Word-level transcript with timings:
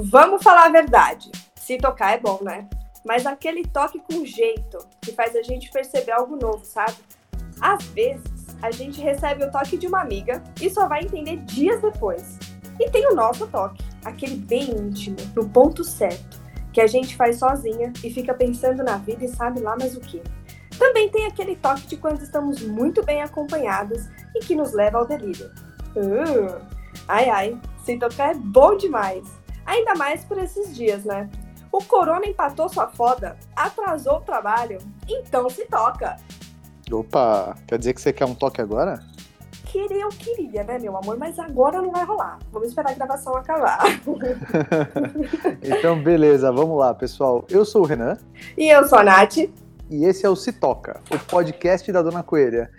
Vamos 0.00 0.44
falar 0.44 0.66
a 0.66 0.70
verdade. 0.70 1.28
Se 1.56 1.76
tocar 1.76 2.12
é 2.12 2.20
bom, 2.20 2.38
né? 2.40 2.68
Mas 3.04 3.26
aquele 3.26 3.64
toque 3.64 3.98
com 3.98 4.24
jeito 4.24 4.78
que 5.02 5.10
faz 5.10 5.34
a 5.34 5.42
gente 5.42 5.72
perceber 5.72 6.12
algo 6.12 6.36
novo, 6.36 6.64
sabe? 6.64 6.94
Às 7.60 7.82
vezes, 7.86 8.22
a 8.62 8.70
gente 8.70 9.00
recebe 9.00 9.44
o 9.44 9.50
toque 9.50 9.76
de 9.76 9.88
uma 9.88 10.00
amiga 10.00 10.40
e 10.60 10.70
só 10.70 10.86
vai 10.86 11.02
entender 11.02 11.38
dias 11.38 11.82
depois. 11.82 12.38
E 12.78 12.88
tem 12.90 13.08
o 13.10 13.14
nosso 13.16 13.48
toque, 13.48 13.82
aquele 14.04 14.36
bem 14.36 14.70
íntimo, 14.70 15.16
no 15.34 15.48
ponto 15.48 15.82
certo, 15.82 16.40
que 16.72 16.80
a 16.80 16.86
gente 16.86 17.16
faz 17.16 17.40
sozinha 17.40 17.92
e 18.04 18.08
fica 18.08 18.32
pensando 18.32 18.84
na 18.84 18.98
vida 18.98 19.24
e 19.24 19.28
sabe 19.28 19.58
lá 19.58 19.76
mais 19.76 19.96
o 19.96 20.00
que. 20.00 20.22
Também 20.78 21.08
tem 21.08 21.26
aquele 21.26 21.56
toque 21.56 21.88
de 21.88 21.96
quando 21.96 22.22
estamos 22.22 22.62
muito 22.62 23.04
bem 23.04 23.20
acompanhados 23.20 24.06
e 24.36 24.38
que 24.38 24.54
nos 24.54 24.72
leva 24.72 24.98
ao 24.98 25.06
delírio. 25.06 25.50
Uh, 25.96 26.56
ai 27.08 27.28
ai, 27.28 27.60
se 27.84 27.98
tocar 27.98 28.30
é 28.30 28.34
bom 28.34 28.76
demais. 28.76 29.37
Ainda 29.68 29.94
mais 29.96 30.24
por 30.24 30.38
esses 30.38 30.74
dias, 30.74 31.04
né? 31.04 31.28
O 31.70 31.84
corona 31.84 32.24
empatou 32.24 32.70
sua 32.70 32.88
foda, 32.88 33.36
atrasou 33.54 34.16
o 34.16 34.20
trabalho, 34.22 34.78
então 35.06 35.50
se 35.50 35.66
toca. 35.66 36.16
Opa, 36.90 37.54
quer 37.66 37.78
dizer 37.78 37.92
que 37.92 38.00
você 38.00 38.10
quer 38.10 38.24
um 38.24 38.34
toque 38.34 38.62
agora? 38.62 38.98
Querer 39.66 40.00
eu 40.00 40.08
queria, 40.08 40.64
né, 40.64 40.78
meu 40.78 40.96
amor? 40.96 41.18
Mas 41.18 41.38
agora 41.38 41.82
não 41.82 41.90
vai 41.90 42.02
rolar. 42.02 42.38
Vamos 42.50 42.68
esperar 42.68 42.92
a 42.92 42.94
gravação 42.94 43.36
acabar. 43.36 43.80
então, 45.62 46.02
beleza, 46.02 46.50
vamos 46.50 46.78
lá, 46.78 46.94
pessoal. 46.94 47.44
Eu 47.50 47.66
sou 47.66 47.82
o 47.82 47.84
Renan. 47.84 48.16
E 48.56 48.70
eu 48.70 48.88
sou 48.88 48.98
a 48.98 49.04
Nath. 49.04 49.36
E 49.36 50.04
esse 50.06 50.24
é 50.24 50.30
o 50.30 50.34
Se 50.34 50.50
Toca, 50.50 51.02
o 51.10 51.18
podcast 51.18 51.92
da 51.92 52.00
Dona 52.00 52.22
Coelha. 52.22 52.70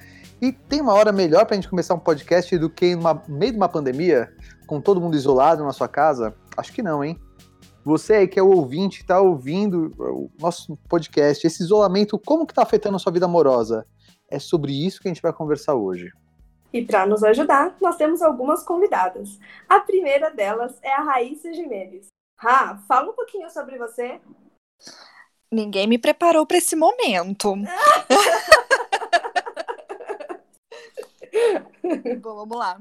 E 0.41 0.51
tem 0.51 0.81
uma 0.81 0.93
hora 0.93 1.11
melhor 1.11 1.45
pra 1.45 1.55
gente 1.55 1.69
começar 1.69 1.93
um 1.93 1.99
podcast 1.99 2.57
do 2.57 2.67
que 2.67 2.95
no 2.95 3.21
meio 3.27 3.51
de 3.51 3.57
uma 3.57 3.69
pandemia, 3.69 4.33
com 4.65 4.81
todo 4.81 4.99
mundo 4.99 5.15
isolado 5.15 5.63
na 5.63 5.71
sua 5.71 5.87
casa? 5.87 6.33
Acho 6.59 6.73
que 6.73 6.83
não, 6.83 7.03
hein? 7.03 7.19
Você 7.83 8.13
aí 8.13 8.27
que 8.27 8.39
é 8.39 8.43
o 8.43 8.51
ouvinte, 8.51 9.01
está 9.01 9.19
ouvindo 9.21 9.93
o 9.97 10.29
nosso 10.39 10.77
podcast, 10.89 11.47
esse 11.47 11.63
isolamento, 11.63 12.19
como 12.19 12.45
que 12.45 12.51
está 12.51 12.61
afetando 12.61 12.97
a 12.97 12.99
sua 12.99 13.13
vida 13.13 13.25
amorosa? 13.25 13.87
É 14.29 14.37
sobre 14.37 14.73
isso 14.73 14.99
que 14.99 15.07
a 15.07 15.13
gente 15.13 15.21
vai 15.21 15.33
conversar 15.33 15.75
hoje. 15.75 16.11
E 16.71 16.85
para 16.85 17.07
nos 17.07 17.23
ajudar, 17.23 17.75
nós 17.81 17.95
temos 17.95 18.21
algumas 18.21 18.63
convidadas. 18.63 19.39
A 19.67 19.79
primeira 19.79 20.29
delas 20.29 20.77
é 20.83 20.93
a 20.93 21.01
Raíssa 21.01 21.51
Jimenez. 21.51 22.05
Ra, 22.37 22.77
fala 22.87 23.09
um 23.09 23.15
pouquinho 23.15 23.49
sobre 23.49 23.75
você. 23.77 24.21
Ninguém 25.51 25.87
me 25.87 25.97
preparou 25.97 26.45
para 26.45 26.57
esse 26.57 26.75
momento. 26.75 27.55
Bom, 32.21 32.35
vamos 32.35 32.57
lá. 32.57 32.79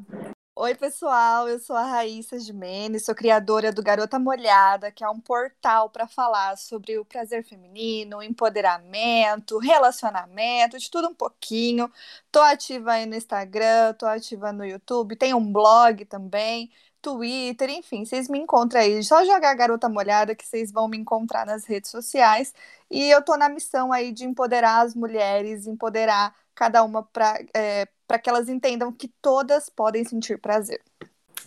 Oi, 0.61 0.75
pessoal, 0.75 1.49
eu 1.49 1.61
sou 1.61 1.77
a 1.77 1.85
Raíssa 1.85 2.37
Jimenez, 2.37 3.05
sou 3.05 3.15
criadora 3.15 3.71
do 3.73 3.81
Garota 3.81 4.19
Molhada, 4.19 4.91
que 4.91 5.05
é 5.05 5.09
um 5.09 5.21
portal 5.21 5.89
para 5.89 6.09
falar 6.09 6.57
sobre 6.59 6.99
o 6.99 7.05
prazer 7.05 7.45
feminino, 7.45 8.21
empoderamento, 8.21 9.57
relacionamento, 9.59 10.77
de 10.77 10.91
tudo 10.91 11.09
um 11.09 11.15
pouquinho. 11.15 11.89
Tô 12.33 12.41
ativa 12.41 12.95
aí 12.95 13.07
no 13.07 13.15
Instagram, 13.15 13.95
tô 13.95 14.05
ativa 14.07 14.53
no 14.53 14.65
YouTube, 14.65 15.15
tem 15.15 15.33
um 15.33 15.53
blog 15.53 16.05
também, 16.07 16.69
Twitter, 17.09 17.71
enfim, 17.71 18.05
vocês 18.05 18.29
me 18.29 18.39
encontram 18.39 18.81
aí. 18.81 19.03
Só 19.03 19.25
jogar 19.25 19.55
Garota 19.55 19.89
Molhada 19.89 20.35
que 20.35 20.47
vocês 20.47 20.71
vão 20.71 20.87
me 20.87 20.99
encontrar 20.99 21.47
nas 21.47 21.65
redes 21.65 21.91
sociais. 21.91 22.53
E 22.91 23.11
eu 23.11 23.23
tô 23.23 23.37
na 23.37 23.49
missão 23.49 23.93
aí 23.93 24.13
de 24.13 24.25
empoderar 24.25 24.85
as 24.85 24.95
mulheres, 24.95 25.67
empoderar 25.67 26.35
cada 26.55 26.83
uma 26.83 27.03
para 27.03 27.41
é, 27.55 27.89
para 28.07 28.19
que 28.19 28.29
elas 28.29 28.49
entendam 28.49 28.93
que 28.93 29.09
todas 29.23 29.69
podem 29.69 30.05
sentir 30.05 30.39
prazer. 30.39 30.81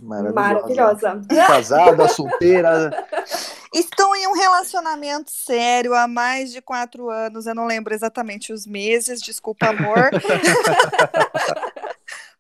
Maravilhosa. 0.02 1.14
Maravilhosa. 1.14 1.22
Casada, 1.48 2.08
solteira. 2.08 3.08
Estou 3.73 4.16
em 4.16 4.28
um 4.28 4.34
relacionamento 4.34 5.31
sério 5.31 5.94
há 5.94 6.08
mais 6.08 6.52
de 6.52 6.62
quatro 6.62 7.09
anos. 7.09 7.46
Eu 7.46 7.56
não 7.56 7.66
lembro 7.66 7.94
exatamente 7.94 8.52
os 8.52 8.66
meses, 8.68 9.22
desculpa, 9.22 9.68
amor. 9.68 10.09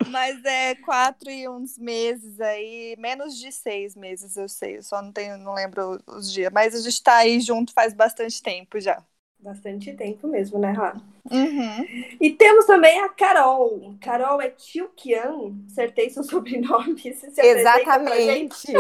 Mas 0.09 0.43
é 0.45 0.75
quatro 0.75 1.29
e 1.29 1.47
uns 1.47 1.77
meses 1.77 2.39
aí, 2.39 2.95
menos 2.97 3.37
de 3.37 3.51
seis 3.51 3.95
meses, 3.95 4.35
eu 4.37 4.47
sei. 4.47 4.77
Eu 4.77 4.83
só 4.83 5.01
não 5.01 5.11
tenho, 5.11 5.37
não 5.37 5.53
lembro 5.53 5.99
os 6.07 6.31
dias. 6.31 6.51
Mas 6.51 6.73
a 6.73 6.79
gente 6.79 6.93
está 6.93 7.17
aí 7.17 7.39
junto 7.39 7.73
faz 7.73 7.93
bastante 7.93 8.41
tempo 8.41 8.79
já. 8.79 9.03
Bastante 9.39 9.91
tempo 9.93 10.27
mesmo, 10.27 10.59
né, 10.59 10.71
Rá? 10.71 10.95
Uhum. 11.31 11.85
E 12.19 12.29
temos 12.31 12.65
também 12.65 12.99
a 12.99 13.09
Carol. 13.09 13.95
Carol 13.99 14.39
é 14.39 14.51
Kian, 14.95 15.55
acertei 15.65 16.11
seu 16.11 16.23
sobrenome. 16.23 16.99
Se 16.99 17.31
Exatamente. 17.41 18.71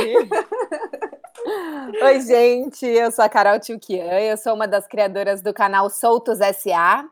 Oi, 2.03 2.21
gente, 2.21 2.85
eu 2.85 3.11
sou 3.11 3.25
a 3.25 3.29
Carol 3.29 3.59
Kian, 3.59 4.19
eu 4.19 4.37
sou 4.37 4.53
uma 4.53 4.67
das 4.67 4.85
criadoras 4.85 5.41
do 5.41 5.51
canal 5.51 5.89
Soltos 5.89 6.37
SA, 6.37 7.09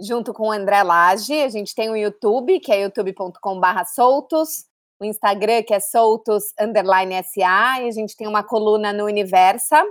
junto 0.00 0.32
com 0.32 0.48
o 0.48 0.52
André 0.52 0.82
Lage. 0.82 1.42
A 1.42 1.48
gente 1.48 1.74
tem 1.74 1.90
o 1.90 1.96
YouTube, 1.96 2.60
que 2.60 2.72
é 2.72 2.82
youtube.com.br 2.82 3.84
soltos, 3.94 4.64
o 5.00 5.04
Instagram, 5.04 5.62
que 5.62 5.74
é 5.74 5.80
soltos 5.80 6.52
underline 6.60 7.14
SA, 7.22 7.82
e 7.82 7.88
a 7.88 7.92
gente 7.92 8.16
tem 8.16 8.26
uma 8.26 8.42
coluna 8.42 8.92
no 8.92 9.04
Universa, 9.04 9.82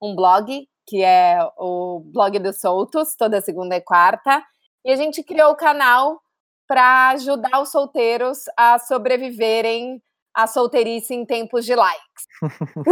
um 0.00 0.14
blog 0.14 0.68
que 0.86 1.02
é 1.02 1.38
o 1.58 2.00
blog 2.00 2.38
dos 2.38 2.60
soltos, 2.60 3.14
toda 3.16 3.40
segunda 3.40 3.76
e 3.76 3.80
quarta. 3.80 4.44
E 4.84 4.92
a 4.92 4.96
gente 4.96 5.22
criou 5.22 5.52
o 5.52 5.56
canal 5.56 6.20
para 6.66 7.10
ajudar 7.10 7.60
os 7.60 7.70
solteiros 7.70 8.44
a 8.56 8.78
sobreviverem 8.78 10.02
à 10.34 10.46
solteirice 10.46 11.14
em 11.14 11.24
tempos 11.24 11.64
de 11.64 11.74
likes. 11.74 12.02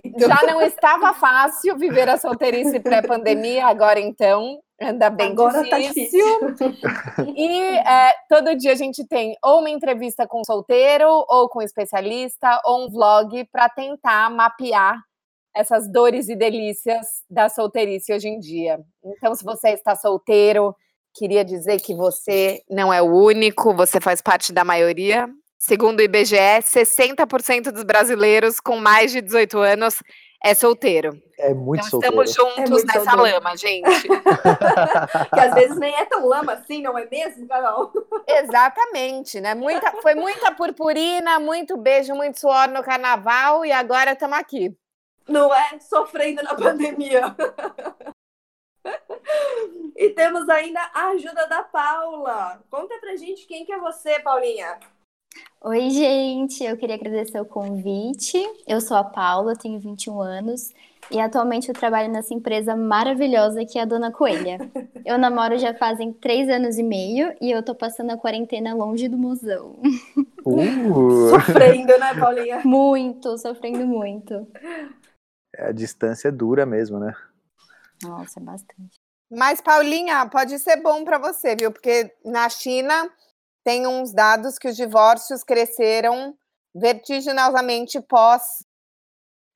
Então, 0.00 0.28
já 0.28 0.42
não 0.46 0.60
estava 0.60 1.14
fácil 1.14 1.76
viver 1.76 2.08
a 2.08 2.16
solteirice 2.16 2.80
pré-pandemia, 2.80 3.66
agora 3.66 4.00
então 4.00 4.58
anda 4.80 5.10
bem 5.10 5.32
agora 5.32 5.62
difícil. 5.62 6.40
Tá 6.56 6.66
difícil. 6.66 7.34
E 7.36 7.78
é, 7.78 8.12
todo 8.28 8.56
dia 8.56 8.72
a 8.72 8.76
gente 8.76 9.06
tem 9.06 9.36
ou 9.44 9.60
uma 9.60 9.70
entrevista 9.70 10.26
com 10.26 10.42
solteiro, 10.44 11.08
ou 11.28 11.48
com 11.48 11.60
especialista, 11.62 12.60
ou 12.64 12.86
um 12.86 12.90
vlog 12.90 13.44
para 13.52 13.68
tentar 13.68 14.30
mapear 14.30 15.00
essas 15.54 15.90
dores 15.90 16.28
e 16.28 16.36
delícias 16.36 17.06
da 17.28 17.48
solteirice 17.48 18.12
hoje 18.12 18.28
em 18.28 18.38
dia. 18.38 18.78
Então, 19.04 19.34
se 19.34 19.44
você 19.44 19.70
está 19.70 19.96
solteiro, 19.96 20.74
queria 21.14 21.44
dizer 21.44 21.80
que 21.80 21.94
você 21.94 22.62
não 22.70 22.92
é 22.92 23.02
o 23.02 23.12
único, 23.12 23.74
você 23.74 24.00
faz 24.00 24.22
parte 24.22 24.52
da 24.52 24.64
maioria. 24.64 25.28
Segundo 25.58 26.00
o 26.00 26.02
IBGE, 26.02 26.36
60% 26.62 27.72
dos 27.72 27.82
brasileiros 27.82 28.60
com 28.60 28.76
mais 28.76 29.10
de 29.12 29.20
18 29.20 29.58
anos 29.58 30.02
é 30.42 30.54
solteiro. 30.54 31.20
É 31.36 31.52
muito 31.52 31.86
então, 31.86 32.00
solteiro. 32.00 32.22
Estamos 32.22 32.56
juntos 32.56 32.82
é 32.82 32.86
nessa 32.86 33.10
solteiro. 33.10 33.36
lama, 33.36 33.56
gente. 33.56 34.08
que 35.34 35.40
às 35.40 35.54
vezes 35.54 35.76
nem 35.78 35.94
é 35.94 36.04
tão 36.04 36.26
lama 36.26 36.52
assim, 36.52 36.80
não 36.80 36.96
é 36.96 37.06
mesmo, 37.10 37.46
Carol? 37.48 37.92
Exatamente, 38.26 39.40
né? 39.40 39.54
Muita, 39.54 40.00
foi 40.00 40.14
muita 40.14 40.52
purpurina, 40.52 41.40
muito 41.40 41.76
beijo, 41.76 42.14
muito 42.14 42.38
suor 42.38 42.68
no 42.68 42.82
carnaval 42.82 43.66
e 43.66 43.72
agora 43.72 44.12
estamos 44.12 44.38
aqui 44.38 44.76
não 45.28 45.54
é? 45.54 45.78
Sofrendo 45.78 46.42
na 46.42 46.54
pandemia. 46.54 47.36
e 49.94 50.10
temos 50.10 50.48
ainda 50.48 50.80
a 50.94 51.08
ajuda 51.08 51.46
da 51.46 51.62
Paula. 51.62 52.64
Conta 52.70 52.98
pra 52.98 53.14
gente 53.16 53.46
quem 53.46 53.64
que 53.64 53.72
é 53.72 53.78
você, 53.78 54.18
Paulinha. 54.20 54.78
Oi, 55.62 55.90
gente. 55.90 56.64
Eu 56.64 56.76
queria 56.76 56.94
agradecer 56.94 57.40
o 57.40 57.44
convite. 57.44 58.38
Eu 58.66 58.80
sou 58.80 58.96
a 58.96 59.04
Paula, 59.04 59.56
tenho 59.56 59.78
21 59.78 60.20
anos 60.20 60.72
e 61.10 61.18
atualmente 61.18 61.68
eu 61.68 61.74
trabalho 61.74 62.10
nessa 62.10 62.34
empresa 62.34 62.76
maravilhosa 62.76 63.64
que 63.64 63.78
é 63.78 63.82
a 63.82 63.86
Dona 63.86 64.12
Coelha. 64.12 64.58
Eu 65.04 65.18
namoro 65.18 65.58
já 65.58 65.74
fazem 65.74 66.12
três 66.12 66.48
anos 66.48 66.78
e 66.78 66.82
meio 66.82 67.34
e 67.40 67.50
eu 67.50 67.62
tô 67.62 67.74
passando 67.74 68.10
a 68.10 68.16
quarentena 68.18 68.74
longe 68.74 69.08
do 69.08 69.16
mozão. 69.16 69.80
Uh. 70.44 71.30
Sofrendo, 71.30 71.98
né, 71.98 72.14
Paulinha? 72.18 72.60
Muito, 72.66 73.36
sofrendo 73.38 73.86
muito 73.86 74.46
a 75.58 75.72
distância 75.72 76.28
é 76.28 76.32
dura 76.32 76.64
mesmo, 76.64 76.98
né? 76.98 77.14
Nossa, 78.02 78.38
é 78.38 78.42
bastante. 78.42 78.98
Mas, 79.30 79.60
Paulinha, 79.60 80.26
pode 80.26 80.58
ser 80.58 80.76
bom 80.80 81.04
para 81.04 81.18
você, 81.18 81.54
viu? 81.56 81.70
Porque 81.70 82.14
na 82.24 82.48
China 82.48 83.10
tem 83.68 83.86
uns 83.86 84.14
dados 84.14 84.58
que 84.58 84.66
os 84.66 84.74
divórcios 84.74 85.44
cresceram 85.44 86.34
vertiginosamente 86.74 88.00
pós 88.00 88.64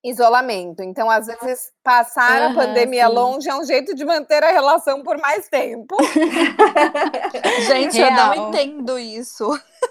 isolamento. 0.05 0.83
Então, 0.83 1.09
às 1.09 1.27
vezes, 1.27 1.71
passar 1.83 2.43
uhum, 2.43 2.51
a 2.51 2.55
pandemia 2.55 3.07
sim. 3.07 3.15
longe 3.15 3.49
é 3.49 3.55
um 3.55 3.65
jeito 3.65 3.95
de 3.95 4.05
manter 4.05 4.43
a 4.43 4.51
relação 4.51 5.03
por 5.03 5.17
mais 5.19 5.49
tempo. 5.49 5.97
gente, 7.67 7.97
Real. 7.97 8.35
eu 8.35 8.43
não 8.43 8.49
entendo 8.49 8.99
isso. 8.99 9.49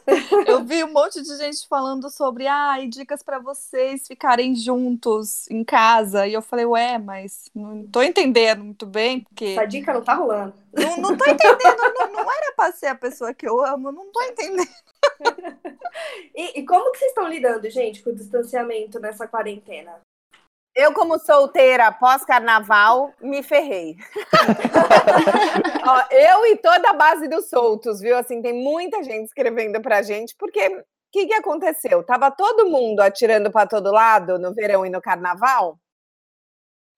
Eu 0.48 0.64
vi 0.64 0.84
um 0.84 0.92
monte 0.92 1.22
de 1.22 1.38
gente 1.38 1.68
falando 1.68 2.10
sobre 2.10 2.48
ah, 2.48 2.78
dicas 2.88 3.22
para 3.22 3.40
vocês 3.40 4.08
ficarem 4.08 4.56
juntos 4.56 5.50
em 5.52 5.66
casa. 5.66 6.26
E 6.26 6.34
eu 6.34 6.42
falei, 6.42 6.66
ué, 6.66 6.98
mas 6.98 7.50
não 7.54 7.86
tô 7.88 8.02
entendendo 8.02 8.64
muito 8.64 8.86
bem, 8.86 9.20
porque. 9.20 9.46
Essa 9.46 9.66
dica 9.66 9.94
não 9.94 10.02
tá 10.02 10.14
rolando. 10.14 10.54
Não, 10.74 10.98
não 10.98 11.18
tô 11.18 11.30
entendendo, 11.30 11.94
não, 11.94 12.14
não 12.14 12.22
era 12.22 12.54
pra 12.56 12.72
ser 12.72 12.88
a 12.88 12.96
pessoa 12.96 13.34
que 13.34 13.48
eu 13.48 13.64
amo, 13.66 13.92
não 13.92 14.10
tô 14.12 14.22
entendendo. 14.24 14.70
e, 16.36 16.60
e 16.60 16.66
como 16.66 16.92
que 16.92 17.00
vocês 17.00 17.12
estão 17.12 17.28
lidando, 17.28 17.70
gente, 17.70 18.04
com 18.04 18.10
o 18.10 18.16
distanciamento 18.16 19.00
nessa 19.00 19.28
quarentena? 19.28 20.02
Eu, 20.74 20.94
como 20.94 21.20
solteira 21.20 21.92
pós-carnaval, 21.92 23.14
me 23.20 23.44
ferrei. 23.44 23.98
Ó, 25.86 26.16
eu 26.16 26.46
e 26.46 26.58
toda 26.58 26.92
a 26.92 26.94
base 26.94 27.28
dos 27.28 27.50
soltos, 27.50 28.00
viu? 28.00 28.18
Assim, 28.18 28.42
tem 28.42 28.54
muita 28.54 29.04
gente 29.04 29.26
escrevendo 29.26 29.82
pra 29.82 30.02
gente, 30.02 30.34
porque 30.40 30.66
o 30.68 30.84
que, 31.12 31.28
que 31.28 31.34
aconteceu? 31.34 32.06
Tava 32.06 32.32
todo 32.32 32.70
mundo 32.70 33.02
atirando 33.02 33.52
para 33.52 33.68
todo 33.68 33.92
lado 33.92 34.40
no 34.40 34.54
verão 34.54 34.86
e 34.86 34.90
no 34.90 35.02
carnaval, 35.02 35.78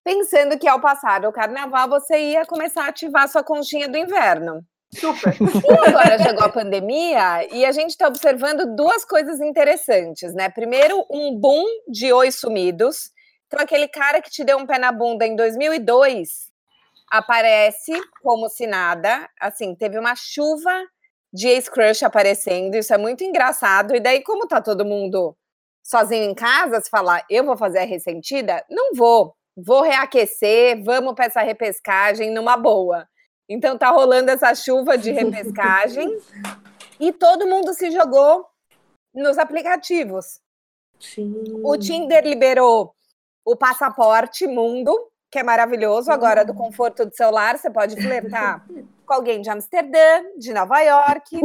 pensando 0.04 0.60
que 0.60 0.68
ao 0.68 0.80
passar 0.80 1.26
o 1.26 1.34
carnaval 1.34 1.90
você 1.90 2.32
ia 2.32 2.46
começar 2.46 2.86
a 2.86 2.90
ativar 2.90 3.28
sua 3.28 3.44
conchinha 3.44 3.90
do 3.90 3.98
inverno. 3.98 4.64
Super. 5.00 5.36
Agora 5.88 6.20
chegou 6.20 6.44
a 6.44 6.50
pandemia 6.50 7.48
e 7.54 7.66
a 7.66 7.72
gente 7.72 7.92
está 7.92 8.08
observando 8.08 8.76
duas 8.76 9.04
coisas 9.04 9.40
interessantes, 9.40 10.34
né? 10.34 10.50
Primeiro, 10.50 11.06
um 11.10 11.36
boom 11.40 11.66
de 11.88 12.12
oi 12.12 12.32
sumidos. 12.32 13.12
Então, 13.48 13.60
aquele 13.60 13.88
cara 13.88 14.22
que 14.22 14.30
te 14.30 14.44
deu 14.44 14.58
um 14.58 14.66
pé 14.66 14.80
na 14.80 14.92
bunda 14.92 15.26
em 15.26 15.36
2002 15.36 16.52
aparece 17.12 17.92
como 18.22 18.50
se 18.50 18.66
nada. 18.66 19.30
Assim, 19.40 19.76
teve 19.76 20.00
uma 20.00 20.16
chuva 20.16 20.72
de 21.32 21.48
ex-crush 21.48 22.04
aparecendo, 22.04 22.76
isso 22.76 22.94
é 22.94 22.98
muito 22.98 23.24
engraçado. 23.24 23.96
E 23.96 24.00
daí, 24.00 24.22
como 24.24 24.48
tá 24.48 24.62
todo 24.62 24.86
mundo 24.86 25.36
sozinho 25.84 26.24
em 26.24 26.34
casa, 26.34 26.80
se 26.82 26.90
falar, 26.90 27.24
eu 27.30 27.44
vou 27.44 27.58
fazer 27.58 27.80
a 27.80 27.86
ressentida? 27.86 28.64
Não 28.70 28.94
vou. 28.94 29.36
Vou 29.56 29.84
reaquecer, 29.84 30.84
vamos 30.84 31.14
para 31.14 31.26
essa 31.26 31.42
repescagem 31.42 32.32
numa 32.32 32.58
boa. 32.58 33.08
Então 33.48 33.78
tá 33.78 33.90
rolando 33.90 34.32
essa 34.32 34.54
chuva 34.56 34.98
de 34.98 35.12
repescagem 35.12 36.18
e 37.00 37.12
todo 37.12 37.48
mundo 37.48 37.74
se 37.74 37.92
jogou 37.92 38.46
nos 39.14 39.38
aplicativos. 39.38 40.40
Sim. 41.00 41.44
O 41.64 41.78
Tinder 41.78 42.24
liberou 42.26 42.96
o 43.46 43.56
passaporte 43.56 44.48
mundo, 44.48 44.98
que 45.30 45.40
é 45.40 45.44
maravilhoso. 45.44 46.12
Agora, 46.12 46.46
do 46.46 46.54
conforto 46.54 47.06
do 47.06 47.16
celular, 47.16 47.58
você 47.58 47.70
pode 47.70 47.96
flertar 48.02 48.66
com 49.06 49.14
alguém 49.14 49.42
de 49.42 49.50
Amsterdã, 49.50 50.24
de 50.38 50.54
Nova 50.54 50.80
York. 50.80 51.36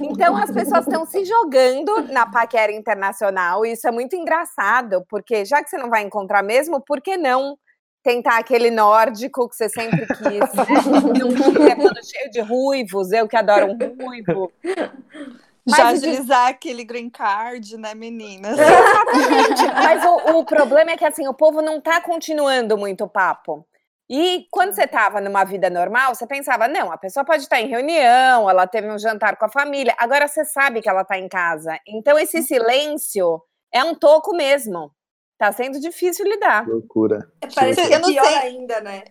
Então, 0.00 0.36
as 0.36 0.50
pessoas 0.50 0.86
estão 0.86 1.04
se 1.04 1.24
jogando 1.24 2.10
na 2.10 2.24
paquera 2.24 2.72
internacional. 2.72 3.66
E 3.66 3.72
isso 3.72 3.86
é 3.86 3.90
muito 3.90 4.16
engraçado, 4.16 5.04
porque 5.08 5.44
já 5.44 5.62
que 5.62 5.68
você 5.68 5.76
não 5.76 5.90
vai 5.90 6.02
encontrar 6.02 6.42
mesmo, 6.42 6.80
por 6.80 7.02
que 7.02 7.18
não 7.18 7.58
tentar 8.08 8.38
aquele 8.38 8.70
nórdico 8.70 9.46
que 9.46 9.54
você 9.54 9.68
sempre 9.68 10.06
quis, 10.06 10.54
né? 10.54 10.64
Não 11.20 11.52
queria 11.52 11.76
todo 11.76 12.02
cheio 12.02 12.30
de 12.30 12.40
ruivos, 12.40 13.12
eu 13.12 13.28
que 13.28 13.36
adoro 13.36 13.66
um 13.66 14.02
ruivo. 14.02 14.50
Já 14.64 15.84
Mas 15.84 15.98
o 15.98 16.00
de- 16.00 16.08
agilizar 16.08 16.48
aquele 16.48 16.84
green 16.84 17.10
card, 17.10 17.76
né, 17.76 17.94
meninas? 17.94 18.56
Exatamente. 18.58 19.66
Mas 19.74 20.04
o, 20.04 20.38
o 20.38 20.44
problema 20.46 20.92
é 20.92 20.96
que 20.96 21.04
assim, 21.04 21.28
o 21.28 21.34
povo 21.34 21.60
não 21.60 21.82
tá 21.82 22.00
continuando 22.00 22.78
muito 22.78 23.04
o 23.04 23.08
papo. 23.08 23.66
E 24.08 24.46
quando 24.50 24.72
você 24.72 24.86
tava 24.86 25.20
numa 25.20 25.44
vida 25.44 25.68
normal, 25.68 26.14
você 26.14 26.26
pensava, 26.26 26.66
não, 26.66 26.90
a 26.90 26.96
pessoa 26.96 27.26
pode 27.26 27.42
estar 27.42 27.60
em 27.60 27.68
reunião, 27.68 28.48
ela 28.48 28.66
teve 28.66 28.90
um 28.90 28.98
jantar 28.98 29.36
com 29.36 29.44
a 29.44 29.50
família, 29.50 29.94
agora 29.98 30.26
você 30.26 30.46
sabe 30.46 30.80
que 30.80 30.88
ela 30.88 31.04
tá 31.04 31.18
em 31.18 31.28
casa. 31.28 31.78
Então 31.86 32.18
esse 32.18 32.42
silêncio 32.42 33.38
é 33.70 33.84
um 33.84 33.94
toco 33.94 34.34
mesmo. 34.34 34.90
Tá 35.38 35.52
sendo 35.52 35.78
difícil 35.78 36.24
lidar. 36.26 36.66
Loucura. 36.66 37.30
Parece 37.54 37.92
Eu 37.92 38.00
não 38.00 38.08
pior 38.08 38.24
sei. 38.24 38.34
ainda, 38.36 38.80
né? 38.80 39.04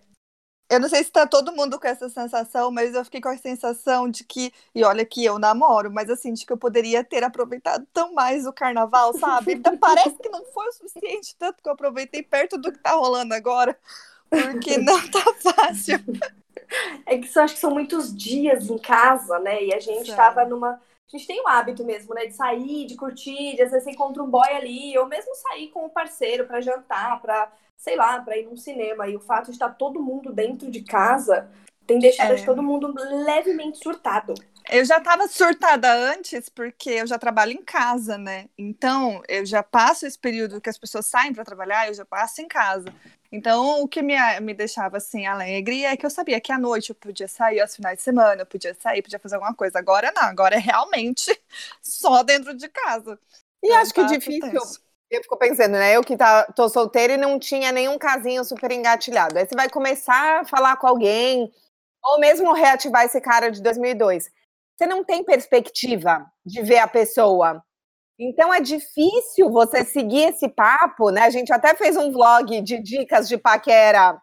Eu 0.69 0.81
não 0.81 0.89
sei 0.89 1.01
se 1.01 1.09
tá 1.09 1.25
todo 1.25 1.53
mundo 1.53 1.79
com 1.79 1.87
essa 1.87 2.09
sensação, 2.09 2.69
mas 2.71 2.93
eu 2.93 3.05
fiquei 3.05 3.21
com 3.21 3.29
a 3.29 3.37
sensação 3.37 4.09
de 4.09 4.25
que, 4.25 4.51
e 4.75 4.83
olha 4.83 5.05
que 5.05 5.23
eu 5.23 5.39
namoro, 5.39 5.89
mas 5.89 6.09
assim, 6.09 6.33
de 6.33 6.45
que 6.45 6.51
eu 6.51 6.57
poderia 6.57 7.05
ter 7.05 7.23
aproveitado 7.23 7.87
tão 7.93 8.13
mais 8.13 8.45
o 8.45 8.51
carnaval, 8.51 9.13
sabe? 9.17 9.53
Então, 9.53 9.77
parece 9.79 10.17
que 10.17 10.27
não 10.27 10.43
foi 10.45 10.67
o 10.67 10.71
suficiente, 10.73 11.35
tanto 11.39 11.63
que 11.63 11.69
eu 11.69 11.73
aproveitei 11.73 12.21
perto 12.21 12.57
do 12.57 12.69
que 12.69 12.79
tá 12.79 12.91
rolando 12.91 13.33
agora, 13.33 13.79
porque 14.29 14.75
não 14.77 14.99
tá 15.09 15.23
fácil. 15.35 16.03
É 17.05 17.17
que 17.17 17.29
eu 17.33 17.41
acho 17.41 17.53
que 17.53 17.61
são 17.61 17.71
muitos 17.71 18.15
dias 18.15 18.69
em 18.69 18.77
casa, 18.77 19.39
né? 19.39 19.63
E 19.63 19.73
a 19.73 19.79
gente 19.79 20.07
São. 20.07 20.15
tava 20.17 20.43
numa. 20.43 20.71
A 20.71 21.17
gente 21.17 21.25
tem 21.25 21.41
o 21.41 21.47
hábito 21.47 21.85
mesmo, 21.85 22.13
né? 22.13 22.25
De 22.25 22.33
sair, 22.33 22.85
de 22.85 22.97
curtir, 22.97 23.55
de 23.55 23.61
às 23.61 23.71
vezes 23.71 23.85
você 23.85 23.91
encontra 23.91 24.21
um 24.21 24.29
boy 24.29 24.49
ali, 24.49 24.97
ou 24.97 25.05
mesmo 25.05 25.33
sair 25.35 25.69
com 25.69 25.85
o 25.85 25.89
parceiro 25.89 26.45
pra 26.45 26.59
jantar, 26.59 27.21
pra, 27.21 27.49
sei 27.77 27.95
lá, 27.95 28.19
pra 28.21 28.37
ir 28.37 28.45
num 28.45 28.57
cinema. 28.57 29.07
E 29.07 29.15
o 29.15 29.19
fato 29.19 29.45
de 29.47 29.51
estar 29.53 29.69
todo 29.69 30.01
mundo 30.01 30.33
dentro 30.33 30.69
de 30.69 30.81
casa 30.83 31.49
tem 31.85 31.99
deixado 31.99 32.33
É. 32.33 32.45
todo 32.45 32.61
mundo 32.61 32.93
levemente 33.25 33.77
surtado. 33.77 34.33
Eu 34.69 34.83
já 34.83 34.97
estava 34.97 35.27
surtada 35.29 35.93
antes, 35.93 36.49
porque 36.49 36.89
eu 36.89 37.07
já 37.07 37.17
trabalho 37.17 37.53
em 37.53 37.63
casa, 37.63 38.17
né? 38.17 38.49
Então, 38.57 39.21
eu 39.29 39.45
já 39.45 39.63
passo 39.63 40.05
esse 40.05 40.19
período 40.19 40.59
que 40.59 40.69
as 40.69 40.77
pessoas 40.77 41.05
saem 41.05 41.33
para 41.33 41.45
trabalhar, 41.45 41.87
eu 41.87 41.93
já 41.93 42.03
passo 42.03 42.41
em 42.41 42.47
casa. 42.49 42.93
Então, 43.31 43.81
o 43.81 43.87
que 43.87 44.01
me, 44.01 44.15
me 44.41 44.53
deixava 44.53 44.97
assim 44.97 45.25
alegre 45.25 45.85
é 45.85 45.95
que 45.95 46.05
eu 46.05 46.09
sabia 46.09 46.41
que 46.41 46.51
à 46.51 46.57
noite 46.57 46.89
eu 46.89 46.95
podia 46.95 47.27
sair, 47.29 47.61
aos 47.61 47.75
finais 47.75 47.97
de 47.97 48.03
semana 48.03 48.41
eu 48.41 48.45
podia 48.45 48.73
sair, 48.73 49.01
podia 49.01 49.19
fazer 49.19 49.35
alguma 49.35 49.53
coisa. 49.53 49.79
Agora 49.79 50.11
não, 50.13 50.23
agora 50.23 50.55
é 50.55 50.59
realmente 50.59 51.25
só 51.81 52.21
dentro 52.23 52.53
de 52.53 52.67
casa. 52.67 53.17
E 53.63 53.67
Então, 53.67 53.77
acho 53.77 53.93
que 53.93 54.01
tá 54.01 54.07
difícil. 54.07 54.86
Eu 55.09 55.21
fico 55.21 55.37
pensando, 55.37 55.71
né? 55.71 55.95
Eu 55.95 56.03
que 56.03 56.17
tá, 56.17 56.43
tô 56.53 56.67
solteira 56.67 57.13
e 57.13 57.17
não 57.17 57.39
tinha 57.39 57.71
nenhum 57.71 57.97
casinho 57.97 58.43
super 58.43 58.71
engatilhado. 58.71 59.37
Aí 59.37 59.45
você 59.47 59.55
vai 59.55 59.69
começar 59.69 60.41
a 60.41 60.45
falar 60.45 60.75
com 60.77 60.87
alguém, 60.87 61.49
ou 62.03 62.19
mesmo 62.19 62.51
reativar 62.53 63.05
esse 63.05 63.21
cara 63.21 63.49
de 63.49 63.61
2002. 63.61 64.29
Você 64.75 64.85
não 64.85 65.03
tem 65.03 65.23
perspectiva 65.23 66.25
de 66.45 66.61
ver 66.61 66.79
a 66.79 66.87
pessoa. 66.87 67.63
Então 68.19 68.53
é 68.53 68.59
difícil 68.59 69.49
você 69.51 69.85
seguir 69.85 70.29
esse 70.29 70.49
papo, 70.49 71.09
né? 71.11 71.21
A 71.23 71.29
gente 71.29 71.53
até 71.53 71.75
fez 71.75 71.95
um 71.97 72.11
vlog 72.11 72.61
de 72.61 72.81
dicas 72.81 73.27
de 73.29 73.37
paquera 73.37 74.19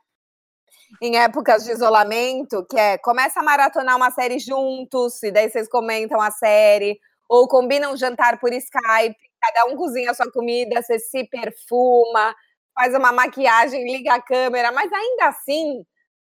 em 1.02 1.16
épocas 1.16 1.64
de 1.64 1.72
isolamento, 1.72 2.64
que 2.68 2.78
é 2.78 2.98
começa 2.98 3.40
a 3.40 3.42
maratonar 3.42 3.96
uma 3.96 4.10
série 4.10 4.38
juntos, 4.38 5.22
e 5.22 5.30
daí 5.30 5.48
vocês 5.50 5.68
comentam 5.68 6.20
a 6.20 6.30
série, 6.30 6.98
ou 7.28 7.48
combinam 7.48 7.92
um 7.92 7.96
jantar 7.96 8.38
por 8.38 8.52
Skype, 8.52 9.16
cada 9.40 9.66
um 9.66 9.76
cozinha 9.76 10.10
a 10.10 10.14
sua 10.14 10.30
comida, 10.30 10.82
você 10.82 10.98
se 10.98 11.24
perfuma, 11.24 12.34
faz 12.74 12.94
uma 12.94 13.12
maquiagem, 13.12 13.84
liga 13.84 14.14
a 14.14 14.22
câmera, 14.22 14.72
mas 14.72 14.92
ainda 14.92 15.26
assim, 15.26 15.84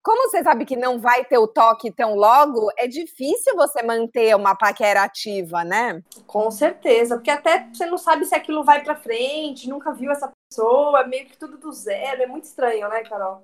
como 0.04 0.30
você 0.30 0.44
sabe 0.44 0.66
que 0.66 0.76
não 0.76 1.00
vai 1.00 1.24
ter 1.26 1.38
o 1.38 1.48
toque 1.48 1.92
tão 1.92 2.16
logo, 2.16 2.72
é 2.78 2.88
difícil 2.88 3.56
você 3.56 3.84
manter 3.84 4.36
uma 4.36 4.56
paquera 4.56 5.04
ativa, 5.04 5.64
né? 5.64 6.02
Com 6.26 6.50
certeza, 6.50 7.16
porque 7.16 7.30
até 7.30 7.68
você 7.72 7.86
não 7.86 7.98
sabe 7.98 8.26
se 8.26 8.34
aquilo 8.34 8.64
vai 8.64 8.84
pra 8.84 8.96
frente, 8.96 9.70
nunca 9.70 9.94
viu 9.94 10.12
essa 10.12 10.32
pessoa, 10.50 11.06
meio 11.06 11.28
que 11.28 11.38
tudo 11.38 11.58
do 11.58 11.72
zero. 11.72 12.24
É 12.24 12.28
muito 12.28 12.46
estranho, 12.46 12.90
né, 12.90 13.04
Carol? 13.04 13.44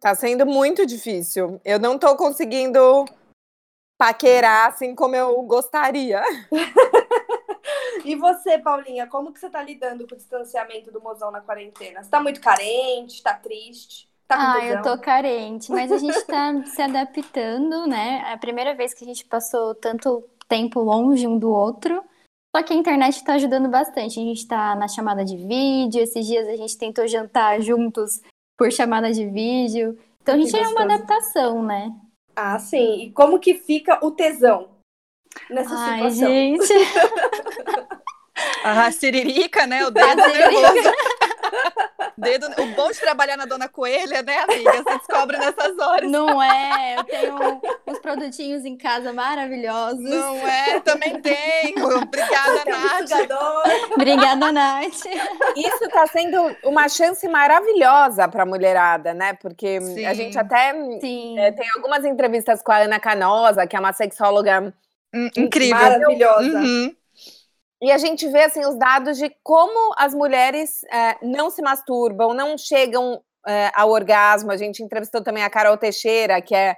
Tá 0.00 0.16
sendo 0.16 0.44
muito 0.44 0.84
difícil. 0.84 1.60
Eu 1.64 1.78
não 1.78 1.96
tô 1.96 2.16
conseguindo 2.16 3.04
paquerar 3.98 4.68
assim 4.68 4.94
como 4.94 5.14
eu 5.14 5.40
gostaria. 5.42 6.22
E 8.04 8.16
você, 8.16 8.58
Paulinha, 8.58 9.06
como 9.06 9.32
que 9.32 9.38
você 9.38 9.48
tá 9.48 9.62
lidando 9.62 10.06
com 10.08 10.14
o 10.14 10.16
distanciamento 10.18 10.90
do 10.90 11.00
mozão 11.00 11.30
na 11.30 11.40
quarentena? 11.40 12.02
Você 12.02 12.10
tá 12.10 12.20
muito 12.20 12.40
carente, 12.40 13.22
tá 13.22 13.34
triste? 13.34 14.08
Tá 14.26 14.36
com 14.36 14.42
Ah, 14.42 14.60
tesão? 14.60 14.76
eu 14.76 14.82
tô 14.82 14.98
carente, 14.98 15.70
mas 15.70 15.92
a 15.92 15.98
gente 15.98 16.20
tá 16.24 16.52
se 16.66 16.82
adaptando, 16.82 17.86
né? 17.86 18.24
É 18.26 18.32
a 18.32 18.38
primeira 18.38 18.74
vez 18.74 18.92
que 18.92 19.04
a 19.04 19.06
gente 19.06 19.24
passou 19.24 19.74
tanto 19.76 20.24
tempo 20.48 20.80
longe 20.80 21.26
um 21.28 21.38
do 21.38 21.50
outro. 21.52 22.02
Só 22.54 22.62
que 22.62 22.72
a 22.72 22.76
internet 22.76 23.22
tá 23.24 23.34
ajudando 23.34 23.68
bastante. 23.68 24.18
A 24.18 24.22
gente 24.22 24.46
tá 24.48 24.74
na 24.74 24.88
chamada 24.88 25.24
de 25.24 25.36
vídeo, 25.36 26.02
esses 26.02 26.26
dias 26.26 26.48
a 26.48 26.56
gente 26.56 26.76
tentou 26.76 27.06
jantar 27.06 27.60
juntos 27.60 28.20
por 28.58 28.70
chamada 28.72 29.12
de 29.12 29.26
vídeo. 29.26 29.96
Então 30.20 30.34
a 30.34 30.38
gente 30.38 30.56
é 30.56 30.66
uma 30.68 30.82
adaptação, 30.82 31.62
né? 31.62 31.90
Ah, 32.34 32.58
sim. 32.58 33.02
E 33.02 33.12
como 33.12 33.38
que 33.38 33.54
fica 33.54 34.04
o 34.04 34.10
tesão 34.10 34.70
nessa 35.50 35.74
Ai, 35.74 36.10
situação? 36.10 36.28
gente. 36.28 36.72
A 38.64 38.90
siririca, 38.90 39.66
né? 39.66 39.84
O 39.86 39.90
dedo 39.90 40.16
nervoso. 40.16 40.90
Dedo, 42.16 42.46
o 42.60 42.66
bom 42.74 42.90
de 42.90 42.98
trabalhar 43.00 43.36
na 43.36 43.44
Dona 43.44 43.68
Coelha, 43.68 44.22
né, 44.22 44.38
amiga? 44.38 44.72
Você 44.72 44.98
descobre 44.98 45.38
nessas 45.38 45.78
horas. 45.78 46.10
Não 46.10 46.42
é? 46.42 46.96
Eu 46.98 47.04
tenho 47.04 47.60
uns 47.86 47.98
produtinhos 47.98 48.64
em 48.64 48.76
casa 48.76 49.12
maravilhosos. 49.12 50.00
Não 50.00 50.36
é? 50.46 50.80
Também 50.80 51.20
tenho. 51.20 51.84
Obrigada, 52.02 52.64
Nath. 52.66 53.92
Obrigada, 53.94 54.52
Nath. 54.52 55.04
Isso 55.56 55.88
tá 55.90 56.06
sendo 56.06 56.56
uma 56.64 56.88
chance 56.88 57.26
maravilhosa 57.28 58.28
pra 58.28 58.44
mulherada, 58.44 59.14
né? 59.14 59.34
Porque 59.34 59.78
a 59.80 59.80
Sim. 59.80 60.14
gente 60.14 60.38
até 60.38 60.72
Sim. 61.00 61.38
é, 61.38 61.52
tem 61.52 61.68
algumas 61.76 62.04
entrevistas 62.04 62.62
com 62.62 62.72
a 62.72 62.78
Ana 62.78 63.00
Canosa, 63.00 63.66
que 63.66 63.76
é 63.76 63.80
uma 63.80 63.92
sexóloga 63.92 64.72
Hum, 65.14 65.28
Incrível. 65.36 65.76
Maravilhosa. 65.76 66.58
Uhum. 66.58 66.96
E 67.82 67.90
a 67.90 67.98
gente 67.98 68.28
vê 68.28 68.44
assim 68.44 68.64
os 68.64 68.78
dados 68.78 69.18
de 69.18 69.28
como 69.42 69.92
as 69.98 70.14
mulheres 70.14 70.84
é, 70.84 71.18
não 71.20 71.50
se 71.50 71.60
masturbam, 71.60 72.32
não 72.32 72.56
chegam 72.56 73.20
é, 73.44 73.72
ao 73.74 73.90
orgasmo. 73.90 74.52
A 74.52 74.56
gente 74.56 74.84
entrevistou 74.84 75.20
também 75.20 75.42
a 75.42 75.50
Carol 75.50 75.76
Teixeira, 75.76 76.40
que 76.40 76.54
é 76.54 76.76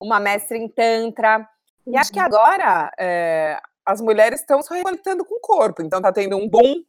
uma 0.00 0.18
mestre 0.18 0.56
em 0.56 0.66
tantra. 0.66 1.46
E 1.86 1.94
acho 1.94 2.10
que 2.10 2.18
agora 2.18 2.90
é, 2.98 3.60
as 3.84 4.00
mulheres 4.00 4.40
estão 4.40 4.62
se 4.62 4.74
reconectando 4.74 5.26
com 5.26 5.34
o 5.34 5.40
corpo. 5.40 5.82
Então 5.82 6.00
tá 6.00 6.10
tendo 6.10 6.38
um 6.38 6.48
boom 6.48 6.82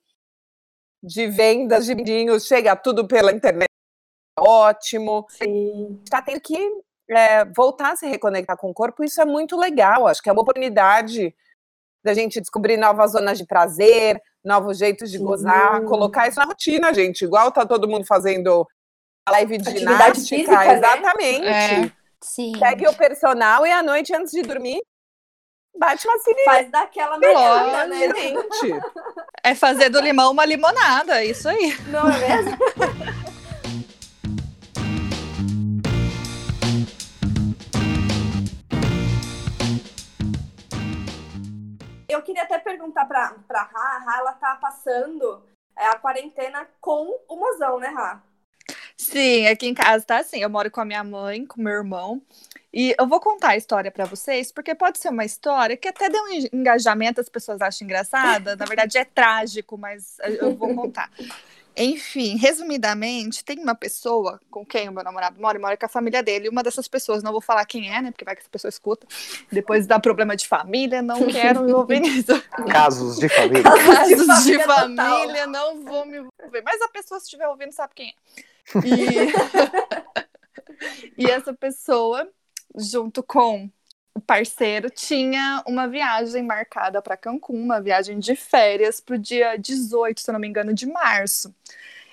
de 1.04 1.28
vendas 1.28 1.86
de 1.86 1.94
vinhos, 1.94 2.48
chega 2.48 2.74
tudo 2.74 3.06
pela 3.06 3.34
internet, 3.34 3.70
ótimo. 4.40 5.26
Sim. 5.30 6.00
Está 6.06 6.22
tendo 6.22 6.40
que 6.40 6.58
é, 7.10 7.44
voltar 7.54 7.92
a 7.92 7.96
se 7.98 8.08
reconectar 8.08 8.56
com 8.56 8.70
o 8.70 8.74
corpo, 8.74 9.04
isso 9.04 9.22
é 9.22 9.26
muito 9.26 9.58
legal. 9.58 10.08
Acho 10.08 10.24
que 10.24 10.30
é 10.30 10.32
uma 10.32 10.42
oportunidade 10.42 11.36
da 12.04 12.14
gente 12.14 12.40
descobrir 12.40 12.78
novas 12.78 13.12
zonas 13.12 13.38
de 13.38 13.46
prazer, 13.46 14.22
novos 14.44 14.78
jeitos 14.78 15.12
de 15.12 15.18
gozar, 15.18 15.84
colocar 15.84 16.28
isso 16.28 16.40
na 16.40 16.46
rotina, 16.46 16.94
gente. 16.94 17.24
Igual 17.24 17.52
tá 17.52 17.66
todo 17.66 17.88
mundo 17.88 18.06
fazendo 18.06 18.66
live 19.30 19.58
de 19.58 19.70
Atividade 19.70 20.22
ginástica, 20.22 20.36
física, 20.38 20.58
né? 20.58 20.78
exatamente. 20.78 21.48
É. 21.48 21.92
Sim. 22.22 22.54
Segue 22.58 22.88
o 22.88 22.94
personal 22.94 23.66
e 23.66 23.72
à 23.72 23.84
noite, 23.84 24.16
antes 24.16 24.32
de 24.32 24.42
dormir, 24.42 24.82
bate 25.78 26.08
uma 26.08 26.18
cineira, 26.20 26.52
Faz 26.52 26.72
daquela 26.72 27.18
melhorada, 27.18 27.88
né? 27.88 28.00
gente. 28.16 28.80
É 29.44 29.54
fazer 29.54 29.90
do 29.90 30.00
limão 30.00 30.32
uma 30.32 30.46
limonada, 30.46 31.24
isso 31.24 31.48
aí. 31.48 31.78
Não 31.90 32.10
é 32.10 32.20
mesmo? 32.20 32.58
Eu 42.18 42.24
queria 42.24 42.44
até 42.44 42.58
perguntar 42.58 43.06
pra, 43.06 43.36
pra 43.48 43.62
Rá, 43.62 43.80
a 43.80 44.00
Rá, 44.00 44.18
ela 44.18 44.34
tá 44.34 44.56
passando 44.56 45.44
é, 45.78 45.86
a 45.86 46.00
quarentena 46.00 46.68
com 46.82 47.16
o 47.28 47.36
mozão, 47.36 47.80
né, 47.80 47.90
Rá? 47.90 48.24
Sim, 48.98 49.46
aqui 49.48 49.68
em 49.68 49.74
casa 49.76 50.04
tá 50.04 50.18
assim. 50.18 50.40
Eu 50.42 50.50
moro 50.50 50.72
com 50.72 50.82
a 50.82 50.86
minha 50.86 51.04
mãe, 51.04 51.46
com 51.46 51.62
meu 51.62 51.74
irmão. 51.74 52.20
E 52.74 52.96
eu 53.00 53.08
vou 53.08 53.20
contar 53.20 53.50
a 53.50 53.56
história 53.58 53.92
pra 53.92 54.06
vocês, 54.06 54.52
porque 54.52 54.74
pode 54.74 54.98
ser 54.98 55.10
uma 55.10 55.24
história 55.24 55.78
que 55.78 55.88
até 55.88 56.10
deu 56.10 56.24
um 56.24 56.28
en- 56.30 56.50
engajamento, 56.52 57.22
as 57.22 57.30
pessoas 57.30 57.62
acham 57.62 57.86
engraçada. 57.86 58.56
Na 58.56 58.66
verdade, 58.66 58.98
é 58.98 59.06
trágico, 59.06 59.78
mas 59.78 60.18
eu 60.20 60.56
vou 60.56 60.74
contar. 60.74 61.12
Enfim, 61.80 62.38
resumidamente, 62.38 63.46
tem 63.46 63.60
uma 63.60 63.76
pessoa 63.76 64.42
com 64.50 64.66
quem 64.66 64.90
o 64.90 64.92
meu 64.92 65.04
namorado 65.04 65.40
mora, 65.40 65.60
e 65.60 65.62
mora 65.62 65.78
com 65.78 65.86
a 65.86 65.90
família 65.90 66.24
dele. 66.24 66.50
Uma 66.50 66.64
dessas 66.64 66.88
pessoas, 66.88 67.22
não 67.22 67.32
vou 67.32 67.40
falar 67.40 67.64
quem 67.66 67.94
é, 67.94 68.02
né? 68.02 68.10
Porque 68.10 68.26
vai 68.26 68.36
que 68.36 68.42
essa 68.42 68.50
pessoa 68.50 68.70
escuta. 68.70 69.06
Depois 69.52 69.86
dá 69.86 70.00
problema 70.00 70.36
de 70.36 70.48
família, 70.48 71.04
não 71.04 71.26
quero 71.30 71.62
me 71.62 71.70
envolver 71.70 72.00
nisso. 72.00 72.42
Casos 72.68 73.18
de 73.20 73.30
família. 73.30 73.62
Casos 73.64 74.44
de 74.44 74.58
família 74.58 74.66
total. 74.66 75.20
família, 75.20 75.46
não 75.46 75.84
vou 75.84 76.04
me 76.08 76.18
envolver. 76.18 76.64
Mas 76.66 76.82
a 76.82 76.88
pessoa, 76.88 77.20
se 77.20 77.28
estiver 77.28 77.48
ouvindo, 77.48 77.72
sabe 77.72 77.94
quem 77.94 78.10
é. 78.10 78.14
E, 78.84 79.32
e 81.26 81.30
essa 81.30 81.54
pessoa, 81.54 82.28
junto 82.76 83.22
com 83.22 83.70
o 84.18 84.22
parceiro, 84.22 84.90
tinha 84.90 85.64
uma 85.68 85.88
viagem 85.88 86.44
marcada 86.44 87.02
para 87.02 87.16
Cancún, 87.16 87.62
uma 87.62 87.80
viagem 87.80 88.18
de 88.20 88.36
férias 88.36 89.00
para 89.00 89.16
o 89.16 89.20
dia 89.20 89.56
18, 89.58 90.20
se 90.22 90.30
eu 90.30 90.34
não 90.34 90.40
me 90.40 90.48
engano, 90.48 90.74
de 90.74 90.88
março. 90.88 91.54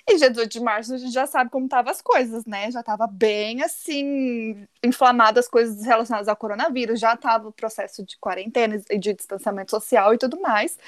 E 0.06 0.16
dia 0.18 0.28
18 0.30 0.52
de 0.52 0.61
março 0.61 0.94
a 0.94 0.99
gente 0.99 1.12
já 1.12 1.26
sabe 1.26 1.50
como 1.50 1.64
estavam 1.64 1.90
as 1.90 2.02
coisas, 2.02 2.44
né? 2.44 2.70
Já 2.70 2.80
estava 2.80 3.06
bem 3.06 3.62
assim, 3.62 4.66
inflamadas 4.84 5.46
as 5.46 5.50
coisas 5.50 5.84
relacionadas 5.87 6.28
ao 6.28 6.37
coronavírus, 6.37 7.00
já 7.00 7.14
estava 7.14 7.49
o 7.49 7.52
processo 7.52 8.04
de 8.04 8.18
quarentena 8.18 8.82
e 8.90 8.99
de 8.99 9.14
distanciamento 9.14 9.70
social 9.70 10.12
e 10.12 10.18
tudo 10.18 10.38
mais. 10.40 10.78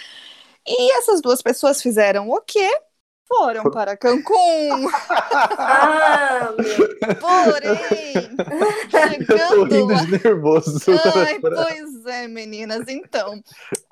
E 0.67 0.93
essas 0.99 1.23
duas 1.23 1.43
pessoas 1.43 1.81
fizeram 1.83 2.29
o 2.31 2.41
quê? 2.43 2.69
Foram 3.29 3.63
For- 3.63 3.73
para 3.73 3.97
Cancún. 3.97 4.89
Ah. 5.59 6.51
Porém, 7.21 8.29
Eu 8.39 9.27
tô 9.27 9.29
chegando 9.29 9.65
rindo 9.65 9.87
lá. 9.95 10.05
de 10.05 10.11
nervoso. 10.25 10.79
Ai, 11.27 11.39
pois 11.41 12.07
é, 12.07 12.29
meninas. 12.29 12.87
Então, 12.89 13.43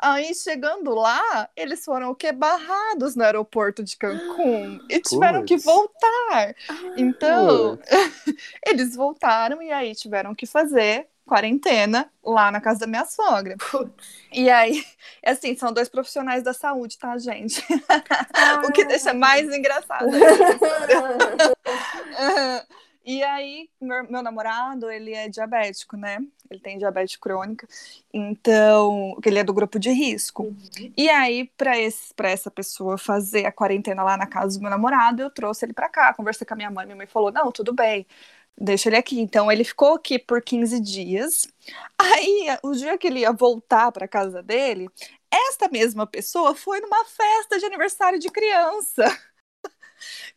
aí 0.01 0.33
chegando 0.35 0.95
lá, 0.95 1.49
eles 1.57 1.85
foram 1.85 2.11
o 2.11 2.15
quê? 2.15 2.31
Barrados 2.33 3.17
no 3.17 3.25
aeroporto 3.25 3.83
de 3.83 3.97
Cancún 3.97 4.79
e 4.89 5.01
tiveram 5.01 5.45
que 5.45 5.55
Puts. 5.55 5.65
voltar. 5.65 6.55
Então, 6.97 7.79
eles 8.67 8.95
voltaram 8.95 9.61
e 9.63 9.73
aí 9.73 9.95
tiveram 9.95 10.35
que 10.35 10.47
fazer 10.47 11.09
quarentena 11.25 12.11
lá 12.23 12.51
na 12.51 12.61
casa 12.61 12.81
da 12.81 12.87
minha 12.87 13.05
sogra. 13.05 13.57
E 14.33 14.51
aí, 14.51 14.85
assim, 15.25 15.57
são 15.57 15.73
dois 15.73 15.89
profissionais 15.89 16.43
da 16.43 16.53
saúde, 16.53 16.99
tá, 16.99 17.17
gente? 17.19 17.63
o 18.67 18.73
que 18.73 18.85
deixa 18.85 19.15
mais 19.15 19.53
engraçado. 19.53 20.09
história. 20.17 20.97
E 23.07 23.23
aí, 23.23 23.69
meu, 23.79 24.11
meu 24.11 24.23
namorado, 24.23 24.91
ele 24.91 25.13
é 25.13 25.29
diabético, 25.29 25.95
né? 25.95 26.17
Ele 26.51 26.59
tem 26.59 26.79
diabetes 26.79 27.17
crônica, 27.17 27.69
então, 28.11 29.15
ele 29.23 29.39
é 29.39 29.45
do 29.45 29.53
grupo 29.53 29.79
de 29.79 29.91
risco. 29.91 30.57
E 30.97 31.11
aí, 31.11 31.51
para 31.55 31.73
para 32.17 32.31
essa 32.31 32.51
pessoa 32.51 32.97
fazer 32.97 33.45
a 33.45 33.53
quarentena 33.53 34.03
lá 34.03 34.17
na 34.17 34.27
casa 34.27 34.59
do 34.59 34.63
meu 34.63 34.71
namorado, 34.71 35.21
eu 35.21 35.29
trouxe 35.31 35.67
ele 35.67 35.75
para 35.75 35.89
cá, 35.91 36.15
conversei 36.15 36.47
com 36.47 36.55
a 36.55 36.57
minha 36.57 36.71
mãe, 36.71 36.87
minha 36.87 36.97
mãe 36.97 37.07
falou: 37.07 37.31
"Não, 37.31 37.53
tudo 37.53 37.75
bem. 37.75 38.07
Deixa 38.59 38.89
ele 38.89 38.97
aqui". 38.97 39.21
Então, 39.21 39.51
ele 39.51 39.65
ficou 39.65 39.95
aqui 39.95 40.19
por 40.19 40.41
15 40.43 40.81
dias. 40.81 41.49
Aí, 41.99 42.47
o 42.63 42.73
dia 42.73 42.97
que 42.97 43.07
ele 43.07 43.21
ia 43.21 43.33
voltar 43.33 43.91
para 43.93 44.07
casa 44.09 44.43
dele, 44.43 44.89
esta 45.31 45.69
mesma 45.69 46.07
pessoa 46.07 46.55
foi 46.55 46.81
numa 46.81 47.05
festa 47.05 47.59
de 47.59 47.67
aniversário 47.67 48.19
de 48.19 48.29
criança 48.31 49.05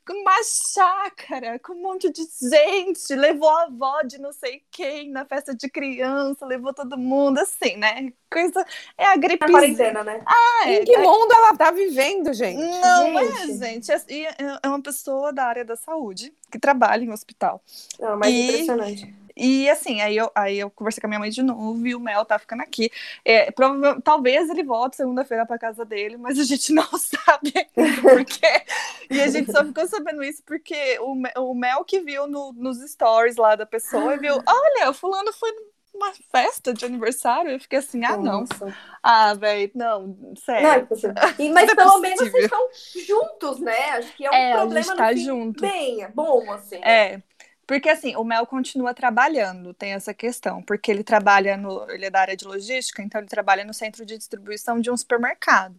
uma 0.09 0.41
chácara, 0.43 1.59
com 1.59 1.74
um 1.74 1.81
monte 1.81 2.09
de 2.12 2.21
gente, 2.50 3.13
levou 3.15 3.50
a 3.50 3.63
avó 3.63 4.01
de 4.03 4.17
não 4.19 4.31
sei 4.31 4.63
quem 4.71 5.09
na 5.09 5.25
festa 5.25 5.53
de 5.55 5.69
criança, 5.69 6.45
levou 6.45 6.74
todo 6.74 6.97
mundo, 6.97 7.39
assim, 7.39 7.75
né? 7.77 8.12
Coisa. 8.31 8.65
É 8.97 9.05
a 9.05 9.09
Na 9.09 9.17
gripezinha. 9.17 9.51
quarentena, 9.59 10.03
né? 10.03 10.21
Ah, 10.25 10.69
é, 10.69 10.81
Em 10.81 10.86
que 10.86 10.97
mundo 10.97 11.31
ela 11.33 11.55
tá 11.55 11.71
vivendo, 11.71 12.33
gente? 12.33 12.57
Não 12.59 13.05
Gente. 13.19 13.51
é, 13.51 13.69
gente. 13.69 13.91
É, 13.91 14.36
é 14.63 14.67
uma 14.67 14.81
pessoa 14.81 15.31
da 15.33 15.45
área 15.45 15.65
da 15.65 15.75
saúde 15.75 16.33
que 16.51 16.59
trabalha 16.59 17.03
em 17.03 17.12
hospital. 17.12 17.62
Não, 18.00 18.17
mas 18.17 18.33
E- 18.33 18.47
impressionante. 18.47 19.13
E 19.38 19.70
assim, 19.70 20.01
aí 20.01 20.17
eu, 20.17 20.32
aí 20.36 20.58
eu 20.60 20.70
conversei 20.72 21.00
com 21.01 21.08
a 21.08 21.10
minha 21.10 21.20
mãe 21.20 21.29
de 21.29 21.44
novo 21.44 21.86
e 21.88 21.96
o 21.96 22.00
Mel 22.00 22.25
tá 22.25 22.39
ficando 22.39 22.62
aqui. 22.63 22.91
É, 23.24 23.51
provavelmente, 23.51 24.01
talvez 24.01 24.50
ele 24.50 24.63
volte 24.63 24.96
segunda-feira 24.98 25.46
pra 25.46 25.60
casa 25.60 25.86
dele, 25.86 26.17
mas 26.17 26.39
a 26.39 26.44
gente 26.44 26.74
não 26.74 26.88
sabe 26.98 27.53
porque. 28.01 28.48
E 29.10 29.22
a 29.22 29.27
gente 29.29 29.51
só 29.51 29.63
ficou 29.65 29.88
sabendo 29.88 30.24
isso 30.24 30.44
porque 30.46 30.98
o, 31.00 31.13
o 31.51 31.56
Mel 31.56 31.84
que 31.86 32.00
viu 32.01 32.27
no- 32.27 32.53
nos 32.53 32.79
stories 32.89 33.38
lá 33.38 33.56
da 33.56 33.65
pessoa 33.65 34.15
e 34.15 34.17
viu: 34.20 34.41
olha, 34.46 34.89
o 34.89 34.94
fulano 34.94 35.32
foi 35.34 35.51
numa 35.94 36.13
festa 36.32 36.74
de 36.74 36.86
aniversário. 36.86 37.51
Eu 37.51 37.60
fiquei 37.60 37.79
assim: 37.79 38.03
ah, 38.06 38.17
não. 38.17 38.41
Nossa. 38.41 38.75
Ah, 39.01 39.34
velho, 39.34 39.72
não, 39.74 40.08
Não, 40.08 40.32
é 40.32 40.36
sério. 40.36 40.88
possível. 40.88 41.15
E, 41.39 41.50
mas 41.50 41.65
Não 41.67 41.74
é 41.74 41.75
pelo 41.75 42.00
menos 42.00 42.17
possível. 42.20 42.32
vocês 42.32 42.44
estão 42.46 42.70
juntos, 43.08 43.60
né? 43.60 43.89
Acho 43.91 44.13
que 44.15 44.25
é 44.25 44.32
um 44.32 44.34
É, 44.34 44.53
a 44.53 44.58
problema 44.58 44.82
gente 44.84 44.91
no 44.91 44.98
tá 44.98 45.15
junto. 45.15 45.62
bem, 45.62 46.03
é 46.03 46.08
bom, 46.10 46.51
assim. 46.51 46.75
É. 46.84 47.22
Porque 47.67 47.89
assim, 47.89 48.15
o 48.15 48.24
Mel 48.24 48.45
continua 48.47 48.93
trabalhando, 48.93 49.74
tem 49.74 49.91
essa 49.91 50.13
questão, 50.13 50.63
porque 50.63 50.89
ele 50.89 51.03
trabalha 51.03 51.57
no, 51.57 51.89
ele 51.91 52.05
é 52.05 52.09
da 52.09 52.21
área 52.21 52.38
de 52.38 52.45
logística, 52.45 53.03
então 53.03 53.19
ele 53.21 53.27
trabalha 53.27 53.65
no 53.65 53.74
centro 53.74 54.05
de 54.05 54.17
distribuição 54.17 54.79
de 54.79 54.89
um 54.89 54.95
supermercado. 54.97 55.75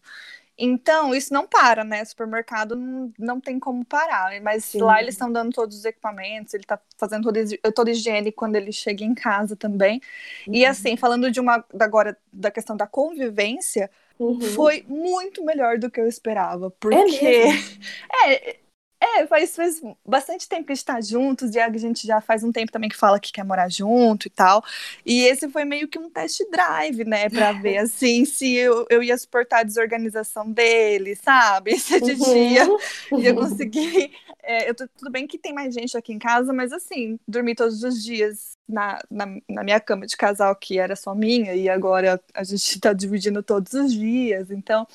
Então, 0.60 1.14
isso 1.14 1.32
não 1.32 1.46
para, 1.46 1.84
né? 1.84 2.04
Supermercado 2.04 2.74
não, 2.74 3.12
não 3.16 3.40
tem 3.40 3.60
como 3.60 3.84
parar, 3.84 4.32
mas 4.42 4.64
Sim. 4.64 4.80
lá 4.82 5.00
eles 5.00 5.14
estão 5.14 5.30
dando 5.32 5.52
todos 5.52 5.78
os 5.78 5.84
equipamentos, 5.84 6.52
ele 6.52 6.64
tá 6.64 6.80
fazendo 6.96 7.22
toda, 7.24 7.40
toda 7.72 7.90
a 7.90 7.92
higiene 7.92 8.32
quando 8.32 8.56
ele 8.56 8.72
chega 8.72 9.04
em 9.04 9.14
casa 9.14 9.54
também. 9.56 10.00
E 10.46 10.64
Uhum. 10.64 10.70
assim, 10.70 10.96
falando 10.96 11.30
de 11.30 11.38
uma 11.40 11.64
agora 11.78 12.18
da 12.32 12.50
questão 12.50 12.76
da 12.76 12.86
convivência, 12.88 13.88
Uhum. 14.18 14.40
foi 14.40 14.84
muito 14.88 15.44
melhor 15.44 15.78
do 15.78 15.88
que 15.88 16.00
eu 16.00 16.08
esperava, 16.08 16.70
porque 16.72 17.22
mesmo? 17.22 17.78
é, 18.26 18.56
é, 19.00 19.26
faz, 19.26 19.54
faz 19.54 19.80
bastante 20.04 20.48
tempo 20.48 20.66
que 20.66 20.72
a 20.72 20.74
gente 20.74 20.84
tá 20.84 21.00
juntos, 21.00 21.54
e 21.54 21.60
a 21.60 21.70
gente 21.76 22.06
já 22.06 22.20
faz 22.20 22.42
um 22.42 22.50
tempo 22.52 22.72
também 22.72 22.90
que 22.90 22.96
fala 22.96 23.20
que 23.20 23.30
quer 23.32 23.44
morar 23.44 23.68
junto 23.70 24.26
e 24.26 24.30
tal. 24.30 24.62
E 25.06 25.22
esse 25.24 25.48
foi 25.48 25.64
meio 25.64 25.86
que 25.88 25.98
um 25.98 26.10
test 26.10 26.40
drive, 26.50 27.04
né? 27.04 27.28
Pra 27.30 27.52
ver 27.52 27.78
assim 27.78 28.24
se 28.24 28.54
eu, 28.54 28.86
eu 28.90 29.02
ia 29.02 29.16
suportar 29.16 29.60
a 29.60 29.62
desorganização 29.62 30.50
dele, 30.50 31.14
sabe? 31.16 31.78
Se 31.78 32.00
de 32.00 32.14
dia 32.16 32.68
Uhum. 32.68 32.78
ia 33.16 33.34
conseguir. 33.34 34.10
é, 34.42 34.68
eu 34.68 34.74
tô- 34.74 34.88
tudo 34.96 35.10
bem 35.10 35.26
que 35.26 35.38
tem 35.38 35.52
mais 35.52 35.72
gente 35.74 35.96
aqui 35.96 36.12
em 36.12 36.18
casa, 36.18 36.52
mas 36.52 36.72
assim, 36.72 37.18
dormir 37.26 37.54
todos 37.54 37.82
os 37.84 38.02
dias 38.04 38.57
na, 38.68 39.00
na, 39.10 39.26
na 39.48 39.64
minha 39.64 39.80
cama 39.80 40.06
de 40.06 40.16
casal, 40.16 40.54
que 40.56 40.78
era 40.78 40.94
só 40.94 41.14
minha, 41.14 41.54
e 41.54 41.68
agora 41.68 42.20
a 42.34 42.44
gente 42.44 42.78
tá 42.80 42.92
dividindo 42.92 43.42
todos 43.42 43.72
os 43.72 43.92
dias, 43.92 44.50
então. 44.50 44.86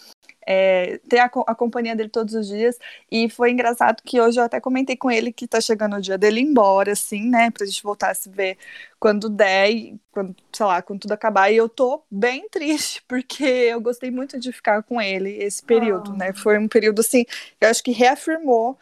é, 0.45 0.97
ter 1.07 1.19
a, 1.19 1.25
a 1.47 1.55
companhia 1.55 1.95
dele 1.95 2.09
todos 2.09 2.33
os 2.33 2.47
dias. 2.47 2.77
E 3.09 3.29
foi 3.29 3.51
engraçado 3.51 4.01
que 4.03 4.19
hoje 4.19 4.39
eu 4.39 4.43
até 4.43 4.59
comentei 4.59 4.95
com 4.97 5.09
ele 5.09 5.31
que 5.31 5.47
tá 5.47 5.61
chegando 5.61 5.95
o 5.95 6.01
dia 6.01 6.17
dele 6.17 6.41
ir 6.41 6.43
embora, 6.43 6.91
assim, 6.91 7.29
né? 7.29 7.49
Pra 7.49 7.65
gente 7.65 7.81
voltar 7.81 8.11
a 8.11 8.13
se 8.13 8.29
ver 8.29 8.57
quando 8.99 9.29
der, 9.29 9.71
e 9.71 9.99
quando, 10.11 10.35
sei 10.51 10.65
lá, 10.65 10.81
quando 10.81 10.99
tudo 11.01 11.13
acabar. 11.13 11.49
E 11.49 11.55
eu 11.55 11.69
tô 11.69 12.03
bem 12.11 12.47
triste, 12.49 13.01
porque 13.07 13.43
eu 13.43 13.79
gostei 13.79 14.11
muito 14.11 14.37
de 14.37 14.51
ficar 14.51 14.83
com 14.83 15.01
ele 15.01 15.29
esse 15.41 15.63
período, 15.63 16.11
Ah. 16.11 16.17
né? 16.17 16.33
Foi 16.33 16.57
um 16.59 16.67
período, 16.67 16.99
assim, 16.99 17.23
eu 17.61 17.69
acho 17.69 17.81
que 17.81 17.91
reafirmou 17.91 18.77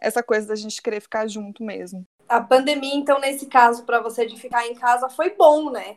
essa 0.00 0.22
coisa 0.22 0.46
da 0.46 0.54
gente 0.54 0.80
querer 0.80 1.00
ficar 1.00 1.26
junto 1.26 1.62
mesmo. 1.64 2.06
A 2.30 2.40
pandemia, 2.40 2.94
então, 2.94 3.18
nesse 3.18 3.46
caso, 3.46 3.82
pra 3.82 4.00
você 4.00 4.24
de 4.24 4.38
ficar 4.38 4.64
em 4.64 4.74
casa, 4.76 5.08
foi 5.08 5.30
bom, 5.30 5.68
né? 5.68 5.96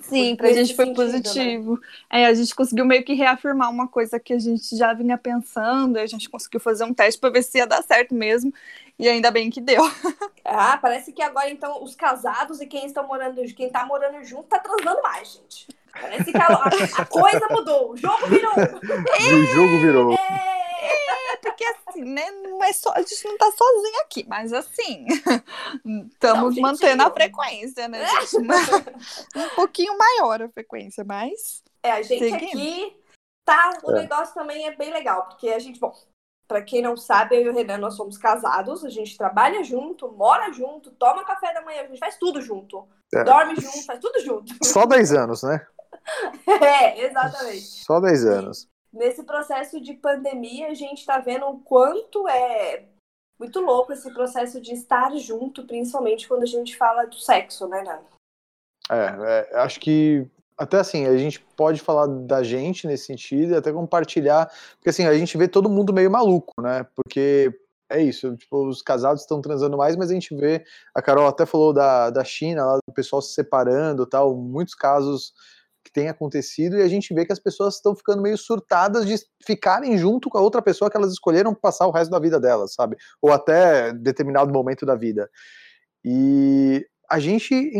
Sim, 0.00 0.34
pra 0.34 0.52
gente 0.52 0.74
foi 0.74 0.86
sentido, 0.86 1.04
né? 1.04 1.12
positivo. 1.12 1.74
Né? 1.74 2.22
É, 2.22 2.26
a 2.26 2.34
gente 2.34 2.54
conseguiu 2.54 2.84
meio 2.84 3.04
que 3.04 3.14
reafirmar 3.14 3.70
uma 3.70 3.86
coisa 3.86 4.18
que 4.18 4.32
a 4.32 4.38
gente 4.38 4.76
já 4.76 4.92
vinha 4.92 5.16
pensando, 5.16 5.96
a 5.96 6.06
gente 6.06 6.28
conseguiu 6.28 6.58
fazer 6.58 6.82
um 6.82 6.92
teste 6.92 7.20
para 7.20 7.30
ver 7.30 7.42
se 7.42 7.58
ia 7.58 7.66
dar 7.68 7.82
certo 7.82 8.14
mesmo, 8.14 8.52
e 8.98 9.08
ainda 9.08 9.30
bem 9.30 9.48
que 9.48 9.60
deu. 9.60 9.82
Ah, 10.52 10.76
parece 10.82 11.12
que 11.12 11.22
agora 11.22 11.48
então 11.48 11.80
os 11.84 11.94
casados 11.94 12.60
e 12.60 12.66
quem 12.66 12.84
estão 12.84 13.06
morando, 13.06 13.40
quem 13.54 13.70
tá 13.70 13.86
morando 13.86 14.24
junto 14.24 14.48
tá 14.48 14.58
transando 14.58 15.00
mais, 15.00 15.34
gente. 15.34 15.68
Parece 15.92 16.32
que 16.32 16.36
a, 16.36 16.46
a, 16.46 17.02
a 17.02 17.04
coisa 17.06 17.46
mudou, 17.50 17.92
o 17.92 17.96
jogo 17.96 18.26
virou. 18.26 18.50
O 18.56 19.44
jogo 19.54 19.78
virou. 19.78 20.12
É, 20.14 20.59
porque 21.60 21.90
assim, 21.90 22.04
né, 22.04 22.30
não 22.30 22.64
é 22.64 22.72
só, 22.72 22.90
a 22.92 23.02
gente 23.02 23.24
não 23.24 23.36
tá 23.36 23.50
sozinho 23.52 24.00
aqui, 24.00 24.24
mas 24.26 24.52
assim, 24.52 25.04
estamos 26.10 26.56
mantendo 26.56 27.02
a 27.02 27.10
frequência, 27.10 27.86
né, 27.86 28.06
gente? 28.06 28.38
um 29.36 29.48
pouquinho 29.54 29.96
maior 29.98 30.40
a 30.40 30.48
frequência, 30.48 31.04
mas. 31.04 31.62
É, 31.82 31.92
a 31.92 32.02
gente 32.02 32.18
seguindo. 32.18 32.34
aqui 32.34 32.96
tá. 33.44 33.78
O 33.82 33.92
é. 33.92 34.00
negócio 34.00 34.34
também 34.34 34.66
é 34.66 34.74
bem 34.74 34.90
legal, 34.90 35.26
porque 35.26 35.50
a 35.50 35.58
gente, 35.58 35.78
bom, 35.78 35.94
para 36.48 36.62
quem 36.62 36.80
não 36.80 36.96
sabe, 36.96 37.36
eu 37.36 37.42
e 37.42 37.48
o 37.50 37.54
Renan, 37.54 37.78
nós 37.78 37.94
somos 37.94 38.16
casados, 38.16 38.82
a 38.82 38.88
gente 38.88 39.18
trabalha 39.18 39.62
junto, 39.62 40.10
mora 40.10 40.50
junto, 40.52 40.90
toma 40.92 41.24
café 41.24 41.52
da 41.52 41.62
manhã, 41.62 41.82
a 41.82 41.86
gente 41.86 41.98
faz 41.98 42.16
tudo 42.16 42.40
junto. 42.40 42.88
É. 43.14 43.22
Dorme 43.22 43.54
junto, 43.56 43.84
faz 43.84 44.00
tudo 44.00 44.18
junto. 44.20 44.54
Só 44.64 44.86
10 44.86 45.12
anos, 45.12 45.42
né? 45.42 45.66
é, 46.62 47.04
exatamente. 47.04 47.84
Só 47.84 48.00
10 48.00 48.24
anos. 48.24 48.68
Nesse 48.92 49.22
processo 49.22 49.80
de 49.80 49.94
pandemia, 49.94 50.68
a 50.68 50.74
gente 50.74 50.98
está 50.98 51.18
vendo 51.18 51.46
o 51.46 51.60
quanto 51.60 52.26
é 52.28 52.84
muito 53.38 53.60
louco 53.60 53.92
esse 53.92 54.12
processo 54.12 54.60
de 54.60 54.72
estar 54.74 55.16
junto, 55.16 55.66
principalmente 55.66 56.28
quando 56.28 56.42
a 56.42 56.46
gente 56.46 56.76
fala 56.76 57.06
do 57.06 57.16
sexo, 57.16 57.68
né, 57.68 57.82
Nan? 57.82 58.00
É, 58.90 59.48
é, 59.52 59.60
acho 59.60 59.80
que 59.80 60.26
até 60.58 60.78
assim, 60.78 61.06
a 61.06 61.16
gente 61.16 61.40
pode 61.56 61.80
falar 61.80 62.06
da 62.06 62.42
gente 62.42 62.86
nesse 62.86 63.06
sentido 63.06 63.52
e 63.52 63.56
até 63.56 63.72
compartilhar, 63.72 64.52
porque 64.74 64.90
assim, 64.90 65.06
a 65.06 65.14
gente 65.14 65.38
vê 65.38 65.48
todo 65.48 65.70
mundo 65.70 65.90
meio 65.90 66.10
maluco, 66.10 66.60
né? 66.60 66.86
Porque 66.94 67.50
é 67.88 68.02
isso, 68.02 68.36
tipo, 68.36 68.68
os 68.68 68.82
casados 68.82 69.22
estão 69.22 69.40
transando 69.40 69.78
mais, 69.78 69.96
mas 69.96 70.10
a 70.10 70.14
gente 70.14 70.34
vê, 70.36 70.62
a 70.94 71.00
Carol 71.00 71.26
até 71.26 71.46
falou 71.46 71.72
da, 71.72 72.10
da 72.10 72.22
China, 72.22 72.66
lá 72.66 72.76
do 72.76 72.92
pessoal 72.92 73.22
se 73.22 73.32
separando 73.32 74.04
tal, 74.04 74.36
muitos 74.36 74.74
casos 74.74 75.32
que 75.84 75.92
tem 75.92 76.08
acontecido 76.08 76.76
e 76.76 76.82
a 76.82 76.88
gente 76.88 77.12
vê 77.14 77.24
que 77.24 77.32
as 77.32 77.38
pessoas 77.38 77.76
estão 77.76 77.94
ficando 77.94 78.22
meio 78.22 78.36
surtadas 78.36 79.06
de 79.06 79.16
ficarem 79.44 79.96
junto 79.96 80.28
com 80.28 80.38
a 80.38 80.40
outra 80.40 80.60
pessoa 80.60 80.90
que 80.90 80.96
elas 80.96 81.12
escolheram 81.12 81.54
passar 81.54 81.86
o 81.86 81.90
resto 81.90 82.10
da 82.10 82.18
vida 82.18 82.38
delas, 82.38 82.74
sabe? 82.74 82.96
Ou 83.20 83.32
até 83.32 83.92
determinado 83.92 84.52
momento 84.52 84.84
da 84.84 84.94
vida. 84.94 85.30
E 86.04 86.86
a 87.10 87.18
gente 87.18 87.72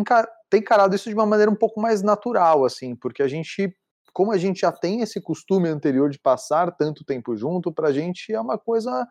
tem 0.50 0.60
encarado 0.60 0.94
isso 0.94 1.08
de 1.08 1.14
uma 1.14 1.26
maneira 1.26 1.50
um 1.50 1.56
pouco 1.56 1.80
mais 1.80 2.02
natural, 2.02 2.64
assim, 2.64 2.96
porque 2.96 3.22
a 3.22 3.28
gente, 3.28 3.74
como 4.12 4.32
a 4.32 4.38
gente 4.38 4.60
já 4.60 4.72
tem 4.72 5.00
esse 5.00 5.20
costume 5.20 5.68
anterior 5.68 6.10
de 6.10 6.18
passar 6.18 6.74
tanto 6.76 7.04
tempo 7.04 7.36
junto, 7.36 7.72
pra 7.72 7.92
gente 7.92 8.32
é 8.32 8.40
uma 8.40 8.58
coisa 8.58 9.06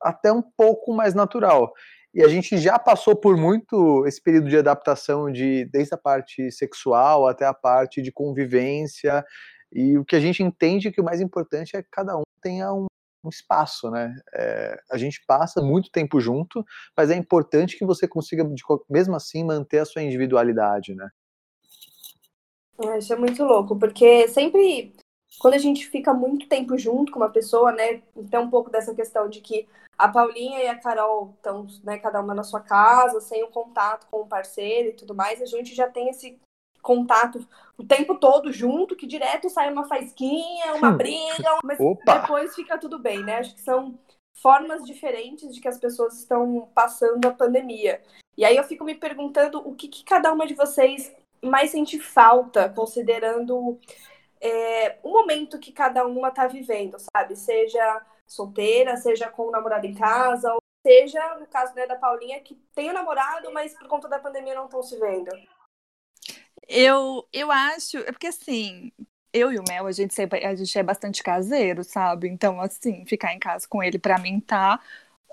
até 0.00 0.32
um 0.32 0.42
pouco 0.42 0.92
mais 0.94 1.14
natural. 1.14 1.72
E 2.14 2.22
a 2.22 2.28
gente 2.28 2.56
já 2.58 2.78
passou 2.78 3.16
por 3.16 3.36
muito 3.36 4.06
esse 4.06 4.22
período 4.22 4.48
de 4.48 4.56
adaptação 4.56 5.32
de 5.32 5.64
desde 5.64 5.94
a 5.94 5.98
parte 5.98 6.52
sexual 6.52 7.26
até 7.26 7.44
a 7.44 7.52
parte 7.52 8.00
de 8.00 8.12
convivência. 8.12 9.24
E 9.72 9.98
o 9.98 10.04
que 10.04 10.14
a 10.14 10.20
gente 10.20 10.40
entende 10.40 10.92
que 10.92 11.00
o 11.00 11.04
mais 11.04 11.20
importante 11.20 11.76
é 11.76 11.82
que 11.82 11.88
cada 11.90 12.16
um 12.16 12.22
tenha 12.40 12.72
um, 12.72 12.86
um 13.24 13.28
espaço, 13.28 13.90
né? 13.90 14.14
É, 14.32 14.78
a 14.92 14.96
gente 14.96 15.24
passa 15.26 15.60
muito 15.60 15.90
tempo 15.90 16.20
junto, 16.20 16.64
mas 16.96 17.10
é 17.10 17.16
importante 17.16 17.76
que 17.76 17.84
você 17.84 18.06
consiga, 18.06 18.44
de, 18.44 18.62
mesmo 18.88 19.16
assim, 19.16 19.42
manter 19.42 19.80
a 19.80 19.84
sua 19.84 20.02
individualidade, 20.02 20.94
né? 20.94 21.08
É, 22.80 22.98
isso 22.98 23.12
é 23.12 23.16
muito 23.16 23.42
louco, 23.42 23.76
porque 23.76 24.28
sempre 24.28 24.94
quando 25.38 25.54
a 25.54 25.58
gente 25.58 25.86
fica 25.86 26.12
muito 26.14 26.48
tempo 26.48 26.76
junto 26.78 27.12
com 27.12 27.18
uma 27.18 27.30
pessoa, 27.30 27.72
né, 27.72 28.02
tem 28.30 28.40
um 28.40 28.50
pouco 28.50 28.70
dessa 28.70 28.94
questão 28.94 29.28
de 29.28 29.40
que 29.40 29.66
a 29.98 30.08
Paulinha 30.08 30.60
e 30.60 30.68
a 30.68 30.78
Carol 30.78 31.34
estão, 31.36 31.66
né, 31.82 31.98
cada 31.98 32.20
uma 32.20 32.34
na 32.34 32.42
sua 32.42 32.60
casa, 32.60 33.20
sem 33.20 33.42
o 33.44 33.48
contato 33.48 34.06
com 34.10 34.22
o 34.22 34.26
parceiro 34.26 34.88
e 34.88 34.92
tudo 34.92 35.14
mais, 35.14 35.40
a 35.40 35.46
gente 35.46 35.74
já 35.74 35.88
tem 35.88 36.08
esse 36.08 36.38
contato 36.82 37.46
o 37.78 37.84
tempo 37.84 38.14
todo 38.16 38.52
junto, 38.52 38.94
que 38.94 39.06
direto 39.06 39.48
sai 39.48 39.72
uma 39.72 39.86
faisquinha, 39.86 40.74
uma 40.74 40.90
hum. 40.90 40.96
briga, 40.96 41.58
mas 41.64 41.80
Opa. 41.80 42.18
depois 42.18 42.54
fica 42.54 42.78
tudo 42.78 42.98
bem, 42.98 43.22
né? 43.22 43.38
Acho 43.38 43.54
que 43.54 43.62
são 43.62 43.98
formas 44.34 44.84
diferentes 44.84 45.54
de 45.54 45.60
que 45.60 45.68
as 45.68 45.78
pessoas 45.78 46.18
estão 46.18 46.68
passando 46.74 47.26
a 47.26 47.32
pandemia. 47.32 48.02
E 48.36 48.44
aí 48.44 48.56
eu 48.56 48.64
fico 48.64 48.84
me 48.84 48.94
perguntando 48.94 49.66
o 49.66 49.74
que, 49.74 49.88
que 49.88 50.04
cada 50.04 50.32
uma 50.32 50.46
de 50.46 50.54
vocês 50.54 51.12
mais 51.42 51.70
sente 51.70 51.98
falta, 51.98 52.68
considerando 52.68 53.78
é, 54.44 54.98
o 55.02 55.08
momento 55.08 55.58
que 55.58 55.72
cada 55.72 56.06
uma 56.06 56.28
está 56.28 56.46
vivendo, 56.46 56.98
sabe? 56.98 57.34
Seja 57.34 58.04
solteira, 58.26 58.94
seja 58.98 59.30
com 59.30 59.46
o 59.46 59.50
namorado 59.50 59.86
em 59.86 59.94
casa, 59.94 60.52
ou 60.52 60.60
seja, 60.86 61.36
no 61.36 61.46
caso 61.46 61.74
né, 61.74 61.86
da 61.86 61.96
Paulinha, 61.96 62.40
que 62.40 62.54
tem 62.74 62.88
o 62.88 62.90
um 62.90 62.94
namorado, 62.94 63.50
mas 63.54 63.72
por 63.72 63.88
conta 63.88 64.06
da 64.06 64.18
pandemia 64.18 64.54
não 64.54 64.66
estão 64.66 64.82
se 64.82 64.98
vendo. 64.98 65.30
Eu, 66.68 67.26
eu 67.32 67.50
acho, 67.50 67.96
é 67.98 68.12
porque 68.12 68.26
assim, 68.26 68.92
eu 69.32 69.50
e 69.50 69.58
o 69.58 69.64
Mel, 69.66 69.86
a 69.86 69.92
gente, 69.92 70.14
a 70.20 70.54
gente 70.54 70.78
é 70.78 70.82
bastante 70.82 71.22
caseiro, 71.22 71.82
sabe? 71.82 72.28
Então, 72.28 72.60
assim, 72.60 73.06
ficar 73.06 73.32
em 73.32 73.38
casa 73.38 73.66
com 73.66 73.82
ele, 73.82 73.98
para 73.98 74.18
mim, 74.18 74.40
tá 74.40 74.78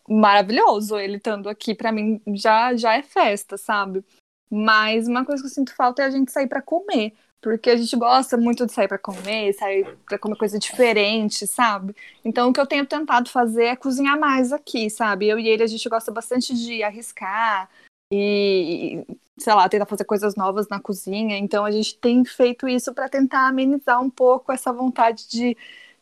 maravilhoso. 0.08 0.98
Ele 0.98 1.18
estando 1.18 1.50
aqui, 1.50 1.76
para 1.76 1.92
mim, 1.92 2.22
já, 2.34 2.76
já 2.76 2.96
é 2.96 3.04
festa, 3.04 3.58
sabe? 3.58 4.06
Mas 4.50 5.08
uma 5.08 5.26
coisa 5.26 5.42
que 5.42 5.48
eu 5.48 5.54
sinto 5.54 5.76
falta 5.76 6.02
é 6.02 6.06
a 6.06 6.10
gente 6.10 6.32
sair 6.32 6.48
para 6.48 6.62
comer 6.62 7.14
porque 7.42 7.72
a 7.72 7.76
gente 7.76 7.96
gosta 7.96 8.38
muito 8.38 8.66
de 8.66 8.72
sair 8.72 8.88
para 8.88 9.00
comer, 9.00 9.54
sair 9.54 9.98
para 10.06 10.20
comer 10.20 10.38
coisa 10.38 10.60
diferente, 10.60 11.48
sabe? 11.48 11.96
Então 12.24 12.50
o 12.50 12.54
que 12.54 12.60
eu 12.60 12.68
tenho 12.68 12.86
tentado 12.86 13.30
fazer 13.30 13.66
é 13.66 13.76
cozinhar 13.76 14.20
mais 14.20 14.54
aqui, 14.54 14.90
sabe? 14.90 15.28
Eu 15.28 15.40
e 15.40 15.48
ele 15.48 15.64
a 15.64 15.68
gente 15.68 15.90
gosta 15.90 16.12
bastante 16.12 16.54
de 16.54 16.84
arriscar 16.84 17.68
e, 18.14 19.04
sei 19.40 19.54
lá, 19.54 19.68
tentar 19.68 19.88
fazer 19.88 20.04
coisas 20.04 20.36
novas 20.36 20.68
na 20.70 20.80
cozinha. 20.80 21.36
Então 21.38 21.66
a 21.66 21.72
gente 21.72 21.98
tem 21.98 22.24
feito 22.24 22.68
isso 22.68 22.94
para 22.94 23.10
tentar 23.10 23.48
amenizar 23.48 24.00
um 24.00 24.10
pouco 24.10 24.52
essa 24.52 24.72
vontade 24.72 25.28
de 25.28 25.58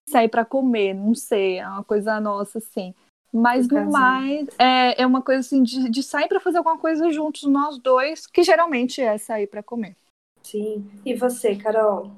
sair 0.10 0.28
para 0.28 0.44
comer, 0.44 0.94
não 0.94 1.16
sei, 1.16 1.60
é 1.60 1.68
uma 1.68 1.84
coisa 1.84 2.20
nossa 2.20 2.58
assim. 2.58 2.94
Mas 3.32 3.68
no 3.68 3.92
mais, 3.92 4.48
é, 4.58 5.04
é 5.04 5.06
uma 5.06 5.22
coisa 5.22 5.42
assim 5.42 5.62
de, 5.62 5.88
de 5.90 6.02
sair 6.02 6.28
para 6.28 6.40
fazer 6.40 6.58
alguma 6.58 6.80
coisa 6.80 7.12
juntos, 7.12 7.44
nós 7.44 7.78
dois, 7.78 8.26
que 8.26 8.42
geralmente 8.42 9.00
é 9.02 9.18
sair 9.20 9.46
para 9.46 9.62
comer. 9.62 9.96
Sim. 10.50 10.90
E 11.06 11.14
você, 11.14 11.56
Carol? 11.56 12.18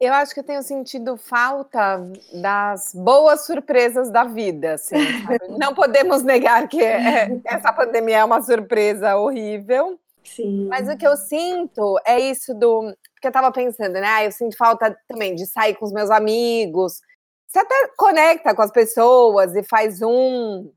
Eu 0.00 0.12
acho 0.12 0.34
que 0.34 0.40
eu 0.40 0.44
tenho 0.44 0.62
sentido 0.62 1.16
falta 1.16 2.02
das 2.32 2.92
boas 2.92 3.46
surpresas 3.46 4.10
da 4.10 4.24
vida, 4.24 4.74
assim, 4.74 4.96
Não 5.56 5.72
podemos 5.72 6.22
negar 6.22 6.68
que 6.68 6.82
é, 6.82 7.40
essa 7.44 7.72
pandemia 7.72 8.18
é 8.18 8.24
uma 8.24 8.42
surpresa 8.42 9.16
horrível. 9.16 9.98
Sim. 10.24 10.66
Mas 10.68 10.88
o 10.88 10.96
que 10.96 11.06
eu 11.06 11.16
sinto 11.16 11.98
é 12.04 12.18
isso 12.18 12.54
do. 12.54 12.94
Porque 13.14 13.28
eu 13.28 13.32
tava 13.32 13.52
pensando, 13.52 13.92
né? 13.92 14.06
Ah, 14.06 14.24
eu 14.24 14.32
sinto 14.32 14.56
falta 14.56 14.96
também 15.06 15.34
de 15.34 15.46
sair 15.46 15.74
com 15.74 15.84
os 15.84 15.92
meus 15.92 16.10
amigos. 16.10 17.00
Você 17.46 17.60
até 17.60 17.88
conecta 17.96 18.54
com 18.54 18.62
as 18.62 18.72
pessoas 18.72 19.54
e 19.54 19.62
faz 19.62 20.02
um. 20.02 20.72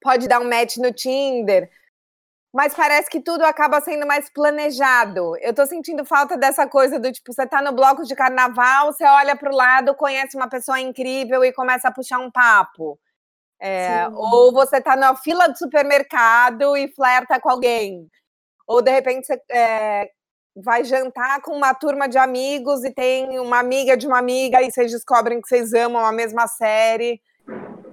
Pode 0.00 0.28
dar 0.28 0.40
um 0.40 0.48
match 0.48 0.76
no 0.76 0.92
Tinder 0.92 1.68
mas 2.56 2.74
parece 2.74 3.10
que 3.10 3.20
tudo 3.20 3.44
acaba 3.44 3.82
sendo 3.82 4.06
mais 4.06 4.30
planejado. 4.30 5.36
Eu 5.42 5.52
tô 5.52 5.66
sentindo 5.66 6.06
falta 6.06 6.38
dessa 6.38 6.66
coisa 6.66 6.98
do 6.98 7.12
tipo, 7.12 7.30
você 7.30 7.46
tá 7.46 7.60
no 7.60 7.70
bloco 7.70 8.02
de 8.02 8.16
carnaval, 8.16 8.90
você 8.90 9.04
olha 9.04 9.36
para 9.36 9.52
o 9.52 9.54
lado, 9.54 9.94
conhece 9.94 10.38
uma 10.38 10.48
pessoa 10.48 10.80
incrível 10.80 11.44
e 11.44 11.52
começa 11.52 11.88
a 11.88 11.92
puxar 11.92 12.18
um 12.18 12.30
papo. 12.30 12.98
É, 13.60 14.08
ou 14.08 14.54
você 14.54 14.80
tá 14.80 14.96
na 14.96 15.14
fila 15.14 15.48
do 15.48 15.58
supermercado 15.58 16.74
e 16.78 16.88
flerta 16.88 17.38
com 17.38 17.50
alguém. 17.50 18.08
Ou 18.66 18.80
de 18.80 18.90
repente 18.90 19.26
você 19.26 19.38
é, 19.50 20.08
vai 20.56 20.82
jantar 20.82 21.42
com 21.42 21.54
uma 21.54 21.74
turma 21.74 22.08
de 22.08 22.16
amigos 22.16 22.84
e 22.84 22.90
tem 22.90 23.38
uma 23.38 23.58
amiga 23.58 23.98
de 23.98 24.06
uma 24.06 24.18
amiga 24.18 24.62
e 24.62 24.72
vocês 24.72 24.90
descobrem 24.90 25.42
que 25.42 25.48
vocês 25.48 25.74
amam 25.74 26.02
a 26.02 26.10
mesma 26.10 26.46
série. 26.46 27.20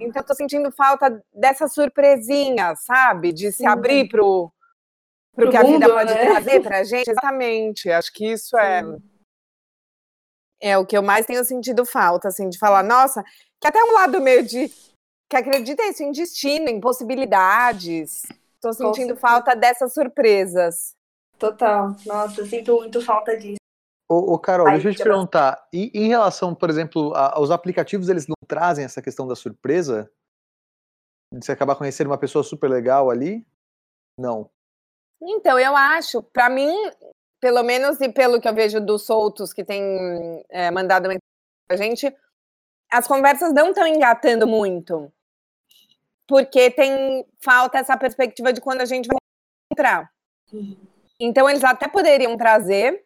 Então, 0.04 0.22
eu 0.22 0.26
tô 0.26 0.34
sentindo 0.34 0.70
falta 0.70 1.22
dessa 1.32 1.68
surpresinha, 1.68 2.74
sabe? 2.76 3.32
De 3.32 3.50
se 3.50 3.58
Sim. 3.58 3.66
abrir 3.66 4.08
pro, 4.08 4.52
pro, 5.34 5.48
pro 5.48 5.50
que 5.50 5.58
mundo, 5.58 5.84
a 5.84 5.88
vida 5.88 5.88
pode 5.88 6.14
né? 6.14 6.24
trazer 6.26 6.60
pra 6.62 6.84
gente. 6.84 7.10
Exatamente. 7.10 7.90
Acho 7.90 8.12
que 8.12 8.32
isso 8.32 8.56
é. 8.56 8.82
É 10.60 10.78
o 10.78 10.86
que 10.86 10.96
eu 10.96 11.02
mais 11.02 11.26
tenho 11.26 11.44
sentido 11.44 11.84
falta, 11.84 12.28
assim, 12.28 12.48
de 12.48 12.58
falar, 12.58 12.82
nossa, 12.82 13.22
que 13.60 13.68
até 13.68 13.82
um 13.82 13.92
lado 13.92 14.20
meio 14.20 14.42
de. 14.42 14.70
que 15.28 15.36
acredita 15.36 15.82
isso 15.84 16.02
em 16.02 16.12
destino, 16.12 16.68
em 16.68 16.80
possibilidades. 16.80 18.22
Tô 18.60 18.72
sentindo 18.72 19.14
falta 19.14 19.54
dessas 19.54 19.92
surpresas. 19.92 20.94
Total. 21.38 21.94
Nossa, 22.06 22.40
eu 22.40 22.46
sinto 22.46 22.76
muito 22.76 23.00
falta 23.02 23.36
disso. 23.36 23.58
Ô, 24.08 24.34
ô 24.34 24.38
Carol, 24.38 24.66
Ai, 24.66 24.74
deixa 24.74 24.88
eu 24.90 24.94
te 24.94 25.02
perguntar. 25.02 25.66
E 25.72 25.90
em 25.94 26.08
relação, 26.08 26.54
por 26.54 26.68
exemplo, 26.68 27.14
aos 27.14 27.50
aplicativos, 27.50 28.08
eles 28.08 28.26
não 28.26 28.36
trazem 28.46 28.84
essa 28.84 29.00
questão 29.00 29.26
da 29.26 29.34
surpresa? 29.34 30.10
De 31.32 31.44
você 31.44 31.52
acabar 31.52 31.74
conhecendo 31.74 32.08
uma 32.08 32.18
pessoa 32.18 32.44
super 32.44 32.68
legal 32.68 33.10
ali? 33.10 33.46
Não. 34.18 34.50
Então, 35.22 35.58
eu 35.58 35.74
acho, 35.74 36.22
para 36.22 36.50
mim, 36.50 36.72
pelo 37.40 37.62
menos 37.62 38.00
e 38.00 38.08
pelo 38.08 38.40
que 38.40 38.48
eu 38.48 38.54
vejo 38.54 38.80
dos 38.80 39.04
soltos 39.06 39.52
que 39.52 39.64
tem 39.64 40.42
é, 40.50 40.70
mandado 40.70 41.08
a 41.68 41.76
gente, 41.76 42.14
as 42.90 43.06
conversas 43.06 43.52
não 43.52 43.70
estão 43.70 43.86
engatando 43.86 44.46
muito. 44.46 45.10
Porque 46.26 46.70
tem 46.70 47.26
falta 47.40 47.78
essa 47.78 47.96
perspectiva 47.96 48.52
de 48.52 48.60
quando 48.60 48.80
a 48.80 48.86
gente 48.86 49.08
vai 49.08 49.18
entrar. 49.72 50.10
Uhum. 50.52 50.76
Então 51.18 51.48
eles 51.48 51.64
até 51.64 51.88
poderiam 51.88 52.36
trazer, 52.36 53.04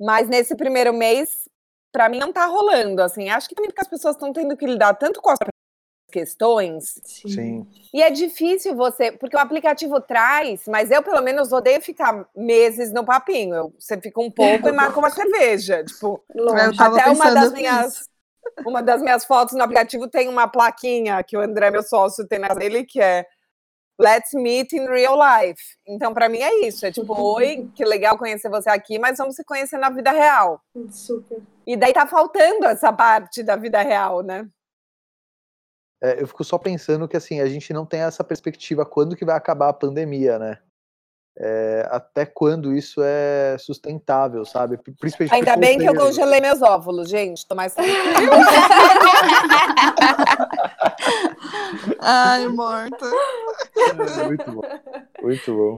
mas 0.00 0.28
nesse 0.28 0.56
primeiro 0.56 0.92
mês, 0.92 1.48
para 1.92 2.08
mim 2.08 2.18
não 2.18 2.32
tá 2.32 2.46
rolando, 2.46 3.02
assim. 3.02 3.28
Acho 3.28 3.48
que 3.48 3.54
também 3.54 3.70
porque 3.70 3.82
as 3.82 3.88
pessoas 3.88 4.16
estão 4.16 4.32
tendo 4.32 4.56
que 4.56 4.66
lidar 4.66 4.94
tanto 4.94 5.20
com 5.20 5.30
as 5.30 5.38
questões. 6.10 7.00
Sim. 7.04 7.66
E 7.92 8.02
é 8.02 8.10
difícil 8.10 8.74
você, 8.74 9.12
porque 9.12 9.36
o 9.36 9.40
aplicativo 9.40 10.00
traz, 10.00 10.62
mas 10.66 10.90
eu 10.90 11.02
pelo 11.02 11.22
menos 11.22 11.52
odeio 11.52 11.80
ficar 11.80 12.26
meses 12.34 12.92
no 12.92 13.04
papinho. 13.04 13.72
Você 13.78 14.00
fica 14.00 14.20
um 14.20 14.30
pouco 14.30 14.68
e 14.68 14.72
marca 14.72 14.98
uma 14.98 15.10
cerveja, 15.10 15.84
tipo, 15.84 16.22
até 16.78 17.10
uma 17.10 17.30
das 17.30 17.52
minhas 17.52 18.10
uma 18.64 18.82
das 18.82 19.00
minhas 19.02 19.24
fotos 19.24 19.54
no 19.54 19.62
aplicativo 19.62 20.08
tem 20.08 20.28
uma 20.28 20.48
plaquinha 20.48 21.22
que 21.22 21.36
o 21.36 21.40
André, 21.40 21.70
meu 21.70 21.82
sócio, 21.82 22.26
tem 22.26 22.40
nele, 22.58 22.84
que 22.84 23.00
é 23.00 23.26
Let's 24.00 24.32
meet 24.32 24.72
in 24.72 24.86
real 24.86 25.14
life. 25.14 25.62
Então, 25.86 26.14
para 26.14 26.26
mim 26.26 26.38
é 26.38 26.66
isso. 26.66 26.86
É 26.86 26.90
tipo, 26.90 27.12
oi, 27.12 27.70
que 27.76 27.84
legal 27.84 28.16
conhecer 28.16 28.48
você 28.48 28.70
aqui, 28.70 28.98
mas 28.98 29.18
vamos 29.18 29.36
se 29.36 29.44
conhecer 29.44 29.76
na 29.76 29.90
vida 29.90 30.10
real. 30.10 30.62
Super. 30.90 31.42
E 31.66 31.76
daí 31.76 31.92
tá 31.92 32.06
faltando 32.06 32.64
essa 32.64 32.90
parte 32.92 33.42
da 33.42 33.56
vida 33.56 33.82
real, 33.82 34.22
né? 34.22 34.48
É, 36.02 36.22
eu 36.22 36.26
fico 36.26 36.42
só 36.42 36.56
pensando 36.56 37.06
que 37.06 37.16
assim, 37.16 37.40
a 37.40 37.46
gente 37.46 37.74
não 37.74 37.84
tem 37.84 38.00
essa 38.00 38.24
perspectiva 38.24 38.86
quando 38.86 39.14
que 39.14 39.24
vai 39.24 39.36
acabar 39.36 39.68
a 39.68 39.74
pandemia, 39.74 40.38
né? 40.38 40.58
É, 41.38 41.86
até 41.90 42.26
quando 42.26 42.74
isso 42.74 43.00
é 43.02 43.56
sustentável, 43.58 44.44
sabe? 44.44 44.78
Principalmente 44.78 45.34
Ainda 45.34 45.56
bem 45.56 45.78
que 45.78 45.86
eu 45.86 45.94
congelei 45.94 46.40
meus 46.40 46.62
óvulos, 46.62 47.08
gente. 47.08 47.46
Tô 47.46 47.54
mais 47.54 47.74
Ai, 51.98 52.48
morta. 52.48 53.06
É, 53.76 54.24
muito 54.26 54.50
bom. 54.52 54.62
Muito 55.22 55.54
bom. 55.54 55.76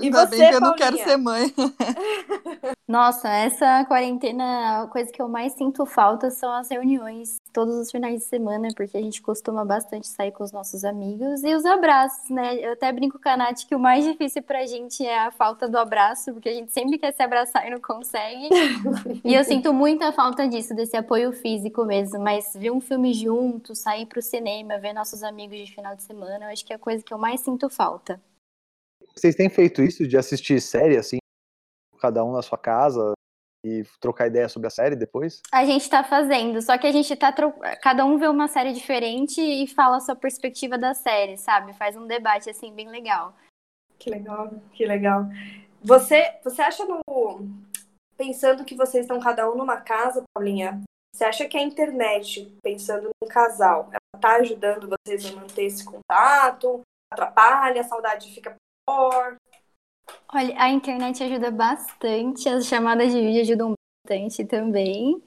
E 0.00 0.06
Ainda 0.06 0.26
você, 0.26 0.36
bem 0.36 0.48
que 0.50 0.54
eu 0.56 0.60
não 0.60 0.74
quero 0.74 0.96
ser 0.98 1.16
mãe. 1.16 1.54
Nossa, 2.86 3.28
essa 3.28 3.84
quarentena, 3.84 4.82
a 4.82 4.86
coisa 4.88 5.10
que 5.10 5.22
eu 5.22 5.28
mais 5.28 5.52
sinto 5.52 5.86
falta 5.86 6.30
são 6.30 6.52
as 6.52 6.68
reuniões 6.68 7.36
todos 7.52 7.76
os 7.76 7.90
finais 7.90 8.18
de 8.20 8.24
semana, 8.24 8.68
porque 8.76 8.96
a 8.96 9.00
gente 9.00 9.22
costuma 9.22 9.64
bastante 9.64 10.08
sair 10.08 10.32
com 10.32 10.42
os 10.42 10.50
nossos 10.50 10.84
amigos 10.84 11.44
e 11.44 11.54
os 11.54 11.64
abraços, 11.64 12.28
né? 12.28 12.56
Eu 12.56 12.72
até 12.72 12.92
brinco 12.92 13.20
com 13.22 13.28
a 13.28 13.36
Nath 13.36 13.64
que 13.68 13.74
o 13.74 13.78
mais 13.78 14.04
difícil 14.04 14.42
pra 14.42 14.66
gente 14.66 15.06
é 15.06 15.18
a 15.18 15.30
falta 15.30 15.68
do 15.68 15.78
abraço, 15.78 16.32
porque 16.32 16.48
a 16.48 16.52
gente 16.52 16.72
sempre 16.72 16.98
quer 16.98 17.12
se 17.12 17.22
abraçar 17.22 17.66
e 17.66 17.70
não 17.70 17.80
consegue. 17.80 18.48
e 19.24 19.32
eu 19.32 19.44
sinto 19.44 19.72
muita 19.72 20.12
falta 20.12 20.48
disso, 20.48 20.74
desse 20.74 20.96
apoio 20.96 21.32
físico 21.32 21.84
mesmo, 21.84 22.18
mas 22.18 22.52
ver 22.54 22.72
um 22.72 22.80
filme 22.80 23.14
junto, 23.14 23.74
sair 23.74 24.06
pro 24.06 24.20
cinema, 24.20 24.76
ver 24.78 24.92
nossos 24.92 25.22
amigos 25.22 25.56
de 25.56 25.72
final 25.72 25.94
de 25.94 26.02
semana, 26.02 26.46
eu 26.46 26.52
acho 26.52 26.64
que 26.64 26.72
é 26.72 26.76
a 26.76 26.78
coisa 26.78 27.02
que 27.04 27.14
eu 27.14 27.18
mais 27.18 27.40
sinto 27.40 27.70
falta. 27.70 28.20
Vocês 29.16 29.34
têm 29.34 29.48
feito 29.48 29.82
isso 29.82 30.06
de 30.06 30.16
assistir 30.16 30.60
série, 30.60 30.96
assim, 30.96 31.18
cada 32.00 32.24
um 32.24 32.32
na 32.32 32.42
sua 32.42 32.58
casa 32.58 33.12
e 33.64 33.82
trocar 34.00 34.26
ideia 34.26 34.48
sobre 34.48 34.66
a 34.66 34.70
série 34.70 34.96
depois? 34.96 35.40
A 35.52 35.64
gente 35.64 35.88
tá 35.88 36.04
fazendo, 36.04 36.60
só 36.60 36.76
que 36.76 36.86
a 36.86 36.92
gente 36.92 37.14
tá. 37.16 37.32
Tro... 37.32 37.54
Cada 37.80 38.04
um 38.04 38.18
vê 38.18 38.28
uma 38.28 38.48
série 38.48 38.72
diferente 38.72 39.40
e 39.40 39.66
fala 39.66 39.96
a 39.96 40.00
sua 40.00 40.14
perspectiva 40.14 40.76
da 40.76 40.92
série, 40.92 41.38
sabe? 41.38 41.72
Faz 41.74 41.96
um 41.96 42.06
debate, 42.06 42.50
assim, 42.50 42.74
bem 42.74 42.88
legal. 42.90 43.34
Que 43.98 44.10
legal, 44.10 44.50
que 44.72 44.84
legal. 44.84 45.26
Você, 45.82 46.38
você 46.42 46.60
acha 46.60 46.84
no. 46.84 47.00
Pensando 48.16 48.64
que 48.64 48.76
vocês 48.76 49.04
estão 49.04 49.18
cada 49.18 49.50
um 49.50 49.56
numa 49.56 49.78
casa, 49.78 50.22
Paulinha, 50.34 50.80
você 51.14 51.24
acha 51.24 51.48
que 51.48 51.56
a 51.56 51.62
internet, 51.62 52.52
pensando 52.62 53.10
num 53.22 53.28
casal, 53.28 53.88
ela 53.90 54.20
tá 54.20 54.36
ajudando 54.36 54.88
vocês 54.88 55.26
a 55.26 55.32
manter 55.34 55.64
esse 55.64 55.84
contato? 55.84 56.80
Atrapalha, 57.12 57.80
a 57.80 57.84
saudade 57.84 58.32
fica 58.32 58.54
Olha, 58.88 60.54
a 60.60 60.70
internet 60.70 61.22
ajuda 61.22 61.50
bastante, 61.50 62.48
as 62.48 62.66
chamadas 62.66 63.12
de 63.12 63.20
vídeo 63.20 63.40
ajudam 63.42 63.74
bastante 64.04 64.44
também. 64.44 65.22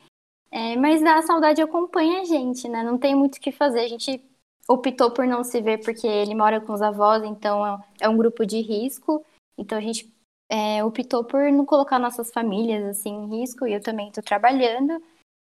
É, 0.51 0.75
mas 0.75 1.03
a 1.03 1.21
saudade 1.21 1.61
acompanha 1.61 2.21
a 2.21 2.25
gente, 2.25 2.67
né? 2.67 2.83
Não 2.83 2.97
tem 2.97 3.15
muito 3.15 3.37
o 3.37 3.39
que 3.39 3.51
fazer. 3.51 3.81
A 3.81 3.87
gente 3.87 4.21
optou 4.67 5.11
por 5.11 5.25
não 5.25 5.43
se 5.43 5.61
ver 5.61 5.83
porque 5.83 6.05
ele 6.07 6.35
mora 6.35 6.59
com 6.59 6.73
os 6.73 6.81
avós, 6.81 7.23
então 7.23 7.81
é 7.99 8.07
um 8.07 8.17
grupo 8.17 8.45
de 8.45 8.61
risco. 8.61 9.25
Então 9.57 9.77
a 9.77 9.81
gente 9.81 10.13
é, 10.49 10.83
optou 10.83 11.23
por 11.23 11.51
não 11.51 11.65
colocar 11.65 11.99
nossas 11.99 12.31
famílias 12.31 12.83
assim 12.83 13.09
em 13.09 13.39
risco. 13.39 13.65
E 13.65 13.73
eu 13.73 13.81
também 13.81 14.09
estou 14.09 14.23
trabalhando. 14.23 15.01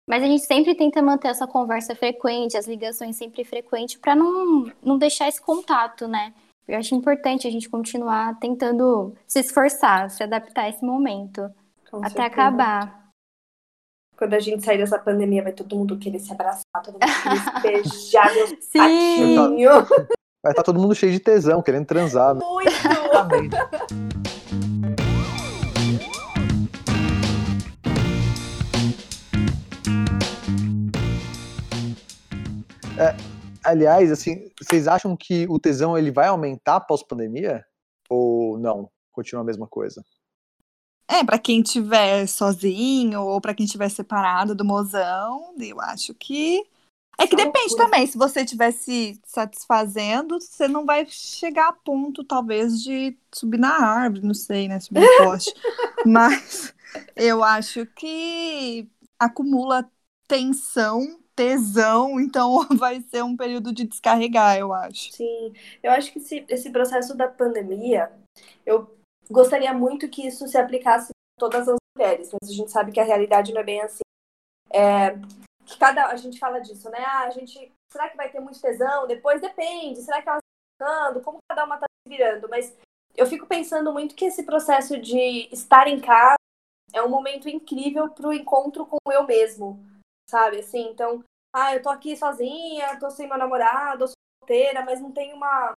Mas 0.08 0.21
a 0.21 0.28
gente 0.28 0.45
sempre 0.45 0.76
tenta 0.76 1.02
manter 1.02 1.30
essa 1.30 1.47
conversa 1.47 1.95
frequente, 1.95 2.58
as 2.58 2.67
ligações 2.67 3.15
sempre 3.15 3.45
frequentes, 3.45 3.95
para 3.95 4.15
não, 4.15 4.69
não 4.84 4.97
deixar 4.97 5.30
esse 5.30 5.41
contato, 5.41 6.08
né? 6.08 6.34
Eu 6.67 6.78
acho 6.78 6.95
importante 6.95 7.47
a 7.47 7.52
gente 7.52 7.69
continuar 7.69 8.39
tentando 8.39 9.13
se 9.28 9.39
esforçar, 9.39 10.10
se 10.10 10.23
adaptar 10.23 10.63
a 10.63 10.69
esse 10.69 10.84
momento, 10.84 11.49
Com 11.91 11.97
até 11.97 12.10
certeza. 12.10 12.26
acabar. 12.28 13.10
Quando 14.15 14.34
a 14.34 14.39
gente 14.39 14.63
sair 14.63 14.78
dessa 14.78 14.97
pandemia, 14.97 15.43
vai 15.43 15.52
todo 15.52 15.76
mundo 15.76 15.97
querer 15.97 16.19
se 16.19 16.32
abraçar, 16.32 16.63
todo 16.84 16.93
mundo 16.93 17.62
querer 17.62 17.84
beijar 17.84 18.34
meu 18.34 18.47
Sim. 18.62 19.36
Vai 20.41 20.52
estar 20.52 20.54
tá 20.56 20.63
todo 20.63 20.80
mundo 20.80 20.95
cheio 20.95 21.12
de 21.12 21.19
tesão, 21.19 21.62
querendo 21.62 21.86
transar. 21.86 22.36
Muito! 22.36 22.71
É, 32.95 33.33
aliás, 33.63 34.12
assim, 34.12 34.52
vocês 34.62 34.88
acham 34.88 35.15
que 35.15 35.45
o 35.49 35.60
tesão 35.60 35.97
ele 35.97 36.12
vai 36.12 36.28
aumentar 36.28 36.82
pós-pandemia? 36.82 37.65
Ou 38.10 38.58
não? 38.58 38.89
Continua 39.12 39.41
a 39.41 39.45
mesma 39.45 39.67
coisa? 39.67 40.04
É, 41.08 41.23
para 41.23 41.38
quem 41.38 41.62
tiver 41.62 42.28
sozinho 42.28 43.21
ou 43.21 43.39
para 43.41 43.54
quem 43.54 43.65
tiver 43.65 43.89
separado 43.89 44.56
do 44.56 44.65
mozão, 44.65 45.54
eu 45.60 45.80
acho 45.82 46.13
que 46.13 46.63
é 47.17 47.28
que 47.28 47.36
depende 47.36 47.76
também. 47.76 48.08
Se 48.08 48.17
você 48.17 48.41
estiver 48.41 48.71
se 48.71 49.19
satisfazendo, 49.26 50.39
você 50.41 50.67
não 50.67 50.86
vai 50.86 51.06
chegar 51.08 51.69
a 51.69 51.73
ponto, 51.73 52.23
talvez, 52.23 52.82
de 52.82 53.15
subir 53.32 53.60
na 53.60 53.69
árvore, 53.69 54.26
não 54.26 54.34
sei, 54.34 54.67
né? 54.67 54.80
Subir 54.80 55.02
no 55.02 55.17
poste. 55.23 55.54
Mas 56.06 56.73
eu 57.15 57.43
acho 57.43 57.86
que 57.86 58.89
acumula 59.19 59.89
tensão 60.28 61.19
tesão, 61.36 62.19
então 62.19 62.67
vai 62.78 63.02
ser 63.02 63.24
um 63.24 63.36
período 63.36 63.74
de 63.74 63.86
descarregar, 63.86 64.58
eu 64.58 64.74
acho. 64.74 65.12
Sim, 65.12 65.54
eu 65.82 65.91
acho 65.91 66.12
que 66.12 66.19
esse, 66.19 66.46
esse 66.48 66.69
processo 66.72 67.15
da 67.15 67.28
pandemia, 67.28 68.12
eu 68.65 68.96
gostaria 69.30 69.74
muito 69.74 70.10
que 70.10 70.28
isso 70.28 70.48
se 70.48 70.58
aplicasse 70.58 71.12
a 71.12 71.39
todas 71.39 71.67
as 71.67 71.78
mulheres, 71.98 72.30
mas 72.32 72.50
a 72.50 72.54
gente 72.54 72.72
sabe 72.72 72.91
que 72.91 73.00
a 73.00 73.06
realidade 73.06 73.54
não 73.54 73.62
é 73.62 73.63
bem 73.63 73.82
assim. 73.82 74.04
É, 74.72 75.12
que 75.65 75.78
cada 75.78 76.08
a 76.08 76.15
gente 76.15 76.39
fala 76.39 76.60
disso, 76.60 76.89
né? 76.89 77.00
Ah, 77.00 77.26
a 77.26 77.30
gente 77.30 77.72
será 77.91 78.10
que 78.10 78.17
vai 78.17 78.30
ter 78.30 78.39
muito 78.39 78.60
tesão? 78.60 79.08
Depois 79.08 79.39
depende. 79.39 80.02
Será 80.02 80.22
que 80.22 80.30
elas 80.30 80.41
estão? 80.74 81.22
Como 81.22 81.38
cada 81.50 81.65
uma 81.65 81.76
está 81.76 81.86
se 81.86 82.10
virando? 82.10 82.50
Mas 82.50 82.76
eu 83.15 83.26
fico 83.28 83.46
pensando 83.46 83.93
muito 83.93 84.15
que 84.15 84.26
esse 84.26 84.43
processo 84.43 85.00
de 85.00 85.48
estar 85.52 85.88
em 85.88 86.00
casa 86.00 86.36
é 86.91 87.02
um 87.02 87.10
momento 87.10 87.48
incrível 87.48 88.10
para 88.10 88.28
o 88.28 88.34
encontro 88.34 88.86
com 88.86 88.98
eu 89.12 89.26
mesmo, 89.26 89.84
sabe? 90.34 90.60
Assim, 90.60 90.89
então, 90.89 91.24
ah, 91.54 91.76
eu 91.76 91.82
tô 91.82 91.89
aqui 91.89 92.17
sozinha, 92.17 93.00
tô 93.00 93.12
sem 93.12 93.28
meu 93.28 93.38
namorado, 93.38 94.08
sou 94.08 94.15
solteira, 94.41 94.84
mas 94.84 95.00
não 95.00 95.12
tenho 95.12 95.36
uma 95.36 95.74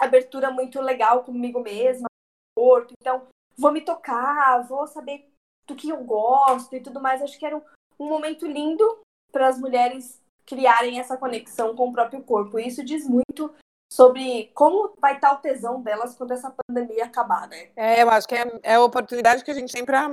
abertura 0.00 0.50
muito 0.50 0.80
legal 0.80 1.22
comigo 1.22 1.60
mesma, 1.60 2.08
corpo. 2.56 2.94
Então, 2.98 3.26
vou 3.58 3.70
me 3.70 3.82
tocar, 3.82 4.66
vou 4.66 4.86
saber 4.86 5.30
do 5.66 5.76
que 5.76 5.90
eu 5.90 6.02
gosto 6.02 6.74
e 6.74 6.80
tudo 6.80 6.98
mais. 6.98 7.20
Acho 7.20 7.38
que 7.38 7.44
era 7.44 7.56
um, 7.56 7.62
um 8.00 8.08
momento 8.08 8.46
lindo 8.46 9.00
para 9.30 9.48
as 9.48 9.58
mulheres 9.58 10.18
criarem 10.46 10.98
essa 10.98 11.18
conexão 11.18 11.76
com 11.76 11.90
o 11.90 11.92
próprio 11.92 12.22
corpo. 12.22 12.58
E 12.58 12.66
isso 12.66 12.82
diz 12.82 13.06
muito 13.06 13.54
sobre 13.92 14.50
como 14.54 14.94
vai 14.98 15.16
estar 15.16 15.32
o 15.32 15.42
tesão 15.42 15.82
delas 15.82 16.16
quando 16.16 16.32
essa 16.32 16.54
pandemia 16.66 17.04
acabar, 17.04 17.46
né? 17.48 17.70
É, 17.76 18.02
eu 18.02 18.08
acho 18.08 18.26
que 18.26 18.34
é, 18.34 18.60
é 18.62 18.74
a 18.76 18.82
oportunidade 18.82 19.44
que 19.44 19.50
a 19.50 19.54
gente 19.54 19.72
tem 19.72 19.84
para 19.84 20.08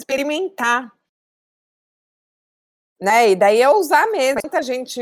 experimentar 0.00 0.90
né? 3.02 3.30
E 3.30 3.36
daí 3.36 3.60
é 3.60 3.68
usar 3.68 4.06
mesmo. 4.12 4.40
Muita 4.44 4.62
gente 4.62 5.00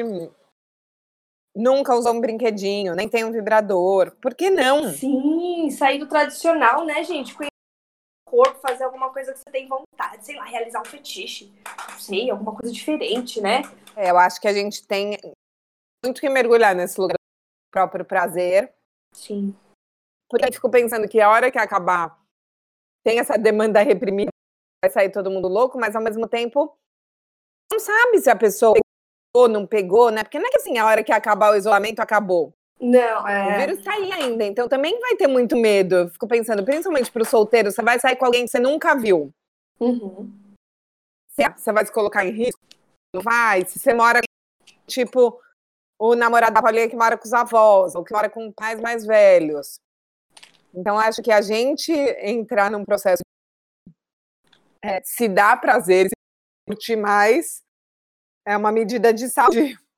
nunca 1.55 1.95
usou 1.95 2.15
um 2.15 2.21
brinquedinho, 2.21 2.95
nem 2.95 3.07
tem 3.07 3.25
um 3.25 3.31
vibrador. 3.31 4.17
Por 4.23 4.35
que 4.35 4.49
não? 4.49 4.91
Sim, 4.91 5.71
sair 5.71 5.99
do 5.99 6.09
tradicional, 6.09 6.87
né, 6.87 7.05
gente? 7.05 7.35
Conhecer 7.35 7.51
o 8.27 8.31
corpo, 8.31 8.59
fazer 8.61 8.85
alguma 8.85 9.13
coisa 9.13 9.35
que 9.35 9.39
você 9.41 9.51
tem 9.51 9.69
vontade, 9.69 10.25
sei 10.25 10.37
lá, 10.37 10.45
realizar 10.45 10.81
um 10.81 10.85
fetiche. 10.85 11.53
Não 11.91 11.99
sei, 11.99 12.31
alguma 12.31 12.57
coisa 12.57 12.73
diferente, 12.73 13.39
né? 13.39 13.63
É, 13.95 14.11
eu 14.11 14.17
acho 14.17 14.41
que 14.41 14.49
a 14.49 14.53
gente 14.55 14.87
tem 14.87 15.19
muito 16.03 16.23
que 16.23 16.29
mergulhar 16.31 16.75
nesse 16.75 16.99
lugar 16.99 17.17
do 17.19 17.71
próprio 17.71 18.05
prazer. 18.05 18.73
Sim. 19.13 19.55
Porque 20.31 20.47
eu 20.49 20.53
fico 20.53 20.71
pensando 20.71 21.07
que 21.07 21.21
a 21.21 21.29
hora 21.29 21.51
que 21.51 21.59
acabar 21.59 22.19
tem 23.05 23.19
essa 23.19 23.37
demanda 23.37 23.83
reprimida, 23.83 24.31
vai 24.83 24.91
sair 24.91 25.11
todo 25.11 25.31
mundo 25.31 25.49
louco, 25.49 25.79
mas 25.79 25.95
ao 25.95 26.03
mesmo 26.03 26.27
tempo 26.27 26.75
sabe 27.81 28.21
se 28.21 28.31
a 28.31 28.37
pessoa 28.37 28.75
pegou, 29.33 29.49
não 29.49 29.67
pegou, 29.67 30.11
né? 30.11 30.23
Porque 30.23 30.39
não 30.39 30.47
é 30.47 30.51
que 30.51 30.59
assim, 30.59 30.79
a 30.79 30.87
hora 30.87 31.03
que 31.03 31.13
acabar 31.13 31.53
o 31.53 31.57
isolamento, 31.57 32.01
acabou. 32.01 32.55
Não, 32.81 33.29
é. 33.29 33.57
O 33.57 33.59
vírus 33.61 33.85
tá 33.85 33.93
aí 33.93 34.11
ainda, 34.13 34.45
então 34.45 34.69
também 34.69 34.99
vai 35.01 35.15
ter 35.17 35.27
muito 35.27 35.57
medo. 35.57 35.97
Eu 35.97 36.09
fico 36.09 36.27
pensando, 36.27 36.65
principalmente 36.65 37.11
para 37.13 37.23
o 37.23 37.27
solteiro, 37.27 37.71
você 37.71 37.83
vai 37.83 37.99
sair 37.99 38.17
com 38.17 38.25
alguém 38.25 38.45
que 38.45 38.51
você 38.51 38.59
nunca 38.59 38.95
viu. 38.95 39.33
Uhum. 39.79 40.33
Você 41.57 41.73
vai 41.73 41.85
se 41.85 41.93
colocar 41.93 42.25
em 42.25 42.33
risco? 42.33 42.61
Não 43.15 43.23
vai. 43.23 43.65
Se 43.67 43.79
você 43.79 43.93
mora, 43.93 44.21
tipo, 44.87 45.39
o 45.99 46.15
namorado 46.15 46.55
da 46.55 46.63
Paulinha 46.63 46.89
que 46.89 46.97
mora 46.97 47.19
com 47.19 47.25
os 47.25 47.33
avós, 47.33 47.95
ou 47.95 48.03
que 48.05 48.13
mora 48.13 48.31
com 48.31 48.53
pais 48.53 48.81
mais 48.81 49.05
velhos. 49.05 49.79
Então, 50.75 50.99
acho 50.99 51.23
que 51.23 51.33
a 51.33 51.43
gente 51.43 51.93
entrar 51.93 52.71
num 52.71 52.85
processo 52.85 53.23
é, 54.83 55.01
se 55.05 55.29
dá 55.29 55.57
prazer, 55.57 56.07
se 56.07 56.15
curtir 56.67 56.97
mais, 56.97 57.63
é 58.51 58.57
uma 58.57 58.73
medida 58.73 59.13
de 59.13 59.29
saúde. 59.29 59.79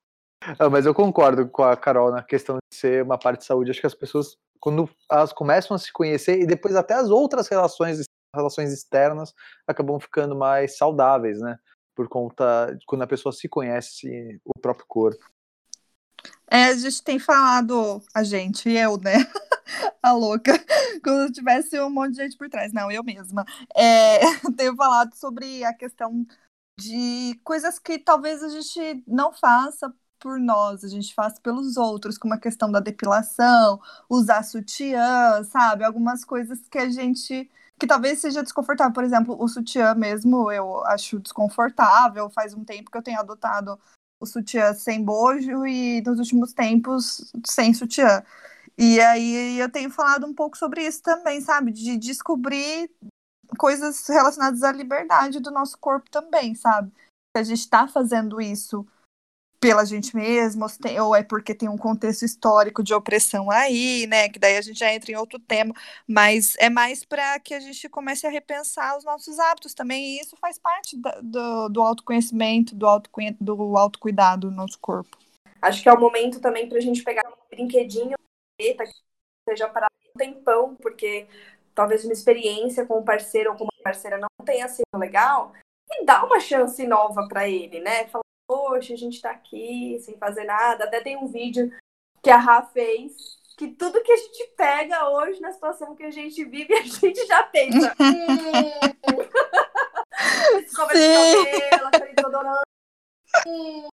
Ah, 0.59 0.69
mas 0.69 0.85
eu 0.85 0.93
concordo 0.93 1.49
com 1.49 1.63
a 1.63 1.77
Carol 1.77 2.11
na 2.11 2.21
questão 2.21 2.57
de 2.57 2.77
ser 2.77 3.05
uma 3.05 3.17
parte 3.17 3.39
de 3.39 3.47
saúde. 3.47 3.71
Acho 3.71 3.81
que 3.81 3.87
as 3.87 3.95
pessoas, 3.95 4.37
quando 4.59 4.91
elas 5.09 5.33
começam 5.33 5.73
a 5.73 5.79
se 5.79 5.93
conhecer, 5.93 6.41
e 6.41 6.45
depois 6.45 6.75
até 6.75 6.95
as 6.95 7.11
outras 7.11 7.47
relações, 7.47 8.03
relações 8.35 8.73
externas, 8.73 9.33
acabam 9.69 10.01
ficando 10.01 10.35
mais 10.35 10.77
saudáveis, 10.77 11.39
né? 11.39 11.57
Por 11.95 12.09
conta 12.09 12.73
de 12.73 12.85
quando 12.87 13.03
a 13.03 13.07
pessoa 13.07 13.33
se 13.33 13.49
conhece 13.49 14.41
o 14.45 14.59
próprio 14.61 14.85
corpo. 14.89 15.25
É, 16.51 16.65
a 16.65 16.75
gente 16.75 17.05
tem 17.05 17.21
falado, 17.21 18.03
a 18.13 18.25
gente, 18.25 18.69
eu, 18.69 18.97
né? 18.99 19.15
a 20.03 20.13
louca, 20.13 20.53
como 21.05 21.27
se 21.29 21.35
tivesse 21.35 21.81
um 21.81 21.89
monte 21.89 22.15
de 22.15 22.23
gente 22.25 22.37
por 22.37 22.49
trás. 22.49 22.73
Não, 22.73 22.91
eu 22.91 23.05
mesma. 23.05 23.45
É, 23.77 24.19
tenho 24.57 24.75
falado 24.75 25.15
sobre 25.15 25.63
a 25.63 25.73
questão 25.73 26.27
de 26.79 27.41
coisas 27.45 27.79
que 27.79 27.99
talvez 27.99 28.43
a 28.43 28.49
gente 28.49 29.03
não 29.07 29.33
faça 29.33 29.93
por 30.19 30.39
nós, 30.39 30.85
a 30.85 30.89
gente 30.89 31.15
faz 31.15 31.39
pelos 31.39 31.77
outros, 31.77 32.17
como 32.17 32.35
a 32.35 32.39
questão 32.39 32.71
da 32.71 32.81
depilação, 32.81 33.81
usar 34.09 34.45
sutiã, 34.45 35.43
sabe? 35.45 35.85
Algumas 35.85 36.25
coisas 36.25 36.61
que 36.69 36.79
a 36.79 36.89
gente 36.89 37.51
que 37.79 37.87
talvez 37.87 38.21
seja 38.21 38.43
desconfortável. 38.43 38.93
Por 38.93 39.03
exemplo, 39.03 39.37
o 39.41 39.49
sutiã 39.49 39.95
mesmo 39.95 40.53
eu 40.53 40.85
acho 40.87 41.19
desconfortável. 41.19 42.31
Faz 42.31 42.55
um 42.55 42.65
tempo 42.65 42.91
que 42.91 42.97
eu 42.97 43.03
tenho 43.03 43.19
adotado 43.19 43.79
o 44.21 44.27
sutiã 44.27 44.73
sem 44.73 45.03
bojo 45.05 45.67
e 45.67 46.01
nos 46.03 46.21
últimos 46.21 46.53
tempos 46.53 47.33
sem 47.45 47.75
sutiã. 47.75 48.23
E 48.79 49.01
aí 49.01 49.59
eu 49.59 49.69
tenho 49.71 49.91
falado 49.91 50.27
um 50.27 50.35
pouco 50.35 50.57
sobre 50.57 50.87
isso 50.87 51.03
também, 51.03 51.41
sabe? 51.41 51.73
De 51.73 51.97
descobrir 51.97 52.89
coisas 53.59 54.07
relacionadas 54.07 54.63
à 54.63 54.73
liberdade 54.73 55.41
do 55.41 55.51
nosso 55.51 55.79
corpo 55.79 56.11
também, 56.11 56.55
sabe? 56.55 56.91
Se 57.37 57.41
a 57.41 57.43
gente 57.43 57.61
está 57.61 57.87
fazendo 57.89 58.41
isso 58.41 58.87
pela 59.63 59.85
gente 59.85 60.17
mesmo, 60.17 60.67
ou 61.01 61.15
é 61.15 61.23
porque 61.23 61.55
tem 61.55 61.69
um 61.69 61.79
contexto 61.79 62.25
histórico 62.25 62.83
de 62.83 62.93
opressão 62.93 63.49
aí, 63.49 64.09
né? 64.09 64.29
Que 64.29 64.37
daí 64.37 64.57
a 64.57 64.61
gente 64.61 64.81
já 64.81 64.93
entra 64.93 65.13
em 65.13 65.15
outro 65.15 65.39
tema, 65.39 65.73
mas 66.05 66.57
é 66.59 66.69
mais 66.69 67.05
para 67.05 67.39
que 67.39 67.55
a 67.55 67.61
gente 67.61 67.89
comece 67.89 68.27
a 68.27 68.31
repensar 68.31 68.99
os 68.99 69.05
nossos 69.05 69.39
hábitos 69.39 69.73
também, 69.73 70.05
e 70.05 70.21
isso 70.21 70.37
faz 70.41 70.59
parte 70.59 71.01
do, 71.23 71.69
do 71.69 71.81
autoconhecimento, 71.81 72.75
do, 72.75 72.89
autoconhe 72.89 73.37
do 73.41 73.77
autocuidado 73.77 74.51
do 74.51 74.57
nosso 74.57 74.81
corpo. 74.81 75.17
Acho 75.63 75.81
que 75.81 75.89
é 75.89 75.93
o 75.93 76.01
momento 76.01 76.41
também 76.41 76.69
para 76.69 76.79
a 76.79 76.81
gente 76.81 77.05
pegar 77.05 77.23
um 77.29 77.49
brinquedinho 77.49 78.17
que 78.59 78.77
seja 79.49 79.69
para 79.69 79.87
um 80.13 80.19
tempão, 80.19 80.75
porque 80.75 81.29
talvez 81.75 82.05
uma 82.05 82.13
experiência 82.13 82.87
com 82.87 82.99
um 82.99 83.05
parceiro 83.05 83.51
ou 83.51 83.57
com 83.57 83.65
uma 83.65 83.83
parceira 83.83 84.19
não 84.19 84.29
tenha 84.45 84.69
sido 84.69 84.85
legal, 84.97 85.53
e 85.91 86.05
dá 86.05 86.25
uma 86.25 86.41
chance 86.41 86.87
nova 86.87 87.27
para 87.29 87.49
ele, 87.49 87.81
né? 87.81 88.07
Fala, 88.09 88.23
poxa, 88.47 88.95
a 88.95 88.97
gente 88.97 89.21
tá 89.21 89.31
aqui 89.31 89.99
sem 90.01 90.17
fazer 90.19 90.45
nada. 90.45 90.85
Até 90.85 91.01
tem 91.01 91.17
um 91.17 91.27
vídeo 91.27 91.73
que 92.23 92.31
a 92.31 92.37
Rá 92.37 92.63
fez, 92.63 93.39
que 93.57 93.69
tudo 93.69 94.03
que 94.03 94.13
a 94.13 94.17
gente 94.17 94.53
pega 94.57 95.09
hoje 95.11 95.41
na 95.41 95.53
situação 95.53 95.95
que 95.95 96.05
a 96.05 96.11
gente 96.11 96.45
vive, 96.45 96.73
a 96.75 96.83
gente 96.83 97.27
já 97.27 97.43
pensa. 97.43 97.95
hum. 98.01 98.73
Escova 100.65 100.93
de 100.93 101.01
cabelo, 101.01 101.87
aquele 101.89 102.15
desodorante. 102.15 102.63
Hum. 103.47 103.89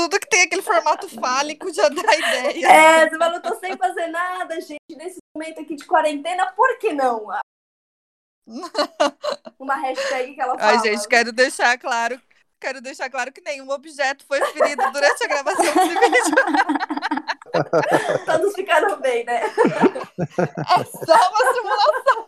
Tudo 0.00 0.18
que 0.18 0.28
tem 0.28 0.42
aquele 0.44 0.62
formato 0.62 1.06
fálico 1.08 1.70
já 1.74 1.86
dá 1.90 2.16
ideia. 2.16 2.66
É, 2.66 3.08
você 3.10 3.18
fala, 3.18 3.36
eu 3.36 3.42
tô 3.42 3.54
sem 3.56 3.76
fazer 3.76 4.06
nada, 4.06 4.58
gente, 4.58 4.80
nesse 4.96 5.18
momento 5.36 5.60
aqui 5.60 5.76
de 5.76 5.84
quarentena, 5.84 6.50
por 6.52 6.78
que 6.78 6.94
não? 6.94 7.26
Uma 9.58 9.74
hashtag 9.74 10.34
que 10.34 10.40
ela 10.40 10.58
fala. 10.58 10.72
Ai, 10.72 10.78
gente, 10.78 11.06
quero 11.06 11.32
deixar 11.32 11.76
claro 11.78 12.18
Quero 12.58 12.80
deixar 12.82 13.08
claro 13.08 13.32
que 13.32 13.40
nenhum 13.40 13.70
objeto 13.70 14.22
foi 14.26 14.38
ferido 14.52 14.82
durante 14.92 15.24
a 15.24 15.28
gravação 15.28 15.64
desse 15.64 15.88
vídeo. 15.88 16.34
Todos 18.26 18.54
ficaram 18.54 19.00
bem, 19.00 19.24
né? 19.24 19.44
É 19.44 20.84
só 20.84 21.30
uma 21.30 21.54
simulação. 21.54 22.26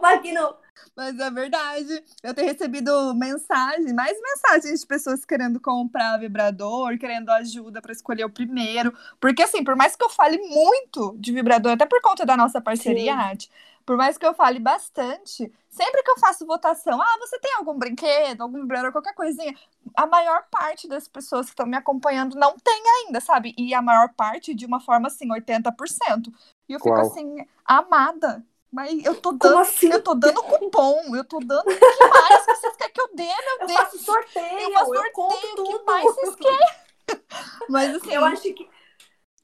Mas 0.00 0.18
aqui 0.18 0.32
não. 0.32 0.56
Mas 0.96 1.18
é 1.18 1.30
verdade. 1.30 2.04
Eu 2.22 2.34
tenho 2.34 2.48
recebido 2.48 3.14
mensagens, 3.14 3.92
mais 3.92 4.16
mensagens 4.20 4.80
de 4.80 4.86
pessoas 4.86 5.24
querendo 5.24 5.60
comprar 5.60 6.18
vibrador, 6.18 6.98
querendo 6.98 7.30
ajuda 7.30 7.80
para 7.80 7.92
escolher 7.92 8.24
o 8.24 8.30
primeiro. 8.30 8.92
Porque, 9.20 9.42
assim, 9.42 9.62
por 9.64 9.76
mais 9.76 9.96
que 9.96 10.04
eu 10.04 10.10
fale 10.10 10.38
muito 10.38 11.16
de 11.18 11.32
vibrador, 11.32 11.72
até 11.72 11.86
por 11.86 12.00
conta 12.00 12.24
da 12.24 12.36
nossa 12.36 12.60
parceria, 12.60 13.14
Sim 13.38 13.48
por 13.86 13.96
mais 13.96 14.18
que 14.18 14.26
eu 14.26 14.34
fale 14.34 14.58
bastante, 14.58 15.50
sempre 15.68 16.02
que 16.02 16.10
eu 16.10 16.18
faço 16.18 16.44
votação, 16.44 17.00
ah, 17.00 17.18
você 17.20 17.38
tem 17.38 17.54
algum 17.54 17.78
brinquedo, 17.78 18.40
algum 18.40 18.60
vibrador, 18.60 18.90
qualquer 18.90 19.14
coisinha, 19.14 19.54
a 19.94 20.04
maior 20.06 20.44
parte 20.50 20.88
das 20.88 21.06
pessoas 21.06 21.46
que 21.46 21.52
estão 21.52 21.66
me 21.66 21.76
acompanhando 21.76 22.36
não 22.36 22.56
tem 22.58 22.82
ainda, 22.98 23.20
sabe? 23.20 23.54
E 23.56 23.72
a 23.72 23.80
maior 23.80 24.12
parte 24.12 24.52
de 24.52 24.66
uma 24.66 24.80
forma 24.80 25.06
assim, 25.06 25.28
80%. 25.28 26.32
E 26.68 26.72
eu 26.72 26.80
fico 26.80 26.90
Uau. 26.90 27.00
assim, 27.00 27.36
amada. 27.64 28.44
Mas 28.72 29.04
eu 29.04 29.14
tô 29.14 29.32
dando, 29.32 29.58
assim? 29.58 29.90
eu 29.90 30.02
tô 30.02 30.14
dando 30.14 30.42
cupom, 30.42 31.16
eu 31.16 31.24
tô 31.24 31.38
dando 31.38 31.68
o 31.68 31.78
que 31.78 32.08
mais 32.08 32.44
vocês 32.44 32.76
querem 32.76 32.92
que 32.92 33.00
eu 33.00 33.08
dê, 33.14 33.24
meu 33.24 33.60
eu 33.60 33.66
Deus. 33.66 33.80
Faço 33.80 33.98
sorteio, 33.98 34.60
eu 34.60 34.72
faço 34.72 34.94
sorteio, 34.94 35.52
o 35.58 35.64
que 35.64 35.84
mais 35.84 36.04
vocês 36.04 36.34
querem? 36.36 36.76
Mas 37.68 37.94
assim, 37.94 38.12
eu 38.12 38.24
acho 38.24 38.42
que 38.42 38.68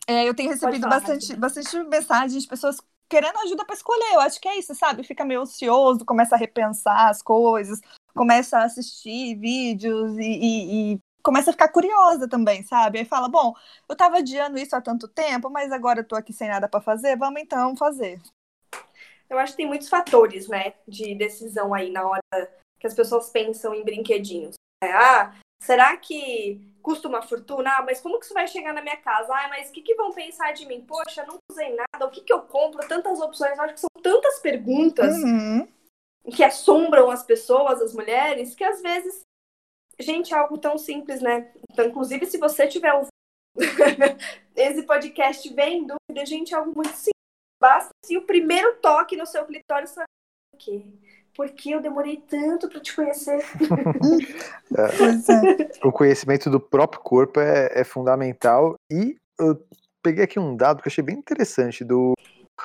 é, 0.07 0.29
eu 0.29 0.35
tenho 0.35 0.51
recebido 0.51 0.81
falar, 0.83 1.01
bastante, 1.01 1.37
bastante 1.37 1.83
mensagens 1.85 2.43
de 2.43 2.49
pessoas 2.49 2.79
querendo 3.09 3.39
ajuda 3.39 3.65
para 3.65 3.75
escolher. 3.75 4.15
Eu 4.15 4.21
acho 4.21 4.41
que 4.41 4.49
é 4.49 4.59
isso, 4.59 4.75
sabe? 4.75 5.05
Fica 5.05 5.25
meio 5.25 5.43
ocioso, 5.43 6.05
começa 6.05 6.35
a 6.35 6.39
repensar 6.39 7.09
as 7.09 7.23
coisas, 7.23 7.81
começa 8.15 8.59
a 8.59 8.65
assistir 8.65 9.37
vídeos 9.37 10.17
e, 10.19 10.23
e, 10.23 10.93
e 10.95 10.99
começa 11.23 11.51
a 11.51 11.53
ficar 11.53 11.69
curiosa 11.69 12.29
também, 12.29 12.63
sabe? 12.65 12.99
Aí 12.99 13.05
fala, 13.05 13.29
bom, 13.29 13.55
eu 13.89 13.97
tava 13.97 14.19
adiando 14.19 14.59
isso 14.59 14.75
há 14.75 14.81
tanto 14.81 15.07
tempo, 15.07 15.49
mas 15.49 15.71
agora 15.71 16.01
eu 16.01 16.05
tô 16.05 16.17
aqui 16.17 16.33
sem 16.33 16.49
nada 16.49 16.69
para 16.69 16.81
fazer, 16.81 17.17
vamos 17.17 17.41
então 17.41 17.77
fazer. 17.77 18.21
Eu 19.33 19.39
acho 19.39 19.55
que 19.55 19.57
tem 19.57 19.67
muitos 19.67 19.89
fatores, 19.89 20.47
né, 20.47 20.75
de 20.87 21.15
decisão 21.15 21.73
aí 21.73 21.91
na 21.91 22.07
hora 22.07 22.21
que 22.79 22.87
as 22.87 22.93
pessoas 22.93 23.31
pensam 23.31 23.75
em 23.75 23.83
brinquedinhos. 23.83 24.57
É, 24.85 24.93
ah, 24.93 25.35
será 25.63 25.97
que 25.97 26.61
custa 26.83 27.09
uma 27.09 27.23
fortuna, 27.23 27.79
ah, 27.79 27.83
mas 27.83 28.01
como 28.01 28.19
que 28.19 28.27
isso 28.27 28.35
vai 28.35 28.47
chegar 28.47 28.75
na 28.75 28.83
minha 28.83 28.97
casa? 28.99 29.33
Ah, 29.33 29.49
mas 29.49 29.71
o 29.71 29.73
que, 29.73 29.81
que 29.81 29.95
vão 29.95 30.13
pensar 30.13 30.53
de 30.53 30.67
mim? 30.67 30.85
Poxa, 30.85 31.25
não 31.25 31.39
usei 31.51 31.75
nada, 31.75 32.07
o 32.07 32.11
que, 32.11 32.21
que 32.21 32.33
eu 32.33 32.43
compro? 32.43 32.87
Tantas 32.87 33.21
opções, 33.21 33.57
eu 33.57 33.65
acho 33.65 33.75
que 33.75 33.81
são 33.81 34.03
tantas 34.03 34.39
perguntas 34.41 35.17
uhum. 35.17 35.67
que 36.31 36.45
assombram 36.45 37.11
as 37.11 37.23
pessoas, 37.23 37.81
as 37.81 37.95
mulheres, 37.95 38.55
que 38.55 38.65
às 38.65 38.83
vezes, 38.83 39.21
gente, 39.99 40.35
é 40.35 40.37
algo 40.37 40.59
tão 40.59 40.77
simples, 40.77 41.23
né? 41.23 41.51
Então, 41.73 41.87
inclusive, 41.87 42.27
se 42.27 42.37
você 42.37 42.67
tiver 42.67 42.93
esse 44.55 44.83
podcast 44.83 45.49
vem 45.55 45.87
dúvida, 45.87 46.27
gente, 46.27 46.53
é 46.53 46.59
algo 46.59 46.75
muito 46.75 46.91
simples. 46.91 47.22
Basta 47.63 47.91
se 48.05 48.17
o 48.17 48.27
primeiro 48.27 48.75
toque 48.83 49.17
no 49.17 49.25
seu 49.25 49.45
clitóris 49.45 49.91
saber 49.91 50.07
o 50.53 50.59
quê? 50.59 50.85
por 51.35 51.49
que 51.51 51.71
eu 51.71 51.81
demorei 51.81 52.17
tanto 52.29 52.69
para 52.69 52.81
te 52.81 52.95
conhecer? 52.95 53.39
é, 54.77 55.87
o 55.87 55.93
conhecimento 55.93 56.51
do 56.51 56.61
próprio 56.61 57.01
corpo 57.01 57.39
é, 57.39 57.71
é, 57.73 57.85
fundamental 57.85 58.75
e 58.91 59.17
eu 59.39 59.65
peguei 60.03 60.25
aqui 60.25 60.41
um 60.41 60.57
dado 60.57 60.83
que 60.83 60.89
eu 60.89 60.91
achei 60.91 61.05
bem 61.05 61.17
interessante 61.17 61.85
do 61.85 62.15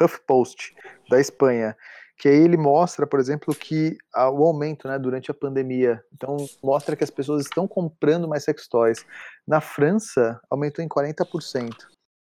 HuffPost 0.02 0.76
da 1.10 1.20
Espanha, 1.20 1.78
que 2.18 2.28
aí 2.28 2.36
ele 2.36 2.58
mostra, 2.58 3.06
por 3.06 3.20
exemplo, 3.20 3.54
que 3.54 3.96
a, 4.12 4.32
o 4.32 4.44
aumento 4.44 4.88
né, 4.88 4.98
durante 4.98 5.30
a 5.30 5.36
pandemia. 5.36 6.04
Então, 6.12 6.36
mostra 6.64 6.96
que 6.96 7.04
as 7.04 7.12
pessoas 7.12 7.44
estão 7.44 7.68
comprando 7.68 8.28
mais 8.28 8.44
sex 8.44 8.68
toys. 8.68 9.06
Na 9.48 9.62
França, 9.62 10.42
aumentou 10.50 10.84
em 10.84 10.90
40%. 10.90 11.70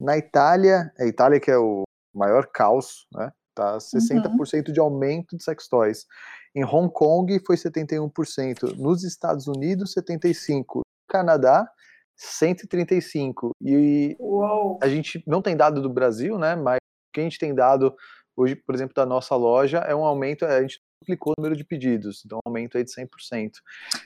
Na 0.01 0.19
Itália, 0.19 0.93
a 0.99 1.07
Itália 1.07 1.41
que 1.41 1.51
é 1.51 1.57
o 1.57 1.86
maior 2.17 2.47
caos, 2.47 3.07
né? 3.13 3.33
tá? 3.55 3.79
60% 3.79 4.69
uhum. 4.69 4.73
de 4.73 4.81
aumento 4.81 5.37
de 5.37 5.43
sex 5.43 5.69
toys. 5.69 6.07
Em 6.55 6.65
Hong 6.65 6.93
Kong 6.93 7.39
foi 7.47 7.57
71%, 7.57 8.77
nos 8.77 9.05
Estados 9.05 9.47
Unidos 9.47 9.95
75%, 9.95 10.65
no 10.77 10.83
Canadá 11.09 11.69
135. 12.17 13.51
E 13.61 14.17
Uou. 14.19 14.79
a 14.83 14.89
gente 14.89 15.23
não 15.27 15.43
tem 15.43 15.57
dado 15.57 15.83
do 15.83 15.91
Brasil, 15.91 16.39
né? 16.39 16.57
Mas 16.57 16.77
o 16.77 17.13
que 17.13 17.21
a 17.21 17.23
gente 17.23 17.39
tem 17.39 17.55
dado 17.55 17.95
Hoje, 18.37 18.55
por 18.55 18.75
exemplo, 18.75 18.95
da 18.95 19.07
nossa 19.07 19.35
loja, 19.35 19.79
é 19.79 19.95
um 19.95 20.05
aumento, 20.05 20.45
a 20.45 20.61
gente 20.61 20.79
duplicou 21.01 21.33
o 21.33 21.41
número 21.41 21.57
de 21.57 21.65
pedidos, 21.65 22.23
então 22.25 22.39
um 22.39 22.49
aumento 22.49 22.77
aí 22.77 22.85
de 22.85 22.93
100%. 22.93 23.53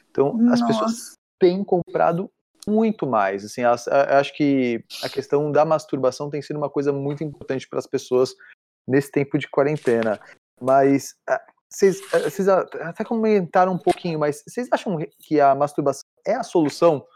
Então, 0.08 0.38
as 0.52 0.64
pessoas 0.64 1.14
têm 1.38 1.64
comprado 1.64 2.30
muito 2.70 3.06
mais. 3.06 3.44
Assim, 3.44 3.62
acho 3.62 4.34
que 4.34 4.84
a 5.02 5.08
questão 5.08 5.50
da 5.50 5.64
masturbação 5.64 6.30
tem 6.30 6.40
sido 6.40 6.56
uma 6.56 6.70
coisa 6.70 6.92
muito 6.92 7.24
importante 7.24 7.68
para 7.68 7.78
as 7.78 7.86
pessoas 7.86 8.34
nesse 8.86 9.10
tempo 9.10 9.38
de 9.38 9.48
quarentena. 9.48 10.20
Mas 10.60 11.14
vocês, 11.70 12.00
vocês 12.10 12.48
até 12.48 13.04
comentaram 13.04 13.72
um 13.72 13.78
pouquinho, 13.78 14.18
mas 14.18 14.42
vocês 14.46 14.68
acham 14.72 14.98
que 15.18 15.40
a 15.40 15.54
masturbação 15.54 16.04
é 16.26 16.34
a 16.34 16.42
solução 16.42 17.06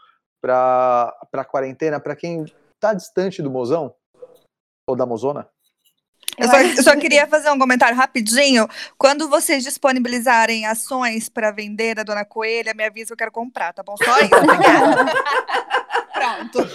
para 0.41 1.13
a 1.33 1.45
quarentena, 1.45 1.99
para 1.99 2.15
quem 2.15 2.43
está 2.43 2.93
distante 2.93 3.41
do 3.41 3.49
mozão? 3.49 3.95
Ou 4.87 4.95
da 4.95 5.05
mozona? 5.05 5.49
Eu 6.37 6.47
só, 6.47 6.61
eu 6.61 6.83
só, 6.83 6.95
queria 6.97 7.25
fazer 7.27 7.49
um 7.49 7.59
comentário 7.59 7.95
rapidinho. 7.95 8.67
Quando 8.97 9.29
vocês 9.29 9.63
disponibilizarem 9.63 10.65
ações 10.65 11.29
para 11.29 11.51
vender 11.51 11.99
a 11.99 12.03
Dona 12.03 12.25
Coelha, 12.25 12.73
me 12.73 12.83
avisa 12.83 13.07
que 13.07 13.13
eu 13.13 13.17
quero 13.17 13.31
comprar, 13.31 13.73
tá 13.73 13.81
bom? 13.83 13.95
Só 13.97 14.19
isso, 14.19 14.29
Pronto. 16.13 16.69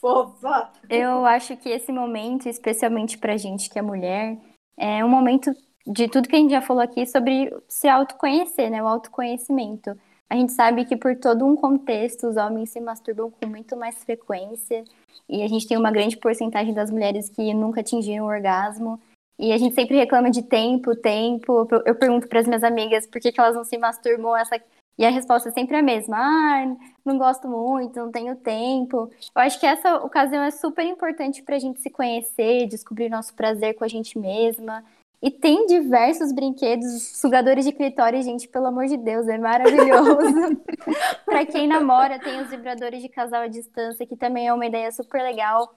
Fofa. 0.00 0.70
Eu 0.88 1.24
acho 1.24 1.56
que 1.56 1.68
esse 1.68 1.92
momento, 1.92 2.48
especialmente 2.48 3.18
pra 3.18 3.36
gente 3.36 3.68
que 3.70 3.78
é 3.78 3.82
mulher, 3.82 4.36
é 4.78 5.04
um 5.04 5.08
momento 5.08 5.52
de 5.86 6.08
tudo 6.08 6.28
que 6.28 6.36
a 6.36 6.38
gente 6.38 6.50
já 6.50 6.60
falou 6.60 6.82
aqui 6.82 7.06
sobre 7.06 7.50
se 7.68 7.88
autoconhecer, 7.88 8.70
né? 8.70 8.82
O 8.82 8.86
autoconhecimento. 8.86 9.96
A 10.30 10.36
gente 10.36 10.52
sabe 10.52 10.84
que 10.84 10.96
por 10.96 11.16
todo 11.16 11.44
um 11.44 11.56
contexto 11.56 12.26
os 12.26 12.36
homens 12.36 12.70
se 12.70 12.80
masturbam 12.80 13.30
com 13.30 13.48
muito 13.48 13.76
mais 13.76 14.02
frequência 14.04 14.84
e 15.28 15.42
a 15.42 15.48
gente 15.48 15.66
tem 15.66 15.76
uma 15.76 15.90
grande 15.90 16.16
porcentagem 16.16 16.74
das 16.74 16.90
mulheres 16.90 17.28
que 17.28 17.54
nunca 17.54 17.80
atingiram 17.80 18.24
o 18.24 18.28
orgasmo. 18.28 19.00
E 19.38 19.52
a 19.52 19.58
gente 19.58 19.74
sempre 19.74 19.96
reclama 19.96 20.30
de 20.30 20.42
tempo, 20.42 20.96
tempo. 20.96 21.66
Eu 21.86 21.94
pergunto 21.94 22.28
para 22.28 22.40
as 22.40 22.46
minhas 22.46 22.64
amigas 22.64 23.06
por 23.06 23.20
que, 23.20 23.30
que 23.30 23.40
elas 23.40 23.54
não 23.54 23.64
se 23.64 23.78
masturbam 23.78 24.36
essa 24.36 24.60
e 24.98 25.06
a 25.06 25.10
resposta 25.10 25.48
é 25.48 25.52
sempre 25.52 25.76
a 25.76 25.82
mesma. 25.82 26.16
Ah, 26.18 26.76
não 27.04 27.16
gosto 27.16 27.46
muito, 27.48 27.96
não 27.96 28.10
tenho 28.10 28.34
tempo. 28.34 29.08
Eu 29.34 29.42
acho 29.42 29.58
que 29.60 29.66
essa 29.66 29.94
ocasião 29.96 30.42
é 30.42 30.50
super 30.50 30.84
importante 30.84 31.40
para 31.40 31.54
a 31.54 31.58
gente 31.58 31.80
se 31.80 31.88
conhecer, 31.88 32.66
descobrir 32.66 33.08
nosso 33.08 33.32
prazer 33.32 33.74
com 33.74 33.84
a 33.84 33.88
gente 33.88 34.18
mesma. 34.18 34.84
E 35.20 35.30
tem 35.32 35.66
diversos 35.66 36.32
brinquedos, 36.32 37.18
sugadores 37.18 37.64
de 37.64 37.72
clitóris, 37.72 38.24
gente, 38.24 38.46
pelo 38.48 38.66
amor 38.66 38.86
de 38.86 38.96
Deus, 38.96 39.26
é 39.26 39.36
maravilhoso. 39.36 40.16
para 41.26 41.44
quem 41.44 41.66
namora, 41.66 42.20
tem 42.20 42.40
os 42.40 42.48
vibradores 42.50 43.02
de 43.02 43.08
casal 43.08 43.42
à 43.42 43.48
distância, 43.48 44.06
que 44.06 44.16
também 44.16 44.46
é 44.46 44.52
uma 44.52 44.66
ideia 44.66 44.92
super 44.92 45.20
legal. 45.22 45.74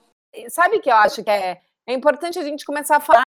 Sabe 0.48 0.78
que 0.78 0.88
eu 0.88 0.94
acho 0.94 1.24
que 1.24 1.30
é, 1.30 1.60
é 1.86 1.92
importante 1.92 2.38
a 2.38 2.42
gente 2.44 2.64
começar 2.64 2.98
a 2.98 3.00
falar 3.00 3.22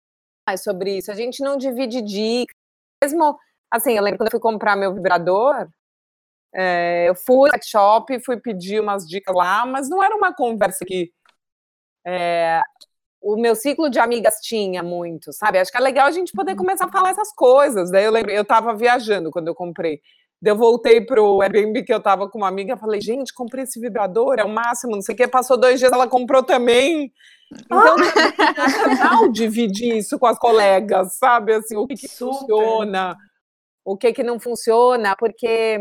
mais 0.46 0.62
sobre 0.62 0.98
isso. 0.98 1.10
A 1.10 1.14
gente 1.14 1.42
não 1.42 1.56
divide 1.56 2.02
dicas. 2.02 2.54
Mesmo, 3.02 3.38
assim, 3.70 3.92
eu 3.92 4.02
lembro 4.02 4.18
quando 4.18 4.28
eu 4.28 4.32
fui 4.32 4.40
comprar 4.40 4.76
meu 4.76 4.92
vibrador, 4.92 5.66
é, 6.54 7.08
eu 7.08 7.14
fui 7.14 7.50
no 7.50 7.62
shop, 7.64 8.22
fui 8.22 8.38
pedir 8.38 8.80
umas 8.80 9.08
dicas 9.08 9.34
lá, 9.34 9.64
mas 9.64 9.88
não 9.88 10.02
era 10.02 10.14
uma 10.14 10.34
conversa 10.34 10.84
que 10.84 11.10
é, 12.06 12.60
o 13.22 13.36
meu 13.36 13.54
ciclo 13.54 13.88
de 13.88 14.00
amigas 14.00 14.40
tinha 14.42 14.82
muito, 14.82 15.32
sabe? 15.32 15.58
Acho 15.58 15.70
que 15.70 15.76
é 15.78 15.80
legal 15.80 16.06
a 16.06 16.10
gente 16.10 16.32
poder 16.32 16.56
começar 16.56 16.86
a 16.86 16.90
falar 16.92 17.10
essas 17.10 17.32
coisas. 17.32 17.90
Daí 17.90 18.04
eu 18.04 18.10
lembro, 18.10 18.32
eu 18.32 18.44
tava 18.44 18.74
viajando 18.74 19.30
quando 19.30 19.48
eu 19.48 19.54
comprei. 19.54 20.00
Daí 20.40 20.52
eu 20.52 20.56
voltei 20.56 21.00
pro 21.00 21.40
Airbnb 21.40 21.84
que 21.84 21.94
eu 21.94 22.02
tava 22.02 22.28
com 22.28 22.38
uma 22.38 22.48
amiga, 22.48 22.76
falei, 22.76 23.00
gente, 23.00 23.32
comprei 23.32 23.62
esse 23.62 23.78
vibrador, 23.78 24.40
é 24.40 24.44
o 24.44 24.48
máximo, 24.48 24.96
não 24.96 25.02
sei 25.02 25.14
o 25.14 25.16
que. 25.16 25.28
Passou 25.28 25.56
dois 25.56 25.78
dias, 25.78 25.92
ela 25.92 26.08
comprou 26.08 26.42
também. 26.42 27.12
Então, 27.52 27.96
é 27.96 28.88
legal 28.88 29.28
dividir 29.30 29.96
isso 29.98 30.18
com 30.18 30.26
as 30.26 30.38
colegas, 30.38 31.16
sabe? 31.16 31.54
Assim, 31.54 31.76
o 31.76 31.86
que, 31.86 31.94
que 31.94 32.08
funciona, 32.08 33.16
o 33.84 33.96
que, 33.96 34.12
que 34.12 34.24
não 34.24 34.40
funciona, 34.40 35.14
porque 35.16 35.78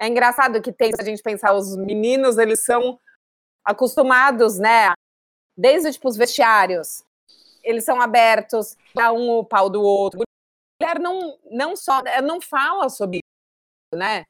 é 0.00 0.08
engraçado 0.08 0.62
que 0.62 0.72
tem, 0.72 0.90
se 0.94 1.00
a 1.00 1.04
gente 1.04 1.22
pensar, 1.22 1.54
os 1.54 1.76
meninos, 1.76 2.38
eles 2.38 2.64
são 2.64 2.98
acostumados, 3.64 4.58
né, 4.58 4.92
desde 5.56 5.92
tipo 5.92 6.08
os 6.08 6.16
vestiários, 6.16 7.04
eles 7.62 7.84
são 7.84 8.00
abertos, 8.00 8.76
dá 8.94 9.12
um 9.12 9.30
o 9.30 9.44
pau 9.44 9.68
do 9.68 9.82
outro. 9.82 10.22
Mulher 10.80 11.00
não, 11.00 11.38
não 11.50 11.76
só, 11.76 12.02
não 12.22 12.40
fala 12.40 12.88
sobre 12.88 13.18
isso, 13.18 13.98
né? 13.98 14.24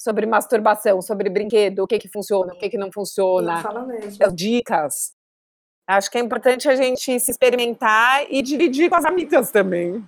Sobre 0.00 0.26
masturbação, 0.26 1.02
sobre 1.02 1.28
brinquedo, 1.28 1.80
o 1.80 1.86
que 1.86 1.98
que 1.98 2.08
funciona, 2.08 2.54
o 2.54 2.58
que 2.58 2.70
que 2.70 2.78
não 2.78 2.90
funciona. 2.90 3.56
Não 3.56 3.62
fala 3.62 3.84
mesmo. 3.84 4.32
Dicas. 4.32 5.12
Acho 5.86 6.10
que 6.10 6.18
é 6.18 6.20
importante 6.20 6.68
a 6.68 6.76
gente 6.76 7.18
se 7.18 7.30
experimentar 7.30 8.30
e 8.30 8.42
dividir 8.42 8.88
com 8.88 8.96
as 8.96 9.04
amigas 9.04 9.50
também. 9.50 10.06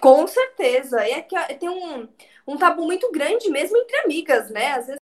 Com 0.00 0.26
certeza. 0.26 1.06
E 1.06 1.10
é 1.10 1.22
que 1.22 1.36
tem 1.54 1.68
um, 1.68 2.08
um 2.46 2.56
tabu 2.56 2.84
muito 2.84 3.10
grande 3.12 3.50
mesmo 3.50 3.76
entre 3.76 3.96
amigas, 3.98 4.50
né? 4.50 4.72
Às 4.72 4.86
vezes, 4.86 5.00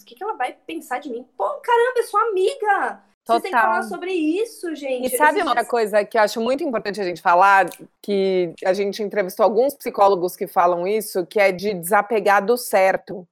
o 0.00 0.04
que, 0.04 0.14
que 0.14 0.22
ela 0.22 0.34
vai 0.34 0.52
pensar 0.52 1.00
de 1.00 1.10
mim? 1.10 1.26
Pô, 1.36 1.44
caramba, 1.60 2.00
é 2.00 2.02
sua 2.04 2.22
amiga! 2.28 3.02
Total. 3.28 3.40
Você 3.40 3.42
tem 3.42 3.52
que 3.52 3.60
falar 3.60 3.82
sobre 3.82 4.10
isso, 4.10 4.74
gente. 4.74 5.06
E 5.06 5.16
sabe 5.18 5.42
outra 5.42 5.62
coisa 5.62 6.02
que 6.02 6.16
eu 6.16 6.22
acho 6.22 6.40
muito 6.40 6.64
importante 6.64 6.98
a 6.98 7.04
gente 7.04 7.20
falar, 7.20 7.68
que 8.00 8.54
a 8.64 8.72
gente 8.72 9.02
entrevistou 9.02 9.44
alguns 9.44 9.74
psicólogos 9.74 10.34
que 10.34 10.46
falam 10.46 10.86
isso, 10.86 11.26
que 11.26 11.38
é 11.38 11.52
de 11.52 11.74
desapegar 11.74 12.42
do 12.42 12.56
certo. 12.56 13.28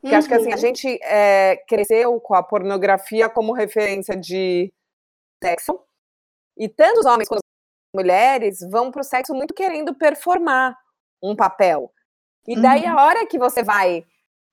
Que 0.00 0.08
uhum. 0.08 0.16
acho 0.16 0.28
que 0.28 0.34
assim, 0.34 0.50
a 0.50 0.54
uhum. 0.54 0.60
gente 0.60 0.98
é, 1.02 1.62
cresceu 1.68 2.18
com 2.20 2.34
a 2.34 2.42
pornografia 2.42 3.28
como 3.28 3.52
referência 3.52 4.16
de 4.16 4.72
sexo, 5.44 5.78
e 6.56 6.66
tanto 6.66 7.00
os 7.00 7.06
homens 7.06 7.28
quanto 7.28 7.40
as 7.40 8.00
mulheres 8.00 8.60
vão 8.70 8.90
para 8.90 9.02
o 9.02 9.04
sexo 9.04 9.34
muito 9.34 9.52
querendo 9.52 9.94
performar 9.94 10.74
um 11.22 11.36
papel. 11.36 11.92
E 12.46 12.58
daí, 12.58 12.84
uhum. 12.84 12.98
a 12.98 13.04
hora 13.04 13.26
que 13.26 13.38
você 13.38 13.62
vai 13.62 14.06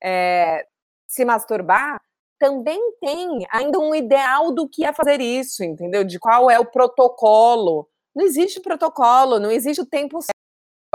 é, 0.03 0.67
se 1.07 1.23
masturbar, 1.23 2.01
também 2.45 2.79
tem 3.01 3.45
ainda 3.51 3.79
um 3.79 3.95
ideal 3.95 4.51
do 4.51 4.69
que 4.69 4.85
é 4.85 4.93
fazer 4.93 5.19
isso, 5.19 5.63
entendeu? 5.63 6.03
De 6.03 6.19
qual 6.19 6.49
é 6.49 6.59
o 6.59 6.65
protocolo. 6.65 7.87
Não 8.15 8.23
existe 8.23 8.59
protocolo, 8.59 9.39
não 9.39 9.49
existe 9.49 9.81
o 9.81 9.85
tempo 9.85 10.21
certo. 10.21 10.35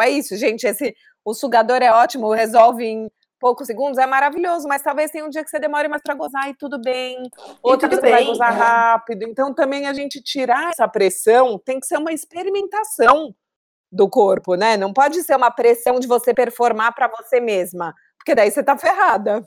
É 0.01 0.09
isso, 0.09 0.37
gente. 0.37 0.65
Esse, 0.65 0.95
o 1.25 1.35
sugador 1.35 1.83
é 1.83 1.91
ótimo, 1.91 2.33
resolve 2.33 2.85
em 2.85 3.11
poucos 3.39 3.67
segundos, 3.67 3.99
é 3.99 4.07
maravilhoso, 4.07 4.69
mas 4.69 4.83
talvez 4.83 5.11
tenha 5.11 5.25
um 5.25 5.31
dia 5.31 5.43
que 5.43 5.51
você 5.51 5.59
demore 5.59 5.89
mais 5.89 6.03
para 6.03 6.15
gozar 6.15 6.49
e 6.49 6.55
tudo 6.55 6.81
bem. 6.81 7.19
Outro 7.63 7.89
dia 7.89 7.99
você 7.99 8.11
vai 8.11 8.25
gozar 8.25 8.53
é. 8.53 8.57
rápido. 8.57 9.25
Então, 9.25 9.53
também 9.53 9.87
a 9.87 9.93
gente 9.93 10.23
tirar 10.23 10.71
essa 10.71 10.87
pressão 10.87 11.59
tem 11.59 11.81
que 11.81 11.87
ser 11.87 11.99
uma 11.99 12.13
experimentação 12.13 13.35
do 13.91 14.09
corpo, 14.09 14.55
né? 14.55 14.77
Não 14.77 14.93
pode 14.93 15.23
ser 15.23 15.35
uma 15.35 15.51
pressão 15.51 15.99
de 15.99 16.07
você 16.07 16.33
performar 16.33 16.95
para 16.95 17.09
você 17.09 17.41
mesma, 17.41 17.93
porque 18.19 18.35
daí 18.35 18.51
você 18.51 18.63
tá 18.63 18.79
ferrada. 18.79 19.43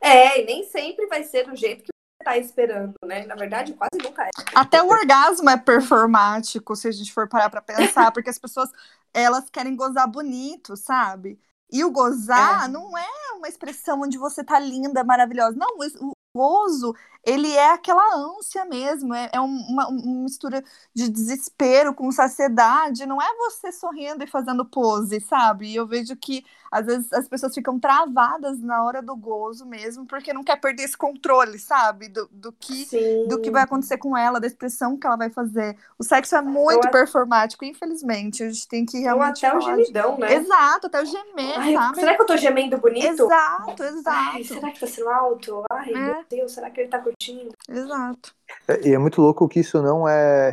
É, 0.00 0.40
e 0.40 0.46
nem 0.46 0.64
sempre 0.64 1.06
vai 1.06 1.22
ser 1.24 1.46
do 1.46 1.56
jeito 1.56 1.82
que 1.82 1.88
você 1.88 2.24
tá 2.24 2.38
esperando, 2.38 2.94
né? 3.04 3.26
Na 3.26 3.34
verdade, 3.34 3.74
quase 3.74 4.02
nunca 4.02 4.24
é. 4.24 4.30
Até 4.54 4.82
o 4.82 4.88
orgasmo 4.88 5.48
é 5.50 5.56
performático, 5.56 6.74
se 6.76 6.88
a 6.88 6.92
gente 6.92 7.12
for 7.12 7.28
parar 7.28 7.50
pra 7.50 7.62
pensar, 7.62 8.10
porque 8.12 8.30
as 8.30 8.38
pessoas, 8.38 8.70
elas 9.12 9.48
querem 9.50 9.76
gozar 9.76 10.08
bonito, 10.08 10.76
sabe? 10.76 11.40
E 11.70 11.84
o 11.84 11.90
gozar 11.90 12.64
é. 12.64 12.68
não 12.68 12.96
é 12.96 13.06
uma 13.36 13.48
expressão 13.48 14.00
onde 14.00 14.16
você 14.16 14.42
tá 14.42 14.58
linda, 14.58 15.04
maravilhosa. 15.04 15.56
Não, 15.56 15.76
o 16.00 16.12
gozo, 16.38 16.94
ele 17.24 17.52
é 17.52 17.72
aquela 17.72 18.14
ânsia 18.14 18.64
mesmo, 18.64 19.12
é, 19.12 19.28
é 19.32 19.40
uma, 19.40 19.88
uma, 19.88 20.22
mistura 20.22 20.62
de 20.94 21.08
desespero 21.08 21.92
com 21.92 22.10
saciedade, 22.12 23.06
não 23.06 23.20
é 23.20 23.26
você 23.36 23.72
sorrindo 23.72 24.22
e 24.22 24.26
fazendo 24.26 24.64
pose, 24.64 25.20
sabe? 25.20 25.66
E 25.66 25.76
eu 25.76 25.86
vejo 25.86 26.16
que 26.16 26.44
às 26.70 26.86
vezes 26.86 27.12
as 27.12 27.28
pessoas 27.28 27.54
ficam 27.54 27.78
travadas 27.78 28.60
na 28.60 28.84
hora 28.84 29.02
do 29.02 29.16
gozo 29.16 29.64
mesmo, 29.66 30.06
porque 30.06 30.32
não 30.32 30.44
quer 30.44 30.56
perder 30.56 30.84
esse 30.84 30.96
controle, 30.96 31.58
sabe? 31.58 32.08
Do, 32.08 32.28
do, 32.30 32.52
que, 32.52 32.86
do 33.26 33.40
que 33.40 33.50
vai 33.50 33.62
acontecer 33.62 33.98
com 33.98 34.16
ela, 34.16 34.40
da 34.40 34.46
expressão 34.46 34.96
que 34.96 35.06
ela 35.06 35.16
vai 35.16 35.30
fazer. 35.30 35.76
O 35.98 36.04
sexo 36.04 36.36
é 36.36 36.42
muito 36.42 36.86
eu 36.86 36.90
performático, 36.90 37.64
infelizmente. 37.64 38.42
A 38.42 38.50
gente 38.50 38.68
tem 38.68 38.84
que 38.84 39.00
realmente. 39.00 39.44
Ou 39.44 39.50
até 39.50 39.58
o 39.58 39.60
gemidão, 39.60 40.18
né? 40.18 40.34
Exato, 40.34 40.86
até 40.88 41.02
o 41.02 41.06
gemer, 41.06 41.58
Ai? 41.58 41.94
Será 41.94 42.14
que 42.14 42.22
eu 42.22 42.26
tô 42.26 42.36
gemendo 42.36 42.78
bonito? 42.78 43.06
Exato, 43.06 43.82
exato. 43.82 44.36
Ai, 44.36 44.44
será 44.44 44.70
que 44.70 44.80
tá 44.80 44.86
sendo 44.86 45.08
alto? 45.08 45.64
Ai, 45.70 45.92
é. 45.94 46.24
Meu 46.30 46.40
Deus, 46.40 46.52
será 46.52 46.70
que 46.70 46.80
ele 46.80 46.88
tá 46.88 47.00
curtindo? 47.00 47.50
Exato. 47.68 48.34
É, 48.66 48.88
e 48.88 48.94
é 48.94 48.98
muito 48.98 49.20
louco 49.20 49.48
que 49.48 49.60
isso 49.60 49.82
não 49.82 50.08
é 50.08 50.52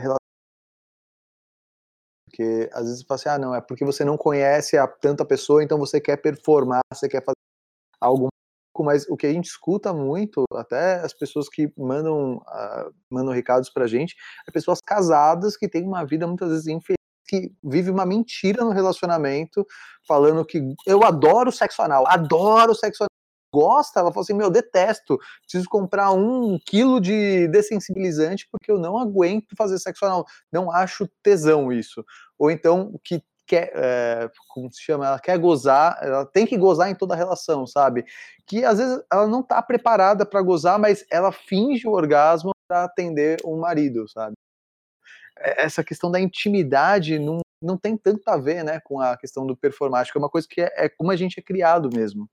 porque 2.35 2.69
às 2.73 2.83
vezes 2.83 2.99
você 2.99 3.05
fala 3.05 3.15
assim, 3.15 3.29
ah, 3.29 3.37
não, 3.37 3.55
é 3.55 3.61
porque 3.61 3.85
você 3.85 4.03
não 4.03 4.17
conhece 4.17 4.77
a 4.77 4.85
tanta 4.85 5.23
pessoa, 5.23 5.63
então 5.63 5.77
você 5.77 6.01
quer 6.01 6.17
performar, 6.17 6.81
você 6.91 7.07
quer 7.07 7.23
fazer 7.23 7.35
algo 8.01 8.27
mas 8.77 9.07
o 9.07 9.15
que 9.15 9.25
a 9.25 9.31
gente 9.31 9.45
escuta 9.45 9.93
muito, 9.93 10.43
até 10.53 10.95
as 10.95 11.13
pessoas 11.13 11.47
que 11.47 11.71
mandam, 11.77 12.35
uh, 12.39 12.93
mandam 13.09 13.33
recados 13.33 13.69
pra 13.69 13.87
gente, 13.87 14.17
é 14.45 14.51
pessoas 14.51 14.79
casadas 14.85 15.55
que 15.55 15.69
têm 15.69 15.85
uma 15.85 16.03
vida 16.03 16.27
muitas 16.27 16.49
vezes 16.49 16.67
infeliz, 16.67 16.97
que 17.25 17.53
vive 17.63 17.89
uma 17.89 18.05
mentira 18.05 18.65
no 18.65 18.71
relacionamento, 18.71 19.65
falando 20.05 20.45
que 20.45 20.61
eu 20.85 21.05
adoro 21.05 21.53
sexo 21.53 21.81
anal, 21.83 22.05
adoro 22.05 22.75
sexo 22.75 23.03
anal, 23.03 23.14
gosta, 23.55 24.01
ela 24.01 24.11
fala 24.11 24.23
assim, 24.23 24.33
meu, 24.33 24.47
eu 24.47 24.51
detesto, 24.51 25.17
preciso 25.41 25.69
comprar 25.69 26.11
um 26.11 26.59
quilo 26.65 26.99
de 26.99 27.47
dessensibilizante 27.47 28.47
porque 28.51 28.69
eu 28.69 28.77
não 28.77 28.97
aguento 28.97 29.55
fazer 29.57 29.79
sexo 29.79 30.05
anal, 30.05 30.25
não 30.51 30.69
acho 30.69 31.07
tesão 31.23 31.71
isso. 31.71 32.03
Ou 32.37 32.51
então, 32.51 32.99
que 33.01 33.23
quer, 33.47 33.71
é, 33.75 34.29
como 34.49 34.71
se 34.71 34.81
chama, 34.81 35.07
ela 35.07 35.19
quer 35.19 35.37
gozar, 35.37 35.97
ela 36.01 36.25
tem 36.25 36.45
que 36.45 36.57
gozar 36.57 36.89
em 36.89 36.95
toda 36.95 37.13
a 37.13 37.17
relação, 37.17 37.65
sabe? 37.65 38.05
Que 38.45 38.65
às 38.65 38.77
vezes 38.77 39.01
ela 39.11 39.27
não 39.27 39.41
tá 39.41 39.61
preparada 39.61 40.25
para 40.25 40.41
gozar, 40.41 40.77
mas 40.79 41.05
ela 41.09 41.31
finge 41.31 41.87
o 41.87 41.91
orgasmo 41.91 42.51
para 42.67 42.83
atender 42.83 43.37
o 43.43 43.55
marido, 43.55 44.07
sabe? 44.09 44.35
É, 45.39 45.63
essa 45.63 45.83
questão 45.83 46.11
da 46.11 46.19
intimidade 46.19 47.19
não, 47.19 47.39
não 47.61 47.77
tem 47.77 47.97
tanto 47.97 48.27
a 48.27 48.37
ver, 48.37 48.63
né, 48.63 48.79
com 48.81 48.99
a 48.99 49.15
questão 49.17 49.45
do 49.45 49.55
performático, 49.55 50.17
é 50.17 50.21
uma 50.21 50.29
coisa 50.29 50.47
que 50.49 50.61
é, 50.61 50.73
é 50.75 50.89
como 50.89 51.11
a 51.11 51.15
gente 51.15 51.39
é 51.39 51.43
criado 51.43 51.89
mesmo. 51.93 52.27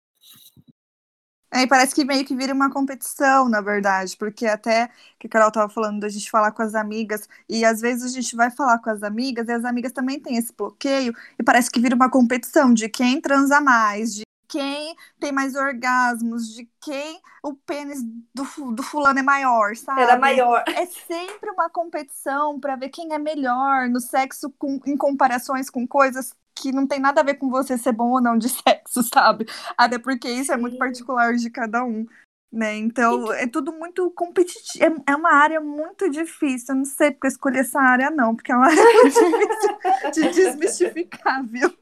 É, 1.55 1.63
e 1.63 1.67
parece 1.67 1.95
que 1.95 2.03
meio 2.05 2.25
que 2.25 2.35
vira 2.35 2.55
uma 2.55 2.71
competição, 2.71 3.47
na 3.47 3.61
verdade, 3.61 4.17
porque 4.17 4.47
até 4.47 4.89
que 5.19 5.27
a 5.27 5.31
Carol 5.31 5.49
estava 5.49 5.69
falando 5.69 6.01
da 6.01 6.09
gente 6.09 6.31
falar 6.31 6.51
com 6.53 6.63
as 6.63 6.75
amigas, 6.75 7.29
e 7.47 7.63
às 7.63 7.81
vezes 7.81 8.05
a 8.05 8.09
gente 8.09 8.35
vai 8.35 8.51
falar 8.51 8.79
com 8.79 8.89
as 8.89 9.03
amigas, 9.03 9.47
e 9.49 9.53
as 9.53 9.65
amigas 9.65 9.93
também 9.93 10.19
têm 10.19 10.39
esse 10.39 10.51
bloqueio, 10.57 11.15
e 11.39 11.43
parece 11.43 11.71
que 11.71 11.79
vira 11.79 11.95
uma 11.95 12.09
competição 12.11 12.73
de 12.73 12.89
quem 12.89 13.21
transa 13.21 13.61
mais, 13.61 14.15
de 14.15 14.23
quem 14.53 14.95
tem 15.19 15.33
mais 15.33 15.55
orgasmos, 15.57 16.55
de 16.55 16.69
quem 16.83 17.19
o 17.43 17.55
pênis 17.55 18.03
do, 18.35 18.73
do 18.73 18.83
fulano 18.83 19.19
é 19.19 19.23
maior, 19.23 19.75
sabe? 19.75 20.03
Era 20.03 20.19
maior. 20.19 20.63
É 20.77 20.85
sempre 20.85 21.51
uma 21.51 21.71
competição 21.71 22.61
para 22.61 22.77
ver 22.77 22.91
quem 22.91 23.15
é 23.15 23.19
melhor 23.19 23.89
no 23.89 23.99
sexo 23.99 24.51
com, 24.59 24.79
em 24.85 24.97
comparações 24.97 25.71
com 25.71 25.87
coisas 25.87 26.35
que 26.55 26.71
não 26.71 26.87
tem 26.87 27.01
nada 27.01 27.23
a 27.23 27.25
ver 27.25 27.35
com 27.35 27.49
você 27.49 27.79
ser 27.79 27.93
bom 27.93 28.11
ou 28.11 28.21
não 28.21 28.37
de 28.37 28.49
sexo, 28.51 29.03
sabe? 29.03 29.47
Até 29.77 29.99
porque 29.99 30.29
isso 30.29 30.53
é 30.53 30.57
muito 30.57 30.77
particular 30.77 31.35
de 31.35 31.49
cada 31.49 31.83
um. 31.83 32.07
Né? 32.53 32.77
Então, 32.77 33.33
é 33.33 33.47
tudo 33.47 33.73
muito 33.73 34.11
competitivo. 34.11 34.85
É, 34.85 35.13
é 35.13 35.17
uma 35.17 35.33
área 35.33 35.59
muito 35.59 36.11
difícil. 36.11 36.75
Eu 36.75 36.79
não 36.79 36.85
sei 36.85 37.11
porque 37.11 37.29
escolher 37.29 37.61
essa 37.61 37.81
área, 37.81 38.11
não, 38.11 38.37
porque 38.37 38.53
é 38.53 38.55
uma 38.55 38.67
área 38.67 38.85
muito 38.85 39.09
difícil 40.13 40.13
de 40.13 40.29
desmistificar, 40.35 41.47
viu? 41.47 41.73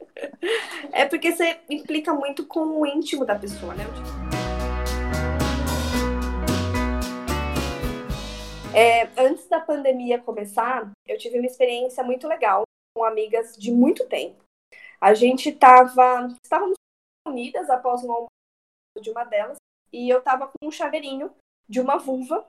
É 0.93 1.05
porque 1.05 1.33
você 1.33 1.59
implica 1.69 2.13
muito 2.13 2.45
com 2.45 2.79
o 2.79 2.85
íntimo 2.85 3.25
da 3.25 3.37
pessoa, 3.37 3.73
né? 3.75 3.83
É, 8.73 9.09
antes 9.21 9.45
da 9.49 9.59
pandemia 9.59 10.21
começar, 10.21 10.89
eu 11.05 11.17
tive 11.17 11.37
uma 11.37 11.47
experiência 11.47 12.01
muito 12.01 12.25
legal 12.25 12.63
com 12.95 13.03
amigas 13.03 13.57
de 13.57 13.71
muito 13.71 14.07
tempo. 14.07 14.41
A 15.01 15.13
gente 15.13 15.49
estava. 15.49 16.29
Estávamos 16.43 16.75
unidas 17.27 17.69
após 17.69 18.03
um 18.03 18.11
almoço 18.11 18.29
de 19.01 19.09
uma 19.09 19.25
delas, 19.25 19.57
e 19.93 20.09
eu 20.09 20.19
estava 20.19 20.47
com 20.47 20.67
um 20.67 20.71
chaveirinho 20.71 21.31
de 21.67 21.79
uma 21.79 21.97
vulva, 21.97 22.47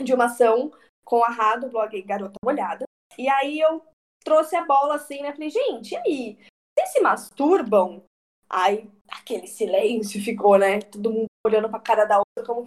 de 0.00 0.12
uma 0.12 0.26
ação 0.26 0.70
com 1.04 1.22
a 1.24 1.28
Rá 1.28 1.56
do 1.56 1.68
blog 1.68 2.00
Garota 2.02 2.34
Molhada. 2.44 2.84
E 3.18 3.28
aí 3.28 3.60
eu 3.60 3.84
trouxe 4.24 4.56
a 4.56 4.64
bola 4.64 4.96
assim, 4.96 5.22
né? 5.22 5.32
Falei, 5.32 5.50
gente, 5.50 5.92
e 5.92 5.96
aí? 5.96 6.38
Vocês 6.76 6.92
se 6.92 7.00
masturbam? 7.00 8.02
Aí 8.50 8.90
aquele 9.08 9.46
silêncio 9.46 10.22
ficou, 10.22 10.58
né? 10.58 10.80
Todo 10.80 11.12
mundo 11.12 11.26
olhando 11.46 11.68
pra 11.68 11.80
cara 11.80 12.04
da 12.04 12.18
outra, 12.18 12.44
como. 12.44 12.66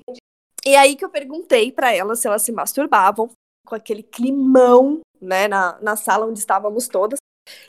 E 0.66 0.76
aí 0.76 0.96
que 0.96 1.06
eu 1.06 1.10
perguntei 1.10 1.72
para 1.72 1.94
elas 1.94 2.20
se 2.20 2.28
elas 2.28 2.42
se 2.42 2.52
masturbavam, 2.52 3.30
com 3.66 3.76
aquele 3.76 4.04
climão, 4.04 5.02
né, 5.22 5.48
na, 5.48 5.80
na 5.82 5.96
sala 5.96 6.26
onde 6.26 6.40
estávamos 6.40 6.88
todas. 6.88 7.20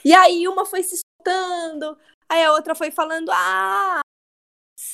E 0.04 0.12
aí 0.12 0.46
uma 0.48 0.64
foi 0.64 0.82
se 0.82 1.00
soltando, 1.00 1.98
aí 2.28 2.42
a 2.42 2.52
outra 2.52 2.74
foi 2.74 2.90
falando, 2.90 3.30
ah, 3.32 4.00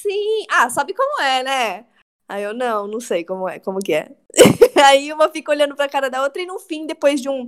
sim, 0.06 0.46
ah, 0.50 0.70
sabe 0.70 0.94
como 0.94 1.20
é, 1.20 1.42
né? 1.42 1.86
Aí 2.28 2.42
eu, 2.42 2.54
não, 2.54 2.86
não 2.86 3.00
sei 3.00 3.24
como 3.24 3.48
é, 3.48 3.58
como 3.58 3.78
que 3.78 3.92
é. 3.92 4.10
aí 4.84 5.12
uma 5.12 5.28
fica 5.28 5.50
olhando 5.50 5.76
pra 5.76 5.88
cara 5.88 6.10
da 6.10 6.22
outra 6.22 6.42
e 6.42 6.46
no 6.46 6.58
fim, 6.58 6.86
depois 6.86 7.20
de 7.20 7.28
um, 7.28 7.46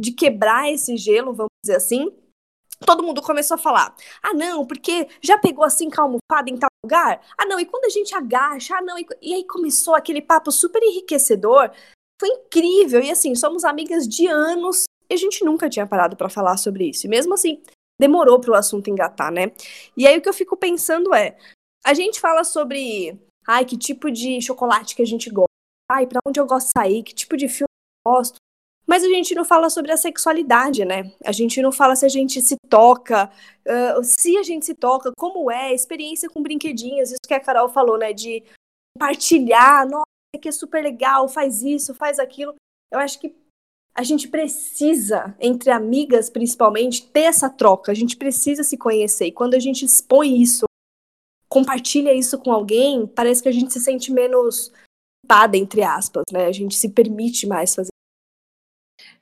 de 0.00 0.12
quebrar 0.12 0.70
esse 0.70 0.96
gelo, 0.96 1.34
vamos 1.34 1.50
dizer 1.64 1.76
assim, 1.76 2.08
todo 2.86 3.02
mundo 3.02 3.22
começou 3.22 3.56
a 3.56 3.58
falar: 3.58 3.94
ah, 4.22 4.34
não, 4.34 4.66
porque 4.66 5.08
já 5.20 5.38
pegou 5.38 5.64
assim 5.64 5.90
com 5.90 6.00
a 6.00 6.04
almofada 6.04 6.50
em 6.50 6.56
tal 6.56 6.70
lugar? 6.84 7.20
Ah, 7.38 7.46
não, 7.46 7.58
e 7.58 7.66
quando 7.66 7.84
a 7.84 7.88
gente 7.88 8.14
agacha? 8.14 8.76
Ah, 8.76 8.82
não, 8.82 8.98
e, 8.98 9.06
e 9.20 9.34
aí 9.34 9.44
começou 9.44 9.94
aquele 9.94 10.22
papo 10.22 10.50
super 10.50 10.82
enriquecedor. 10.82 11.70
Foi 12.20 12.28
incrível, 12.28 13.00
e 13.02 13.10
assim, 13.10 13.34
somos 13.34 13.64
amigas 13.64 14.06
de 14.06 14.28
anos 14.28 14.84
e 15.10 15.14
a 15.14 15.16
gente 15.16 15.44
nunca 15.44 15.68
tinha 15.68 15.86
parado 15.86 16.16
para 16.16 16.28
falar 16.28 16.56
sobre 16.56 16.88
isso. 16.88 17.06
E 17.06 17.10
mesmo 17.10 17.34
assim, 17.34 17.60
demorou 18.00 18.40
para 18.40 18.52
o 18.52 18.54
assunto 18.54 18.88
engatar, 18.88 19.32
né? 19.32 19.52
E 19.96 20.06
aí 20.06 20.16
o 20.16 20.22
que 20.22 20.28
eu 20.28 20.34
fico 20.34 20.56
pensando 20.56 21.12
é, 21.14 21.36
a 21.84 21.94
gente 21.94 22.20
fala 22.20 22.44
sobre, 22.44 23.18
ai, 23.46 23.64
que 23.64 23.76
tipo 23.76 24.10
de 24.10 24.40
chocolate 24.40 24.94
que 24.94 25.02
a 25.02 25.06
gente 25.06 25.28
gosta, 25.30 25.48
ai, 25.90 26.06
para 26.06 26.20
onde 26.26 26.38
eu 26.38 26.46
gosto 26.46 26.68
de 26.68 26.72
sair, 26.78 27.02
que 27.02 27.14
tipo 27.14 27.36
de 27.36 27.48
filme 27.48 27.68
eu 28.06 28.12
gosto. 28.12 28.36
Mas 28.86 29.04
a 29.04 29.08
gente 29.08 29.34
não 29.34 29.44
fala 29.44 29.70
sobre 29.70 29.92
a 29.92 29.96
sexualidade, 29.96 30.84
né? 30.84 31.12
A 31.24 31.32
gente 31.32 31.62
não 31.62 31.70
fala 31.70 31.94
se 31.94 32.04
a 32.04 32.08
gente 32.08 32.42
se 32.42 32.56
toca, 32.68 33.30
uh, 33.66 34.02
se 34.02 34.36
a 34.36 34.42
gente 34.42 34.66
se 34.66 34.74
toca, 34.74 35.12
como 35.16 35.50
é, 35.50 35.72
experiência 35.72 36.28
com 36.28 36.42
brinquedinhos, 36.42 37.10
isso 37.10 37.20
que 37.26 37.34
a 37.34 37.40
Carol 37.40 37.68
falou, 37.68 37.96
né? 37.96 38.12
De 38.12 38.42
compartilhar, 38.96 39.86
nossa, 39.86 40.04
que 40.40 40.48
é 40.48 40.52
super 40.52 40.82
legal, 40.82 41.28
faz 41.28 41.62
isso, 41.62 41.94
faz 41.94 42.18
aquilo. 42.18 42.54
Eu 42.92 42.98
acho 42.98 43.20
que 43.20 43.34
a 43.94 44.02
gente 44.02 44.28
precisa, 44.28 45.36
entre 45.38 45.70
amigas 45.70 46.28
principalmente, 46.28 47.06
ter 47.06 47.22
essa 47.22 47.48
troca. 47.48 47.92
A 47.92 47.94
gente 47.94 48.16
precisa 48.16 48.64
se 48.64 48.76
conhecer. 48.76 49.26
E 49.26 49.32
quando 49.32 49.54
a 49.54 49.60
gente 49.60 49.84
expõe 49.84 50.40
isso, 50.42 50.64
compartilha 51.52 52.14
isso 52.14 52.38
com 52.38 52.50
alguém, 52.50 53.06
parece 53.06 53.42
que 53.42 53.48
a 53.48 53.52
gente 53.52 53.72
se 53.72 53.80
sente 53.80 54.10
menos 54.10 54.72
culpada, 55.22 55.56
entre 55.56 55.82
aspas, 55.82 56.24
né? 56.32 56.46
A 56.46 56.52
gente 56.52 56.74
se 56.74 56.88
permite 56.88 57.46
mais 57.46 57.74
fazer. 57.74 57.90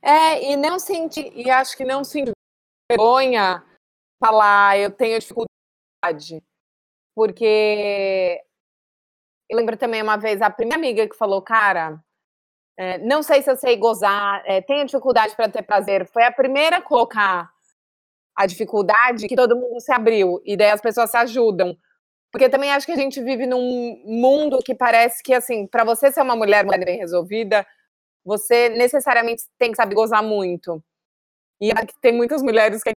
É, 0.00 0.52
e 0.52 0.56
não 0.56 0.78
sente, 0.78 1.20
e 1.34 1.50
acho 1.50 1.76
que 1.76 1.84
não 1.84 2.04
se 2.04 2.24
vergonha 2.90 3.64
falar, 4.22 4.78
eu 4.78 4.90
tenho 4.90 5.18
dificuldade. 5.18 6.42
Porque 7.14 8.40
eu 9.50 9.56
lembro 9.56 9.76
também 9.76 10.00
uma 10.00 10.16
vez 10.16 10.40
a 10.40 10.48
primeira 10.48 10.78
amiga 10.78 11.08
que 11.08 11.16
falou, 11.16 11.42
cara, 11.42 12.00
é, 12.78 12.98
não 12.98 13.22
sei 13.22 13.42
se 13.42 13.50
eu 13.50 13.56
sei 13.56 13.76
gozar, 13.76 14.42
é, 14.46 14.62
tenho 14.62 14.86
dificuldade 14.86 15.34
para 15.34 15.50
ter 15.50 15.62
prazer. 15.62 16.06
Foi 16.06 16.22
a 16.22 16.32
primeira 16.32 16.76
a 16.76 16.82
colocar 16.82 17.52
a 18.36 18.46
dificuldade 18.46 19.28
que 19.28 19.36
todo 19.36 19.56
mundo 19.56 19.80
se 19.80 19.92
abriu. 19.92 20.40
E 20.44 20.56
daí 20.56 20.70
as 20.70 20.80
pessoas 20.80 21.10
se 21.10 21.16
ajudam. 21.16 21.76
Porque 22.32 22.48
também 22.48 22.70
acho 22.70 22.86
que 22.86 22.92
a 22.92 22.96
gente 22.96 23.20
vive 23.22 23.46
num 23.46 24.02
mundo 24.04 24.58
que 24.64 24.74
parece 24.74 25.22
que, 25.22 25.34
assim, 25.34 25.66
para 25.66 25.84
você 25.84 26.12
ser 26.12 26.22
uma 26.22 26.36
mulher 26.36 26.64
bem 26.64 26.98
resolvida, 26.98 27.66
você 28.24 28.68
necessariamente 28.68 29.44
tem 29.58 29.70
que 29.70 29.76
saber 29.76 29.94
gozar 29.94 30.22
muito. 30.22 30.82
E 31.60 31.70
tem 32.00 32.12
muitas 32.12 32.42
mulheres 32.42 32.82
que 32.82 32.90
têm 32.90 32.94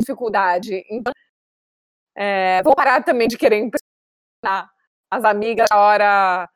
dificuldade. 0.00 0.84
Então, 0.90 1.12
é, 2.16 2.62
vou 2.62 2.74
parar 2.74 3.02
também 3.04 3.28
de 3.28 3.38
querer 3.38 3.58
impressionar 3.58 4.70
as 5.10 5.24
amigas 5.24 5.66
a 5.70 5.78
hora. 5.78 6.50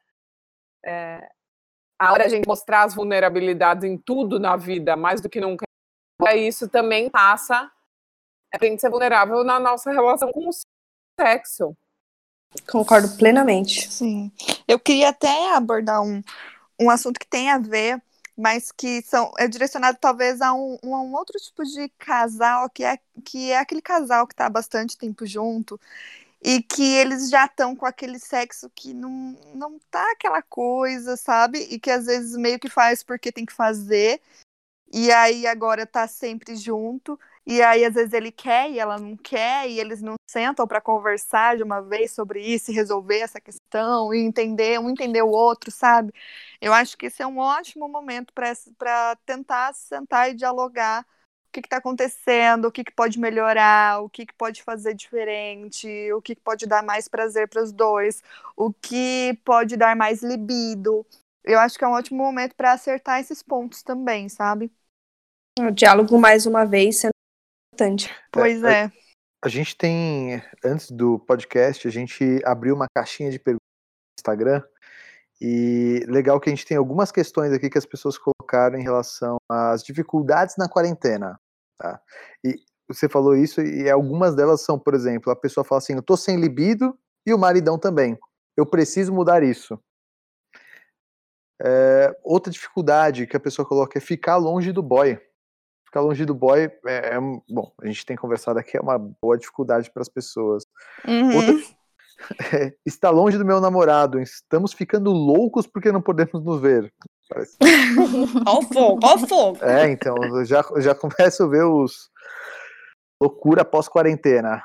É, 0.84 1.28
a 1.98 2.12
hora 2.12 2.24
a 2.24 2.28
gente 2.28 2.46
mostrar 2.46 2.84
as 2.84 2.94
vulnerabilidades 2.94 3.84
em 3.84 3.96
tudo 3.96 4.40
na 4.40 4.56
vida, 4.56 4.96
mais 4.96 5.20
do 5.20 5.28
que 5.28 5.40
nunca, 5.40 5.66
isso 6.34 6.68
também 6.68 7.10
passa 7.10 7.70
a 8.52 8.64
gente 8.64 8.80
ser 8.80 8.90
vulnerável 8.90 9.44
na 9.44 9.60
nossa 9.60 9.92
relação 9.92 10.32
com 10.32 10.48
o 10.48 10.52
sexo. 11.20 11.76
Concordo 12.68 13.08
plenamente. 13.16 13.90
Sim. 13.90 14.30
Eu 14.66 14.78
queria 14.78 15.10
até 15.10 15.54
abordar 15.54 16.02
um, 16.02 16.22
um 16.78 16.90
assunto 16.90 17.18
que 17.18 17.26
tem 17.26 17.50
a 17.50 17.58
ver, 17.58 18.02
mas 18.36 18.72
que 18.72 19.02
são, 19.02 19.32
é 19.38 19.46
direcionado 19.46 19.98
talvez 20.00 20.40
a 20.40 20.52
um, 20.52 20.78
um 20.82 21.14
outro 21.14 21.38
tipo 21.38 21.64
de 21.64 21.88
casal, 21.98 22.68
que 22.70 22.84
é, 22.84 22.98
que 23.24 23.50
é 23.50 23.58
aquele 23.58 23.82
casal 23.82 24.26
que 24.26 24.34
está 24.34 24.46
há 24.46 24.50
bastante 24.50 24.96
tempo 24.96 25.26
junto 25.26 25.78
e 26.42 26.62
que 26.62 26.94
eles 26.96 27.28
já 27.28 27.44
estão 27.44 27.76
com 27.76 27.84
aquele 27.84 28.18
sexo 28.18 28.70
que 28.74 28.94
não, 28.94 29.36
não 29.54 29.78
tá 29.90 30.10
aquela 30.12 30.40
coisa, 30.40 31.16
sabe? 31.16 31.58
E 31.70 31.78
que 31.78 31.90
às 31.90 32.06
vezes 32.06 32.36
meio 32.36 32.58
que 32.58 32.68
faz 32.68 33.02
porque 33.02 33.30
tem 33.30 33.44
que 33.44 33.52
fazer, 33.52 34.20
e 34.92 35.10
aí 35.12 35.46
agora 35.46 35.86
tá 35.86 36.08
sempre 36.08 36.56
junto, 36.56 37.18
e 37.46 37.62
aí 37.62 37.84
às 37.84 37.94
vezes 37.94 38.12
ele 38.12 38.30
quer 38.30 38.70
e 38.70 38.78
ela 38.78 38.98
não 38.98 39.16
quer, 39.16 39.68
e 39.68 39.80
eles 39.80 40.00
não 40.02 40.14
sentam 40.28 40.66
para 40.66 40.80
conversar 40.80 41.56
de 41.56 41.62
uma 41.62 41.80
vez 41.80 42.12
sobre 42.12 42.40
isso 42.40 42.70
e 42.70 42.74
resolver 42.74 43.18
essa 43.20 43.40
questão, 43.40 44.12
e 44.14 44.18
entender, 44.18 44.78
um 44.78 44.90
entender 44.90 45.22
o 45.22 45.30
outro, 45.30 45.70
sabe? 45.70 46.12
Eu 46.60 46.72
acho 46.72 46.96
que 46.96 47.06
esse 47.06 47.22
é 47.22 47.26
um 47.26 47.38
ótimo 47.38 47.88
momento 47.88 48.32
para 48.32 49.16
tentar 49.26 49.74
sentar 49.74 50.30
e 50.30 50.34
dialogar 50.34 51.04
o 51.48 51.52
que 51.52 51.60
está 51.60 51.78
acontecendo, 51.78 52.66
o 52.66 52.72
que, 52.72 52.84
que 52.84 52.92
pode 52.92 53.18
melhorar, 53.18 54.02
o 54.02 54.08
que, 54.08 54.24
que 54.24 54.34
pode 54.34 54.62
fazer 54.62 54.94
diferente, 54.94 55.88
o 56.12 56.22
que, 56.22 56.36
que 56.36 56.40
pode 56.40 56.64
dar 56.66 56.82
mais 56.82 57.08
prazer 57.08 57.48
para 57.48 57.62
os 57.62 57.72
dois, 57.72 58.22
o 58.56 58.72
que 58.72 59.36
pode 59.44 59.76
dar 59.76 59.96
mais 59.96 60.22
libido. 60.22 61.04
Eu 61.42 61.58
acho 61.58 61.76
que 61.76 61.84
é 61.84 61.88
um 61.88 61.92
ótimo 61.92 62.22
momento 62.22 62.54
para 62.54 62.72
acertar 62.72 63.18
esses 63.18 63.42
pontos 63.42 63.82
também, 63.82 64.28
sabe? 64.28 64.70
O 65.58 65.70
diálogo, 65.72 66.18
mais 66.18 66.46
uma 66.46 66.64
vez, 66.64 67.00
sendo 67.00 67.19
importante. 67.80 68.14
Pois 68.30 68.62
é. 68.62 68.90
A 69.42 69.48
gente 69.48 69.76
tem, 69.76 70.42
antes 70.64 70.90
do 70.90 71.18
podcast, 71.18 71.88
a 71.88 71.90
gente 71.90 72.40
abriu 72.44 72.74
uma 72.74 72.86
caixinha 72.94 73.30
de 73.30 73.38
perguntas 73.38 73.64
no 73.64 74.20
Instagram. 74.20 74.62
E 75.40 76.04
legal 76.06 76.38
que 76.38 76.50
a 76.50 76.54
gente 76.54 76.66
tem 76.66 76.76
algumas 76.76 77.10
questões 77.10 77.50
aqui 77.50 77.70
que 77.70 77.78
as 77.78 77.86
pessoas 77.86 78.18
colocaram 78.18 78.78
em 78.78 78.82
relação 78.82 79.38
às 79.48 79.82
dificuldades 79.82 80.56
na 80.58 80.68
quarentena. 80.68 81.40
Tá? 81.78 81.98
E 82.44 82.56
você 82.86 83.08
falou 83.08 83.34
isso, 83.34 83.62
e 83.62 83.88
algumas 83.88 84.34
delas 84.36 84.60
são, 84.60 84.78
por 84.78 84.94
exemplo, 84.94 85.32
a 85.32 85.36
pessoa 85.36 85.64
fala 85.64 85.78
assim: 85.78 85.94
eu 85.94 86.02
tô 86.02 86.14
sem 86.16 86.38
libido 86.38 86.98
e 87.26 87.32
o 87.32 87.38
maridão 87.38 87.78
também. 87.78 88.18
Eu 88.54 88.66
preciso 88.66 89.14
mudar 89.14 89.42
isso. 89.42 89.80
É, 91.62 92.14
outra 92.22 92.52
dificuldade 92.52 93.26
que 93.26 93.36
a 93.36 93.40
pessoa 93.40 93.66
coloca 93.66 93.96
é 93.96 94.00
ficar 94.00 94.36
longe 94.36 94.72
do 94.72 94.82
boy 94.82 95.18
ficar 95.90 96.00
longe 96.00 96.24
do 96.24 96.34
boy 96.34 96.70
é, 96.86 97.16
é, 97.16 97.20
bom, 97.48 97.72
a 97.82 97.86
gente 97.86 98.06
tem 98.06 98.16
conversado 98.16 98.58
aqui, 98.60 98.76
é 98.76 98.80
uma 98.80 98.96
boa 98.96 99.36
dificuldade 99.36 99.90
para 99.90 100.02
as 100.02 100.08
pessoas. 100.08 100.64
Uhum. 101.06 101.36
Outra, 101.36 101.54
é, 102.56 102.72
está 102.86 103.10
longe 103.10 103.36
do 103.36 103.44
meu 103.44 103.60
namorado, 103.60 104.20
estamos 104.20 104.72
ficando 104.72 105.10
loucos 105.10 105.66
porque 105.66 105.90
não 105.90 106.00
podemos 106.00 106.42
nos 106.44 106.60
ver. 106.60 106.92
Parece. 107.28 107.56
Ó 108.46 108.58
o 108.58 108.62
fogo, 108.62 109.00
ó 109.02 109.14
o 109.16 109.18
fogo. 109.18 109.64
É, 109.64 109.90
então, 109.90 110.16
eu 110.22 110.44
já, 110.44 110.64
já 110.78 110.94
começo 110.94 111.42
a 111.42 111.48
ver 111.48 111.64
os 111.64 112.08
loucura 113.20 113.64
pós-quarentena. 113.64 114.62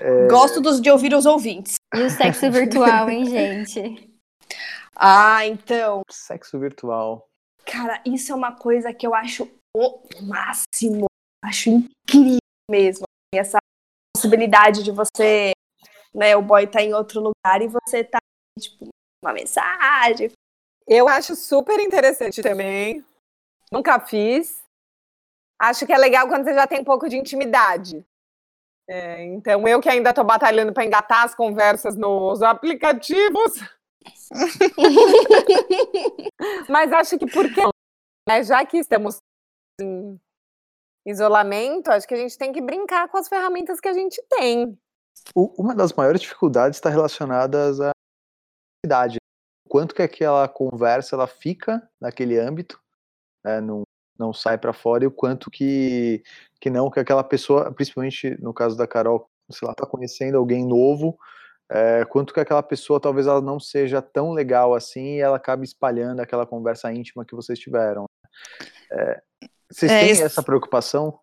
É... 0.00 0.26
Gosto 0.26 0.60
dos, 0.60 0.80
de 0.80 0.90
ouvir 0.90 1.14
os 1.14 1.26
ouvintes. 1.26 1.76
E 1.94 2.02
o 2.02 2.10
sexo 2.10 2.50
virtual, 2.50 3.08
hein, 3.08 3.24
gente? 3.24 4.10
Ah, 4.98 5.46
então. 5.46 6.00
Sexo 6.10 6.58
virtual. 6.58 7.28
Cara, 7.66 8.00
isso 8.06 8.32
é 8.32 8.34
uma 8.34 8.52
coisa 8.52 8.94
que 8.94 9.06
eu 9.06 9.14
acho 9.14 9.46
o 9.76 10.00
máximo. 10.22 11.06
Acho 11.44 11.70
incrível 11.70 12.38
mesmo. 12.70 13.04
Essa 13.34 13.58
possibilidade 14.14 14.82
de 14.82 14.90
você, 14.90 15.52
né, 16.14 16.34
o 16.36 16.42
boy 16.42 16.66
tá 16.66 16.82
em 16.82 16.94
outro 16.94 17.20
lugar 17.20 17.60
e 17.60 17.68
você 17.68 18.02
tá, 18.02 18.18
tipo, 18.58 18.88
uma 19.22 19.32
mensagem. 19.32 20.32
Eu 20.86 21.08
acho 21.08 21.36
super 21.36 21.78
interessante 21.80 22.42
também. 22.42 23.04
Nunca 23.70 24.00
fiz. 24.00 24.64
Acho 25.60 25.86
que 25.86 25.92
é 25.92 25.98
legal 25.98 26.28
quando 26.28 26.44
você 26.44 26.54
já 26.54 26.66
tem 26.66 26.80
um 26.80 26.84
pouco 26.84 27.08
de 27.08 27.16
intimidade. 27.16 28.04
É, 28.88 29.24
então, 29.24 29.66
eu 29.66 29.80
que 29.80 29.88
ainda 29.88 30.10
estou 30.10 30.24
batalhando 30.24 30.72
para 30.72 30.84
engatar 30.84 31.24
as 31.24 31.34
conversas 31.34 31.96
nos 31.96 32.40
aplicativos. 32.40 33.52
Mas 36.68 36.92
acho 36.92 37.18
que 37.18 37.26
por 37.26 37.52
que 37.52 37.60
né? 38.28 38.42
Já 38.42 38.66
que 38.66 38.78
estamos 38.78 39.18
isolamento, 41.06 41.88
acho 41.90 42.06
que 42.06 42.14
a 42.14 42.18
gente 42.18 42.36
tem 42.36 42.52
que 42.52 42.60
brincar 42.60 43.08
com 43.08 43.16
as 43.16 43.28
ferramentas 43.28 43.80
que 43.80 43.88
a 43.88 43.92
gente 43.92 44.20
tem. 44.28 44.78
Uma 45.34 45.74
das 45.74 45.92
maiores 45.92 46.20
dificuldades 46.20 46.76
está 46.76 46.90
relacionada 46.90 47.70
à 47.70 47.92
idade. 48.84 49.18
Quanto 49.68 49.94
que 49.94 50.02
aquela 50.02 50.48
conversa 50.48 51.16
ela 51.16 51.26
fica 51.26 51.88
naquele 52.00 52.38
âmbito, 52.38 52.80
né, 53.44 53.60
não, 53.60 53.82
não 54.18 54.32
sai 54.32 54.58
para 54.58 54.72
fora, 54.72 55.04
e 55.04 55.06
o 55.06 55.10
quanto 55.10 55.50
que, 55.50 56.22
que 56.60 56.70
não, 56.70 56.90
que 56.90 57.00
aquela 57.00 57.24
pessoa, 57.24 57.72
principalmente 57.72 58.36
no 58.40 58.52
caso 58.52 58.76
da 58.76 58.86
Carol, 58.86 59.28
sei 59.50 59.66
lá, 59.66 59.72
está 59.72 59.86
conhecendo 59.86 60.38
alguém 60.38 60.66
novo, 60.66 61.18
é, 61.68 62.04
quanto 62.04 62.32
que 62.32 62.40
aquela 62.40 62.62
pessoa 62.62 63.00
talvez 63.00 63.26
ela 63.26 63.40
não 63.40 63.58
seja 63.58 64.00
tão 64.00 64.32
legal 64.32 64.74
assim 64.74 65.16
e 65.16 65.20
ela 65.20 65.36
acabe 65.36 65.64
espalhando 65.64 66.20
aquela 66.20 66.46
conversa 66.46 66.92
íntima 66.92 67.24
que 67.24 67.34
vocês 67.34 67.58
tiveram. 67.58 68.06
É, 68.90 69.22
vocês 69.70 69.94
É, 69.94 69.94
têm 69.94 70.10
isso- 70.10 70.22
essa 70.22 70.42
preocupação? 70.42 71.20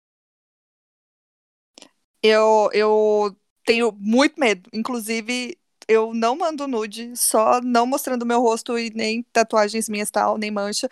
Eu, 2.22 2.70
eu 2.74 3.36
tenho 3.66 3.92
muito 3.94 4.40
medo. 4.40 4.70
Inclusive, 4.74 5.58
eu 5.88 6.14
não 6.14 6.36
mando 6.38 6.68
nude, 6.68 7.16
só 7.18 7.60
não 7.62 7.86
mostrando 7.86 8.26
meu 8.26 8.40
rosto 8.42 8.78
e 8.78 8.90
nem 8.92 9.24
tatuagens 9.24 9.90
minhas 9.90 10.10
tal, 10.12 10.38
nem 10.38 10.52
mancha. 10.52 10.90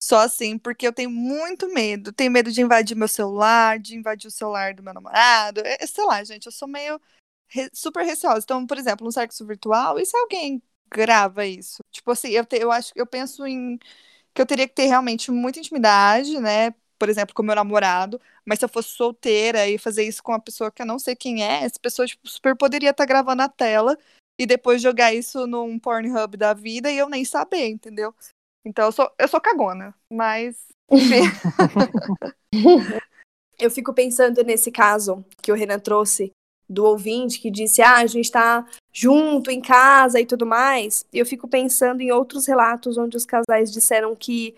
Só 0.00 0.18
assim, 0.20 0.58
porque 0.58 0.86
eu 0.86 0.92
tenho 0.92 1.10
muito 1.10 1.72
medo. 1.72 2.12
Tenho 2.12 2.30
medo 2.32 2.52
de 2.52 2.60
invadir 2.62 2.96
meu 2.96 3.08
celular, 3.08 3.78
de 3.80 3.96
invadir 3.96 4.28
o 4.28 4.30
celular 4.30 4.74
do 4.74 4.82
meu 4.82 4.94
namorado. 4.94 5.60
É, 5.64 5.86
sei 5.86 6.04
lá, 6.06 6.24
gente, 6.24 6.46
eu 6.46 6.52
sou 6.52 6.68
meio 6.68 7.00
re- 7.48 7.70
super 7.74 8.04
receosa. 8.04 8.40
Então, 8.44 8.66
por 8.66 8.78
exemplo, 8.78 9.06
um 9.08 9.10
sexo 9.12 9.46
virtual, 9.46 9.98
e 10.00 10.06
se 10.06 10.16
alguém 10.18 10.62
grava 10.90 11.46
isso? 11.46 11.82
Tipo 11.92 12.12
assim, 12.12 12.30
eu, 12.30 12.44
te- 12.46 12.58
eu 12.58 12.72
acho, 12.72 12.92
eu 12.96 13.06
penso 13.06 13.46
em 13.46 13.78
que 14.34 14.42
eu 14.42 14.46
teria 14.46 14.68
que 14.68 14.74
ter 14.74 14.86
realmente 14.86 15.30
muita 15.30 15.58
intimidade, 15.60 16.38
né? 16.40 16.74
Por 16.98 17.08
exemplo, 17.08 17.34
com 17.34 17.42
meu 17.42 17.54
namorado. 17.54 18.20
Mas 18.44 18.58
se 18.58 18.64
eu 18.64 18.68
fosse 18.68 18.90
solteira 18.90 19.66
e 19.68 19.78
fazer 19.78 20.04
isso 20.04 20.22
com 20.22 20.32
uma 20.32 20.40
pessoa 20.40 20.70
que 20.70 20.82
eu 20.82 20.86
não 20.86 20.98
sei 20.98 21.14
quem 21.14 21.44
é, 21.44 21.64
essa 21.64 21.78
pessoa 21.80 22.06
tipo, 22.06 22.28
super 22.28 22.56
poderia 22.56 22.90
estar 22.90 23.06
gravando 23.06 23.42
a 23.42 23.48
tela 23.48 23.96
e 24.38 24.46
depois 24.46 24.80
jogar 24.80 25.14
isso 25.14 25.46
num 25.46 25.78
Pornhub 25.78 26.36
da 26.36 26.54
vida 26.54 26.90
e 26.90 26.98
eu 26.98 27.08
nem 27.08 27.24
saber, 27.24 27.68
entendeu? 27.68 28.14
Então 28.64 28.86
eu 28.86 28.92
sou, 28.92 29.10
eu 29.18 29.28
sou 29.28 29.40
cagona, 29.40 29.94
mas 30.10 30.68
enfim. 30.90 31.22
eu 33.58 33.70
fico 33.70 33.92
pensando 33.92 34.42
nesse 34.44 34.70
caso 34.70 35.24
que 35.42 35.52
o 35.52 35.54
Renan 35.54 35.78
trouxe 35.78 36.32
do 36.68 36.84
ouvinte 36.84 37.40
que 37.40 37.50
disse: 37.50 37.80
ah, 37.80 37.96
a 37.96 38.06
gente 38.06 38.30
tá 38.30 38.66
junto 38.92 39.50
em 39.50 39.60
casa 39.60 40.20
e 40.20 40.26
tudo 40.26 40.46
mais. 40.46 41.06
Eu 41.12 41.24
fico 41.24 41.48
pensando 41.48 42.00
em 42.00 42.12
outros 42.12 42.46
relatos 42.46 42.98
onde 42.98 43.16
os 43.16 43.24
casais 43.24 43.72
disseram 43.72 44.14
que, 44.14 44.54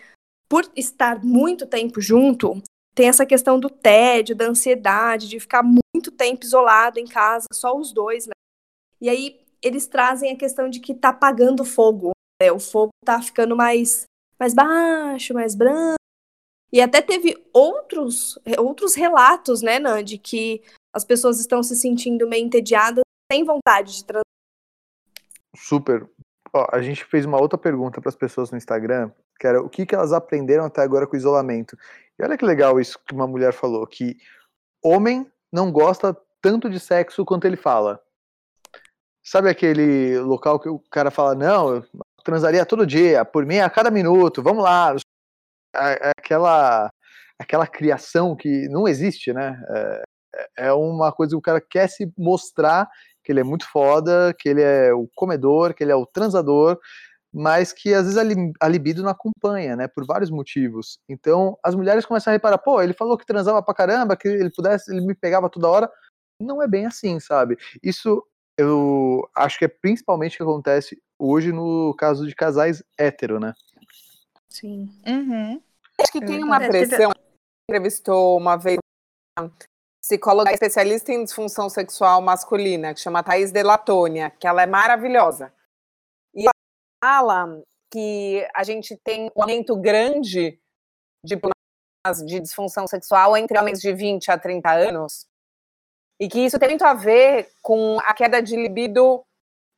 por 0.50 0.68
estar 0.74 1.24
muito 1.24 1.64
tempo 1.64 2.00
junto, 2.00 2.60
tem 2.92 3.08
essa 3.08 3.24
questão 3.24 3.58
do 3.60 3.70
tédio, 3.70 4.34
da 4.34 4.46
ansiedade, 4.46 5.28
de 5.28 5.38
ficar 5.38 5.62
muito 5.62 6.10
tempo 6.10 6.44
isolado 6.44 6.98
em 6.98 7.06
casa, 7.06 7.46
só 7.52 7.78
os 7.78 7.92
dois, 7.92 8.26
né? 8.26 8.32
E 9.00 9.08
aí 9.08 9.40
eles 9.62 9.86
trazem 9.86 10.32
a 10.32 10.36
questão 10.36 10.68
de 10.68 10.80
que 10.80 10.92
tá 10.92 11.10
apagando 11.10 11.64
fogo, 11.64 12.10
né? 12.42 12.50
O 12.50 12.58
fogo 12.58 12.90
tá 13.06 13.22
ficando 13.22 13.56
mais, 13.56 14.02
mais 14.38 14.52
baixo, 14.52 15.32
mais 15.32 15.54
branco. 15.54 15.94
E 16.72 16.80
até 16.80 17.00
teve 17.00 17.36
outros, 17.52 18.36
outros 18.58 18.94
relatos, 18.94 19.62
né, 19.62 19.78
Nan, 19.78 20.02
de 20.02 20.18
que 20.18 20.62
as 20.92 21.04
pessoas 21.04 21.38
estão 21.38 21.62
se 21.62 21.76
sentindo 21.76 22.28
meio 22.28 22.44
entediadas, 22.44 23.02
sem 23.30 23.44
vontade 23.44 23.94
de 23.94 24.04
transar. 24.04 24.24
Super. 25.56 26.08
Ó, 26.52 26.66
a 26.72 26.82
gente 26.82 27.04
fez 27.04 27.24
uma 27.24 27.40
outra 27.40 27.58
pergunta 27.58 28.00
para 28.00 28.08
as 28.08 28.16
pessoas 28.16 28.50
no 28.50 28.58
Instagram, 28.58 29.12
que 29.40 29.46
era 29.46 29.60
o 29.62 29.70
que, 29.70 29.86
que 29.86 29.94
elas 29.94 30.12
aprenderam 30.12 30.66
até 30.66 30.82
agora 30.82 31.06
com 31.06 31.14
o 31.14 31.18
isolamento. 31.18 31.76
E 32.18 32.22
olha 32.22 32.36
que 32.36 32.44
legal 32.44 32.78
isso 32.78 32.98
que 33.06 33.14
uma 33.14 33.26
mulher 33.26 33.54
falou, 33.54 33.86
que 33.86 34.18
homem 34.84 35.26
não 35.50 35.72
gosta 35.72 36.14
tanto 36.42 36.68
de 36.68 36.78
sexo 36.78 37.24
quanto 37.24 37.46
ele 37.46 37.56
fala. 37.56 37.98
Sabe 39.24 39.48
aquele 39.48 40.18
local 40.18 40.60
que 40.60 40.68
o 40.68 40.78
cara 40.90 41.10
fala, 41.10 41.34
não, 41.34 41.76
eu 41.76 41.84
transaria 42.22 42.66
todo 42.66 42.86
dia, 42.86 43.24
por 43.24 43.46
mim 43.46 43.58
a 43.58 43.70
cada 43.70 43.90
minuto, 43.90 44.42
vamos 44.42 44.62
lá. 44.62 44.94
A- 45.74 46.10
Aquela, 46.18 46.90
aquela 47.38 47.66
criação 47.66 48.36
que 48.36 48.68
não 48.68 48.86
existe, 48.86 49.32
né? 49.32 49.60
É, 49.70 50.04
é 50.68 50.72
uma 50.72 51.10
coisa 51.12 51.30
que 51.30 51.36
o 51.38 51.42
cara 51.42 51.60
quer 51.60 51.88
se 51.88 52.12
mostrar 52.16 52.88
que 53.24 53.32
ele 53.32 53.40
é 53.40 53.44
muito 53.44 53.68
foda, 53.68 54.34
que 54.38 54.48
ele 54.48 54.62
é 54.62 54.92
o 54.92 55.08
comedor, 55.14 55.74
que 55.74 55.82
ele 55.84 55.92
é 55.92 55.96
o 55.96 56.06
transador, 56.06 56.78
mas 57.32 57.72
que 57.72 57.94
às 57.94 58.02
vezes 58.04 58.18
a, 58.18 58.22
li- 58.22 58.52
a 58.60 58.68
libido 58.68 59.02
não 59.02 59.10
acompanha, 59.10 59.76
né, 59.76 59.86
por 59.88 60.04
vários 60.04 60.30
motivos. 60.30 60.98
Então, 61.08 61.58
as 61.64 61.74
mulheres 61.74 62.04
começam 62.04 62.30
a 62.30 62.34
reparar, 62.34 62.58
pô, 62.58 62.82
ele 62.82 62.92
falou 62.92 63.16
que 63.16 63.24
transava 63.26 63.62
pra 63.62 63.74
caramba, 63.74 64.16
que 64.16 64.26
ele 64.28 64.50
pudesse, 64.50 64.90
ele 64.92 65.06
me 65.06 65.14
pegava 65.14 65.48
toda 65.48 65.68
hora. 65.68 65.92
Não 66.40 66.62
é 66.62 66.66
bem 66.66 66.86
assim, 66.86 67.20
sabe? 67.20 67.56
Isso 67.82 68.24
eu 68.58 69.28
acho 69.34 69.58
que 69.58 69.64
é 69.64 69.68
principalmente 69.68 70.34
o 70.34 70.36
que 70.38 70.42
acontece 70.42 71.00
hoje 71.18 71.52
no 71.52 71.94
caso 71.96 72.26
de 72.26 72.34
casais 72.34 72.82
hétero, 72.98 73.38
né? 73.38 73.54
Sim. 74.48 74.90
Uhum. 75.06 75.62
Acho 76.00 76.12
que 76.12 76.20
tem 76.20 76.42
uma 76.42 76.62
É, 76.62 76.66
pressão. 76.66 77.10
Entrevistou 77.70 78.36
uma 78.36 78.56
vez 78.56 78.78
uma 79.38 79.50
psicóloga 80.02 80.50
especialista 80.52 81.12
em 81.12 81.22
disfunção 81.22 81.70
sexual 81.70 82.20
masculina, 82.20 82.92
que 82.92 83.00
chama 83.00 83.22
Thaís 83.22 83.52
Delatônia, 83.52 84.30
que 84.30 84.46
ela 84.46 84.62
é 84.62 84.66
maravilhosa. 84.66 85.52
Fala 87.02 87.62
que 87.90 88.46
a 88.54 88.62
gente 88.62 88.96
tem 88.96 89.30
um 89.36 89.42
aumento 89.42 89.76
grande 89.76 90.60
de 91.24 91.36
problemas 91.36 92.26
de 92.26 92.40
disfunção 92.40 92.86
sexual 92.86 93.36
entre 93.36 93.58
homens 93.58 93.80
de 93.80 93.92
20 93.92 94.30
a 94.30 94.38
30 94.38 94.70
anos, 94.70 95.26
e 96.20 96.28
que 96.28 96.40
isso 96.40 96.58
tem 96.58 96.68
muito 96.68 96.84
a 96.84 96.94
ver 96.94 97.50
com 97.62 97.98
a 98.00 98.14
queda 98.14 98.42
de 98.42 98.54
libido 98.54 99.24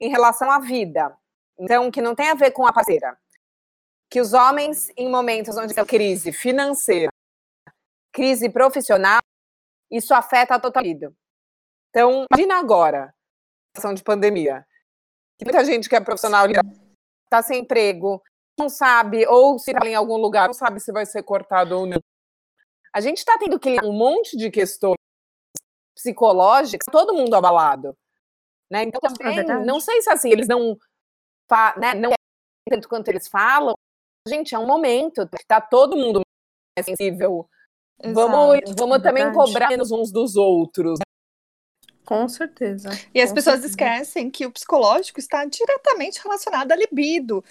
em 0.00 0.10
relação 0.10 0.50
à 0.50 0.58
vida. 0.58 1.16
Então, 1.58 1.90
que 1.90 2.02
não 2.02 2.14
tem 2.14 2.28
a 2.28 2.34
ver 2.34 2.50
com 2.50 2.66
a 2.66 2.72
parceira 2.72 3.16
que 4.12 4.20
os 4.20 4.34
homens, 4.34 4.92
em 4.94 5.10
momentos 5.10 5.56
onde 5.56 5.74
tem 5.74 5.86
crise 5.86 6.32
financeira, 6.32 7.10
crise 8.12 8.50
profissional, 8.50 9.20
isso 9.90 10.12
afeta 10.12 10.54
a 10.54 10.60
total 10.60 10.82
vida. 10.82 11.10
Então, 11.88 12.26
imagina 12.30 12.58
agora, 12.58 13.14
situação 13.74 13.94
de 13.94 14.02
pandemia, 14.02 14.66
que 15.38 15.46
muita 15.46 15.64
gente 15.64 15.88
que 15.88 15.96
é 15.96 16.00
profissional 16.00 16.46
está 17.32 17.42
sem 17.42 17.60
emprego, 17.60 18.22
não 18.58 18.68
sabe, 18.68 19.26
ou 19.26 19.58
se 19.58 19.70
está 19.70 19.86
em 19.88 19.94
algum 19.94 20.16
lugar, 20.16 20.48
não 20.48 20.54
sabe 20.54 20.78
se 20.78 20.92
vai 20.92 21.06
ser 21.06 21.22
cortado 21.22 21.78
ou 21.78 21.86
não. 21.86 22.00
A 22.92 23.00
gente 23.00 23.18
está 23.18 23.38
tendo 23.38 23.58
que 23.58 23.70
lidar 23.70 23.86
um 23.86 23.92
monte 23.92 24.36
de 24.36 24.50
questões 24.50 24.96
psicológica, 25.96 26.84
todo 26.90 27.14
mundo 27.14 27.34
abalado. 27.34 27.96
Né? 28.70 28.84
Então, 28.84 29.00
também, 29.00 29.38
é 29.38 29.64
não 29.64 29.80
sei 29.80 30.02
se 30.02 30.10
assim, 30.10 30.30
eles 30.30 30.46
não, 30.46 30.76
né, 31.78 31.94
não 31.94 32.10
é 32.10 32.14
tanto 32.70 32.88
quanto 32.88 33.08
eles 33.08 33.28
falam. 33.28 33.74
Gente, 34.28 34.54
é 34.54 34.58
um 34.58 34.66
momento 34.66 35.26
que 35.26 35.46
tá 35.46 35.60
todo 35.60 35.96
mundo 35.96 36.20
sensível. 36.78 37.48
Exato, 37.98 38.14
vamos 38.14 38.60
vamos 38.76 38.98
é 38.98 39.02
também 39.02 39.32
cobrar 39.32 39.68
menos 39.68 39.90
uns 39.90 40.12
dos 40.12 40.36
outros. 40.36 40.98
Com 42.04 42.28
certeza. 42.28 42.90
E 43.14 43.20
as 43.20 43.32
pessoas 43.32 43.60
certeza. 43.60 43.68
esquecem 43.68 44.30
que 44.30 44.44
o 44.44 44.50
psicológico 44.50 45.20
está 45.20 45.44
diretamente 45.44 46.20
relacionado 46.22 46.72
à 46.72 46.76
libido. 46.76 47.44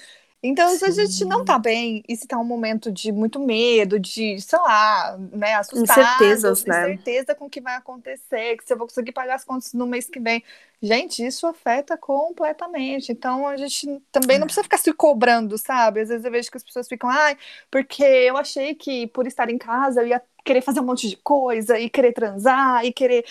Então, 0.43 0.70
Sim. 0.70 0.78
se 0.78 0.86
a 0.86 0.89
gente 0.89 1.26
não 1.26 1.45
tá 1.45 1.60
bem, 1.60 2.04
e 2.08 2.16
se 2.16 2.28
tá 2.28 2.38
um 2.38 2.43
momento 2.43 2.91
de 2.91 3.12
muito 3.12 3.39
medo, 3.39 3.99
de, 3.99 4.41
sei 4.41 4.58
lá, 4.60 5.16
né, 5.32 5.54
assustado, 5.54 5.99
incertezas, 5.99 6.66
né? 6.66 6.93
incerteza 6.93 7.36
com 7.36 7.45
o 7.45 7.49
que 7.49 7.62
vai 7.62 7.76
acontecer, 7.76 8.58
que 8.58 8.66
se 8.66 8.74
eu 8.74 8.78
vou 8.78 8.88
conseguir 8.88 9.12
pagar 9.12 9.36
as 9.36 9.45
contas 9.45 9.74
no 9.74 9.86
mês 9.86 10.08
que 10.08 10.20
vem. 10.20 10.43
Gente, 10.82 11.24
isso 11.24 11.46
afeta 11.46 11.96
completamente. 11.96 13.12
Então, 13.12 13.48
a 13.48 13.56
gente 13.56 14.02
também 14.12 14.40
não 14.40 14.48
precisa 14.48 14.64
ficar 14.64 14.78
se 14.78 14.92
cobrando, 14.92 15.56
sabe? 15.58 16.02
Às 16.02 16.10
vezes 16.10 16.26
eu 16.26 16.32
vejo 16.32 16.50
que 16.50 16.58
as 16.58 16.64
pessoas 16.64 16.88
ficam, 16.88 17.08
ai, 17.08 17.38
porque 17.70 18.04
eu 18.04 18.36
achei 18.36 18.74
que 18.74 19.06
por 19.08 19.28
estar 19.28 19.50
em 19.50 19.60
casa 19.60 20.02
eu 20.02 20.08
ia 20.08 20.22
querer 20.44 20.62
fazer 20.62 20.80
um 20.80 20.86
monte 20.86 21.08
de 21.08 21.18
coisa 21.18 21.78
e 21.78 21.88
querer 21.88 22.14
transar 22.14 22.84
e 22.84 22.92
querer 22.92 23.24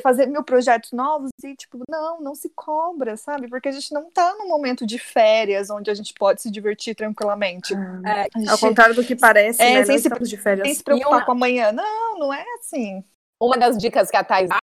fazer 0.00 0.26
mil 0.26 0.44
projetos 0.44 0.92
novos 0.92 1.30
e 1.42 1.56
tipo, 1.56 1.82
não, 1.88 2.20
não 2.20 2.36
se 2.36 2.48
cobra, 2.54 3.16
sabe? 3.16 3.48
Porque 3.48 3.68
a 3.68 3.72
gente 3.72 3.92
não 3.92 4.08
tá 4.08 4.36
num 4.38 4.46
momento 4.46 4.86
de 4.86 4.96
férias 4.96 5.70
onde 5.70 5.90
a 5.90 5.94
gente 5.94 6.14
pode 6.14 6.40
se 6.40 6.52
divertir 6.52 6.94
tranquilamente. 6.94 7.74
Ah, 7.74 8.20
é, 8.20 8.28
gente, 8.38 8.48
ao 8.48 8.58
contrário 8.58 8.94
do 8.94 9.02
que 9.02 9.16
parece, 9.16 9.60
é, 9.60 9.80
né? 9.80 9.84
Sem, 9.84 9.98
se, 9.98 10.08
de 10.08 10.36
férias. 10.36 10.68
sem 10.68 10.76
se 10.76 10.84
preocupar 10.84 11.18
uma... 11.18 11.26
com 11.26 11.32
amanhã. 11.32 11.72
Não, 11.72 12.18
não 12.18 12.32
é 12.32 12.44
assim. 12.60 13.02
Uma 13.40 13.58
das 13.58 13.76
dicas 13.76 14.08
que 14.08 14.16
a 14.16 14.22
Thais 14.22 14.48
dava 14.48 14.61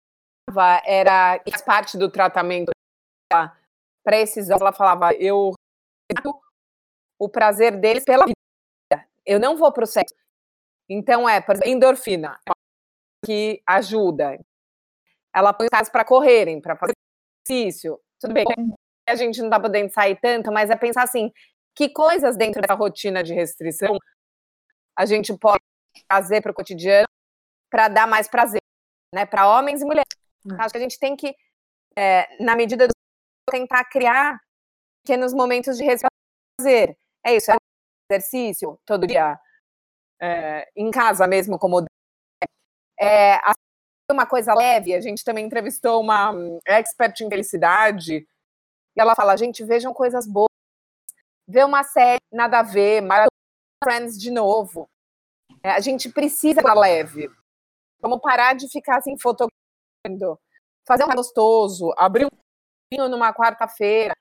era, 0.86 1.42
faz 1.50 1.62
parte 1.62 1.98
do 1.98 2.10
tratamento 2.10 2.72
para 3.30 4.18
esses 4.18 4.50
ela 4.50 4.72
falava, 4.72 5.14
eu 5.14 5.54
o 7.20 7.30
prazer 7.30 7.80
deles 7.80 8.04
pela 8.04 8.26
vida. 8.26 9.06
Eu 9.26 9.40
não 9.40 9.58
vou 9.58 9.72
pro 9.72 9.86
sexo, 9.86 10.16
então, 10.90 11.30
é, 11.30 11.40
por 11.40 11.54
exemplo, 11.54 11.72
endorfina, 11.72 12.40
que 13.24 13.62
ajuda. 13.68 14.40
Ela 15.36 15.54
põe 15.54 15.66
os 15.68 15.70
caras 15.70 15.90
para 15.90 16.04
correrem, 16.04 16.60
para 16.60 16.76
fazer 16.76 16.94
exercício. 17.48 18.00
Tudo 18.20 18.34
bem, 18.34 18.46
a 19.08 19.16
gente 19.16 19.40
não 19.40 19.48
está 19.48 19.60
podendo 19.60 19.92
sair 19.92 20.20
tanto, 20.20 20.52
mas 20.52 20.72
é 20.72 20.76
pensar 20.76 21.04
assim, 21.04 21.32
que 21.76 21.90
coisas 21.90 22.36
dentro 22.36 22.62
dessa 22.62 22.74
rotina 22.74 23.24
de 23.24 23.34
restrição 23.34 23.98
a 24.98 25.06
gente 25.06 25.38
pode 25.38 25.64
fazer 26.12 26.42
para 26.42 26.52
o 26.52 26.56
cotidiano 26.56 27.08
para 27.70 27.88
dar 27.88 28.08
mais 28.08 28.28
prazer, 28.28 28.62
né, 29.14 29.26
para 29.26 29.48
homens 29.48 29.82
e 29.82 29.86
mulheres. 29.86 30.09
Hum. 30.46 30.56
Acho 30.58 30.72
que 30.72 30.78
a 30.78 30.82
gente 30.82 31.00
tem 31.00 31.16
que, 31.16 31.36
é, 31.98 32.44
na 32.44 32.56
medida 32.56 32.88
do 32.88 32.94
tentar 33.50 33.86
criar 33.86 34.40
pequenos 35.04 35.34
momentos 35.34 35.78
de 35.78 35.86
prazer. 36.58 36.98
É 37.26 37.36
isso, 37.36 37.52
é 37.52 37.58
exercício 38.12 38.80
todo 38.86 39.08
dia, 39.08 39.40
é, 40.22 40.70
em 40.76 40.92
casa 40.92 41.28
mesmo, 41.28 41.58
como 41.58 41.86
é, 43.00 43.40
uma 44.12 44.26
coisa 44.26 44.54
leve. 44.54 44.94
A 44.94 45.02
gente 45.02 45.24
também 45.24 45.46
entrevistou 45.46 46.02
uma 46.02 46.32
hum, 46.32 46.60
expert 46.66 47.22
em 47.22 47.30
felicidade 47.30 48.28
e 48.96 49.02
ela 49.02 49.16
fala: 49.16 49.38
gente, 49.38 49.64
vejam 49.64 49.94
coisas 49.94 50.28
boas, 50.28 50.50
vê 51.48 51.64
uma 51.64 51.84
série 51.84 52.20
nada 52.32 52.60
a 52.60 52.64
ver, 52.64 53.02
Maratona 53.02 53.30
Friends 53.84 54.20
de 54.20 54.32
novo. 54.32 54.90
É, 55.64 55.72
a 55.72 55.80
gente 55.80 56.10
precisa 56.10 56.60
estar 56.60 56.74
leve. 56.74 57.30
Vamos 58.02 58.22
parar 58.22 58.54
de 58.54 58.70
ficar 58.70 58.98
assim 58.98 59.18
fotografando, 59.18 59.59
fazer 60.88 61.04
um 61.04 61.16
gostoso, 61.16 61.94
abrir 61.98 62.26
um 62.26 62.30
vinho 62.92 63.10
numa 63.10 63.34
quarta-feira. 63.34 64.14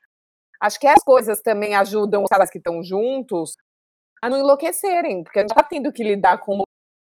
Acho 0.60 0.78
que 0.78 0.86
as 0.86 1.02
coisas 1.02 1.40
também 1.40 1.74
ajudam 1.74 2.22
os 2.22 2.28
caras 2.28 2.50
que 2.50 2.58
estão 2.58 2.82
juntos 2.82 3.56
a 4.20 4.28
não 4.28 4.38
enlouquecerem, 4.38 5.22
porque 5.22 5.38
a 5.38 5.42
gente 5.42 5.52
está 5.52 5.62
tendo 5.62 5.92
que 5.92 6.02
lidar 6.02 6.38
com 6.38 6.56
um 6.56 6.62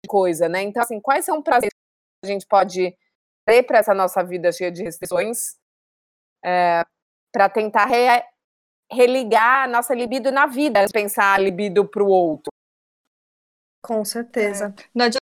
coisa, 0.09 0.49
né? 0.49 0.63
Então, 0.63 0.83
assim, 0.83 1.01
quais 1.01 1.25
são 1.25 1.43
prazeres 1.43 1.73
que 2.23 2.31
a 2.31 2.33
gente 2.33 2.47
pode 2.47 2.97
ter 3.47 3.63
para 3.63 3.79
essa 3.79 3.95
nossa 3.95 4.23
vida 4.25 4.51
cheia 4.53 4.71
de 4.71 4.83
restrições 4.83 5.57
é, 6.45 6.85
para 7.33 7.49
tentar 7.49 7.87
re, 7.87 8.25
religar 8.91 9.65
a 9.65 9.69
nossa 9.69 9.95
libido 9.95 10.33
na 10.33 10.47
vida, 10.47 10.85
pensar 10.93 11.35
a 11.35 11.39
libido 11.39 11.87
para 11.87 12.03
o 12.03 12.09
outro. 12.09 12.51
Com 13.83 14.05
certeza. 14.05 14.75
É. 14.77 14.85
Não 14.95 15.07
adianta 15.07 15.28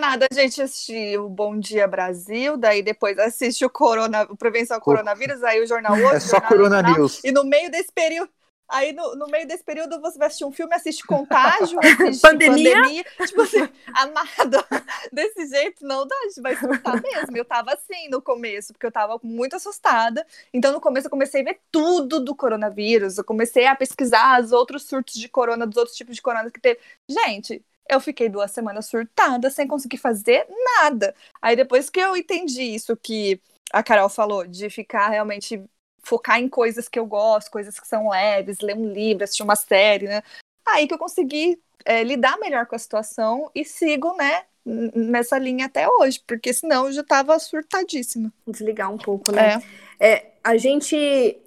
nada 0.00 0.26
a 0.30 0.34
gente 0.34 0.62
assistir 0.62 1.18
o 1.18 1.28
Bom 1.28 1.58
Dia 1.58 1.86
Brasil, 1.86 2.56
daí 2.56 2.82
depois 2.82 3.18
assiste 3.18 3.64
o 3.64 3.70
Corona, 3.70 4.22
o 4.30 4.36
Prevenção 4.36 4.76
ao 4.76 4.80
Coronavírus, 4.80 5.42
aí 5.42 5.62
o 5.62 5.66
Jornal 5.66 5.92
Hoje. 5.94 6.04
É 6.14 6.20
só 6.20 6.40
Corona 6.40 6.82
News. 6.82 7.22
E 7.24 7.32
no 7.32 7.44
meio 7.44 7.70
desse 7.70 7.92
período 7.92 8.30
Aí, 8.66 8.92
no, 8.92 9.14
no 9.14 9.26
meio 9.26 9.46
desse 9.46 9.62
período, 9.62 10.00
você 10.00 10.18
vai 10.18 10.26
assistir 10.26 10.44
um 10.44 10.52
filme, 10.52 10.74
assiste 10.74 11.06
Contágio, 11.06 11.78
assiste 11.84 12.22
pandemia. 12.22 12.74
pandemia. 12.74 13.04
Tipo 13.26 13.42
assim, 13.42 13.68
amado, 13.92 14.64
desse 15.12 15.46
jeito 15.48 15.86
não 15.86 16.06
dá, 16.06 16.16
a 16.16 16.28
gente 16.28 16.40
vai 16.40 16.56
surtar 16.56 17.00
mesmo. 17.02 17.36
Eu 17.36 17.44
tava 17.44 17.74
assim 17.74 18.08
no 18.08 18.22
começo, 18.22 18.72
porque 18.72 18.86
eu 18.86 18.92
tava 18.92 19.20
muito 19.22 19.54
assustada. 19.54 20.26
Então, 20.52 20.72
no 20.72 20.80
começo, 20.80 21.06
eu 21.06 21.10
comecei 21.10 21.42
a 21.42 21.44
ver 21.44 21.60
tudo 21.70 22.20
do 22.20 22.34
coronavírus. 22.34 23.18
Eu 23.18 23.24
comecei 23.24 23.66
a 23.66 23.76
pesquisar 23.76 24.42
os 24.42 24.50
outros 24.50 24.84
surtos 24.84 25.14
de 25.14 25.28
corona, 25.28 25.66
dos 25.66 25.76
outros 25.76 25.96
tipos 25.96 26.16
de 26.16 26.22
corona 26.22 26.50
que 26.50 26.60
teve. 26.60 26.80
Gente, 27.08 27.62
eu 27.88 28.00
fiquei 28.00 28.28
duas 28.28 28.50
semanas 28.50 28.86
surtada, 28.86 29.50
sem 29.50 29.66
conseguir 29.66 29.98
fazer 29.98 30.46
nada. 30.80 31.14
Aí, 31.40 31.54
depois 31.54 31.90
que 31.90 32.00
eu 32.00 32.16
entendi 32.16 32.62
isso 32.62 32.96
que 32.96 33.40
a 33.72 33.82
Carol 33.82 34.08
falou, 34.08 34.46
de 34.46 34.70
ficar 34.70 35.08
realmente 35.08 35.62
focar 36.02 36.38
em 36.38 36.48
coisas 36.48 36.88
que 36.88 36.98
eu 36.98 37.06
gosto, 37.06 37.50
coisas 37.50 37.78
que 37.78 37.86
são 37.86 38.10
leves, 38.10 38.60
ler 38.60 38.76
um 38.76 38.92
livro, 38.92 39.24
assistir 39.24 39.42
uma 39.42 39.56
série, 39.56 40.06
né? 40.06 40.22
Aí 40.66 40.86
que 40.86 40.94
eu 40.94 40.98
consegui 40.98 41.58
é, 41.84 42.02
lidar 42.02 42.38
melhor 42.38 42.66
com 42.66 42.76
a 42.76 42.78
situação 42.78 43.50
e 43.54 43.64
sigo, 43.64 44.14
né, 44.16 44.44
nessa 44.64 45.38
linha 45.38 45.66
até 45.66 45.86
hoje, 45.88 46.22
porque 46.26 46.52
senão 46.52 46.86
eu 46.86 46.92
já 46.92 47.04
tava 47.04 47.38
surtadíssima. 47.38 48.32
Desligar 48.46 48.90
um 48.90 48.98
pouco, 48.98 49.30
né? 49.32 49.62
É. 50.00 50.12
é. 50.12 50.32
a 50.42 50.56
gente, 50.56 50.96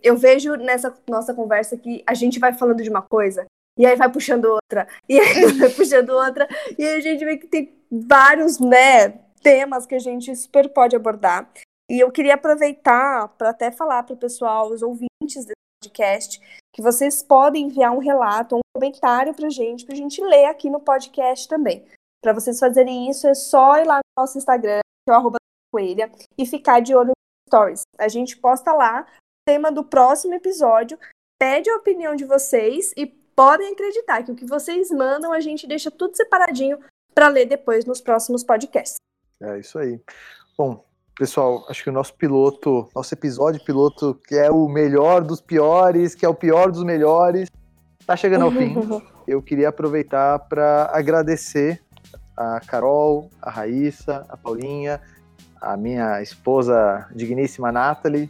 eu 0.04 0.16
vejo 0.18 0.56
nessa 0.56 0.96
nossa 1.08 1.34
conversa 1.34 1.78
que 1.78 2.04
a 2.06 2.14
gente 2.14 2.40
vai 2.40 2.54
falando 2.54 2.84
de 2.84 2.90
uma 2.90 3.02
coisa 3.02 3.46
e 3.78 3.86
aí 3.86 3.96
vai 3.96 4.12
puxando 4.12 4.46
outra, 4.46 4.88
e 5.08 5.20
aí 5.20 5.46
vai 5.60 5.70
puxando 5.70 6.10
outra, 6.10 6.48
e 6.78 6.86
aí 6.86 6.98
a 6.98 7.02
gente 7.02 7.24
vê 7.24 7.38
que 7.38 7.48
tem 7.48 7.78
vários, 7.92 8.60
né, 8.60 9.10
temas 9.42 9.86
que 9.86 9.96
a 9.96 10.00
gente 10.00 10.36
super 10.36 10.70
pode 10.70 10.96
abordar. 10.96 11.50
E 11.90 12.00
eu 12.00 12.12
queria 12.12 12.34
aproveitar 12.34 13.30
para 13.38 13.50
até 13.50 13.72
falar 13.72 14.04
para 14.04 14.14
o 14.14 14.18
pessoal, 14.18 14.70
os 14.70 14.82
ouvintes 14.82 15.46
desse 15.46 15.54
podcast, 15.82 16.42
que 16.74 16.82
vocês 16.82 17.24
podem 17.24 17.68
enviar 17.68 17.94
um 17.94 18.00
relato, 18.00 18.58
um 18.58 18.60
comentário 18.76 19.34
para 19.34 19.48
a 19.48 19.50
gente, 19.50 19.86
para 19.86 19.94
a 19.94 19.98
gente 19.98 20.22
ler 20.22 20.46
aqui 20.46 20.70
no 20.70 20.82
podcast 20.82 21.48
também. 21.48 21.86
Para 22.22 22.34
vocês 22.34 22.60
fazerem 22.60 23.10
isso, 23.10 23.28
é 23.28 23.34
só 23.34 23.78
ir 23.78 23.86
lá 23.86 23.98
no 23.98 24.22
nosso 24.22 24.38
Instagram, 24.38 24.82
que 25.08 25.14
é 25.14 25.18
o 25.18 25.32
coelha, 25.72 26.12
e 26.38 26.46
ficar 26.46 26.82
de 26.82 26.94
olho 26.96 27.08
nos 27.10 27.48
stories. 27.48 27.82
A 27.98 28.08
gente 28.08 28.38
posta 28.38 28.74
lá 28.74 29.04
o 29.04 29.06
tema 29.48 29.72
do 29.72 29.84
próximo 29.84 30.34
episódio, 30.34 31.00
pede 31.40 31.70
a 31.70 31.76
opinião 31.78 32.16
de 32.16 32.26
vocês 32.26 32.92
e 32.98 33.06
podem 33.38 33.72
acreditar 33.72 34.24
que 34.24 34.32
o 34.32 34.36
que 34.36 34.48
vocês 34.48 34.90
mandam 34.90 35.32
a 35.32 35.40
gente 35.40 35.68
deixa 35.68 35.92
tudo 35.92 36.18
separadinho 36.18 36.80
para 37.14 37.28
ler 37.28 37.46
depois 37.46 37.86
nos 37.86 38.02
próximos 38.02 38.44
podcasts. 38.44 38.96
É 39.40 39.60
isso 39.60 39.78
aí. 39.78 40.02
Bom, 40.58 40.84
pessoal, 41.16 41.64
acho 41.70 41.84
que 41.84 41.90
o 41.92 41.94
nosso 41.94 42.16
piloto, 42.16 42.90
nosso 42.96 43.14
episódio 43.14 43.64
piloto, 43.64 44.20
que 44.28 44.34
é 44.34 44.50
o 44.50 44.68
melhor 44.68 45.22
dos 45.22 45.40
piores, 45.40 46.16
que 46.16 46.26
é 46.26 46.30
o 46.30 46.34
pior 46.34 46.72
dos 46.72 46.84
melhores, 46.84 47.48
tá 48.08 48.16
chegando 48.16 48.46
ao 48.46 48.52
fim. 48.52 48.76
Eu 49.28 49.40
queria 49.40 49.70
aproveitar 49.70 50.40
para 50.40 50.90
agradecer 50.92 51.80
a 52.36 52.60
Carol, 52.62 53.30
a 53.40 53.52
Raíssa, 53.52 54.26
a 54.30 54.38
Paulinha, 54.38 55.00
a 55.62 55.78
minha 55.78 56.24
esposa 56.24 57.08
digníssima 57.14 57.72
Nathalie, 57.72 58.30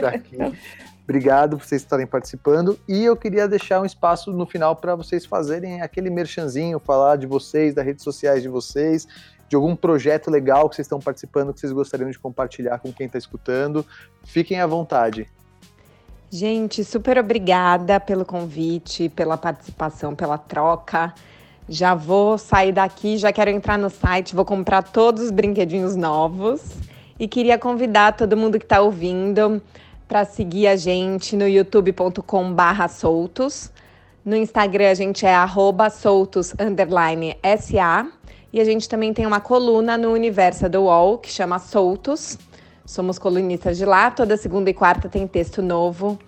tá 0.00 0.10
aqui. 0.10 0.36
Obrigado 1.04 1.56
por 1.56 1.66
vocês 1.66 1.82
estarem 1.82 2.06
participando. 2.06 2.78
E 2.88 3.04
eu 3.04 3.16
queria 3.16 3.48
deixar 3.48 3.80
um 3.80 3.84
espaço 3.84 4.32
no 4.32 4.46
final 4.46 4.76
para 4.76 4.94
vocês 4.94 5.26
fazerem 5.26 5.82
aquele 5.82 6.10
merchanzinho, 6.10 6.78
falar 6.78 7.16
de 7.16 7.26
vocês, 7.26 7.74
das 7.74 7.84
redes 7.84 8.04
sociais 8.04 8.40
de 8.42 8.48
vocês, 8.48 9.06
de 9.48 9.56
algum 9.56 9.74
projeto 9.74 10.30
legal 10.30 10.68
que 10.68 10.76
vocês 10.76 10.86
estão 10.86 11.00
participando 11.00 11.52
que 11.52 11.60
vocês 11.60 11.72
gostariam 11.72 12.10
de 12.10 12.18
compartilhar 12.18 12.78
com 12.78 12.92
quem 12.92 13.06
está 13.06 13.18
escutando. 13.18 13.84
Fiquem 14.24 14.60
à 14.60 14.66
vontade. 14.66 15.28
Gente, 16.30 16.82
super 16.84 17.18
obrigada 17.18 18.00
pelo 18.00 18.24
convite, 18.24 19.10
pela 19.10 19.36
participação, 19.36 20.14
pela 20.14 20.38
troca. 20.38 21.12
Já 21.68 21.94
vou 21.94 22.38
sair 22.38 22.72
daqui, 22.72 23.18
já 23.18 23.32
quero 23.32 23.50
entrar 23.50 23.76
no 23.76 23.90
site, 23.90 24.34
vou 24.34 24.44
comprar 24.44 24.82
todos 24.82 25.24
os 25.24 25.30
brinquedinhos 25.30 25.96
novos. 25.96 26.62
E 27.18 27.28
queria 27.28 27.58
convidar 27.58 28.12
todo 28.12 28.36
mundo 28.36 28.58
que 28.58 28.64
está 28.64 28.80
ouvindo 28.80 29.60
para 30.12 30.24
seguir 30.26 30.66
a 30.66 30.76
gente 30.76 31.34
no 31.34 31.48
youtube.com/soltos. 31.48 33.72
No 34.22 34.36
Instagram 34.36 34.90
a 34.90 34.94
gente 34.94 35.24
é 35.24 35.34
soltos_sa 35.90 38.06
E 38.52 38.60
a 38.60 38.64
gente 38.64 38.86
também 38.90 39.14
tem 39.14 39.24
uma 39.24 39.40
coluna 39.40 39.96
no 39.96 40.12
Universo 40.12 40.68
do 40.68 40.82
UOL 40.82 41.16
que 41.16 41.30
chama 41.30 41.58
Soltos. 41.58 42.36
Somos 42.84 43.18
colunistas 43.18 43.78
de 43.78 43.86
lá. 43.86 44.10
Toda 44.10 44.36
segunda 44.36 44.68
e 44.68 44.74
quarta 44.74 45.08
tem 45.08 45.26
texto 45.26 45.62
novo. 45.62 46.18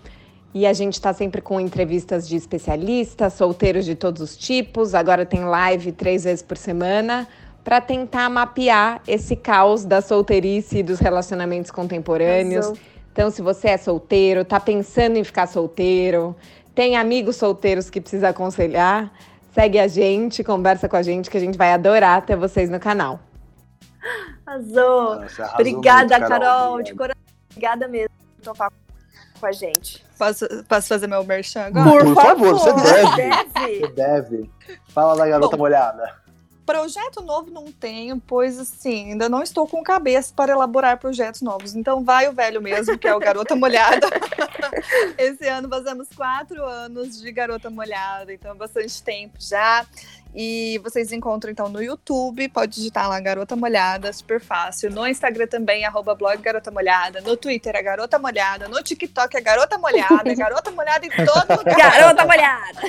E 0.51 0.65
a 0.65 0.73
gente 0.73 0.93
está 0.93 1.13
sempre 1.13 1.39
com 1.39 1.59
entrevistas 1.59 2.27
de 2.27 2.35
especialistas, 2.35 3.33
solteiros 3.33 3.85
de 3.85 3.93
todos 3.93 4.19
os 4.19 4.35
tipos. 4.35 4.95
Agora 4.95 5.27
tem 5.27 5.45
live 5.45 5.91
três 5.91 6.23
vezes 6.23 6.41
por 6.41 6.57
semana 6.57 7.27
para 7.63 7.79
tentar 7.79 8.31
mapear 8.31 8.99
esse 9.07 9.35
caos 9.35 9.85
da 9.85 10.01
solteirice 10.01 10.79
e 10.79 10.83
dos 10.83 10.99
relacionamentos 10.99 11.69
contemporâneos. 11.69 12.65
Arrasou. 12.65 12.94
Então, 13.15 13.31
se 13.31 13.41
você 13.41 13.69
é 13.69 13.77
solteiro, 13.77 14.43
tá 14.43 14.59
pensando 14.59 15.15
em 15.15 15.23
ficar 15.23 15.47
solteiro, 15.47 16.35
tem 16.75 16.97
amigos 16.97 17.37
solteiros 17.37 17.89
que 17.89 18.01
precisa 18.01 18.27
aconselhar, 18.27 19.09
segue 19.53 19.79
a 19.79 19.87
gente, 19.87 20.43
conversa 20.43 20.89
com 20.89 20.97
a 20.97 21.01
gente, 21.01 21.29
que 21.29 21.37
a 21.37 21.39
gente 21.39 21.57
vai 21.57 21.71
adorar 21.71 22.25
ter 22.25 22.35
vocês 22.35 22.69
no 22.69 22.77
canal. 22.77 23.21
Arrasou. 24.45 25.21
Nossa, 25.21 25.49
Obrigada, 25.53 26.17
muito, 26.17 26.27
Carol. 26.27 26.81
De 26.83 26.91
Obrigado. 26.91 26.97
coração. 26.97 27.23
Obrigada 27.51 27.87
mesmo 27.87 28.09
por 28.35 28.43
topar 28.43 28.73
com 29.39 29.45
a 29.45 29.51
gente. 29.53 30.05
Posso, 30.19 30.45
posso 30.67 30.87
fazer 30.89 31.07
meu 31.07 31.23
merchan 31.23 31.67
agora? 31.67 32.03
Por 32.03 32.15
favor, 32.15 32.51
você 32.51 32.73
deve. 32.73 33.15
Deve. 33.15 33.79
Você 33.79 33.87
deve. 33.93 34.51
Fala 34.89 35.15
da 35.15 35.25
garota 35.25 35.55
Bom, 35.55 35.63
molhada. 35.63 36.15
Projeto 36.65 37.21
novo 37.21 37.51
não 37.51 37.71
tenho, 37.71 38.19
pois 38.25 38.59
assim, 38.59 39.11
ainda 39.11 39.29
não 39.29 39.43
estou 39.43 39.67
com 39.67 39.83
cabeça 39.83 40.33
para 40.35 40.51
elaborar 40.51 40.97
projetos 40.97 41.41
novos. 41.41 41.75
Então 41.75 42.03
vai 42.03 42.27
o 42.27 42.33
velho 42.33 42.61
mesmo, 42.61 42.97
que 42.97 43.07
é 43.07 43.13
o 43.13 43.19
Garota 43.19 43.53
Molhada. 43.55 44.07
Esse 45.17 45.47
ano 45.47 45.69
fazemos 45.69 46.07
quatro 46.15 46.63
anos 46.65 47.21
de 47.21 47.31
Garota 47.31 47.69
Molhada, 47.69 48.33
então 48.33 48.51
é 48.51 48.55
bastante 48.55 49.01
tempo 49.03 49.35
já. 49.39 49.85
E 50.35 50.79
vocês 50.83 51.13
encontram 51.13 51.49
então 51.49 51.69
no 51.69 51.81
YouTube, 51.81 52.49
pode 52.49 52.75
digitar 52.75 53.07
lá 53.07 53.17
Garota 53.21 53.55
Molhada, 53.55 54.11
super 54.11 54.41
fácil. 54.41 54.91
No 54.91 55.07
Instagram 55.07 55.47
também, 55.47 55.85
arroba 55.85 56.13
blog 56.13 56.37
Garota 56.41 56.69
Molhada. 56.69 57.21
No 57.21 57.37
Twitter 57.37 57.73
é 57.73 57.81
Garota 57.81 58.19
Molhada. 58.19 58.67
No 58.67 58.83
TikTok 58.83 59.37
é 59.37 59.39
Garota 59.39 59.77
Molhada. 59.77 60.29
É 60.29 60.35
Garota 60.35 60.71
Molhada 60.71 61.05
em 61.05 61.09
todo 61.09 61.57
lugar. 61.57 61.75
Garota 61.95 62.25
molhada. 62.25 62.81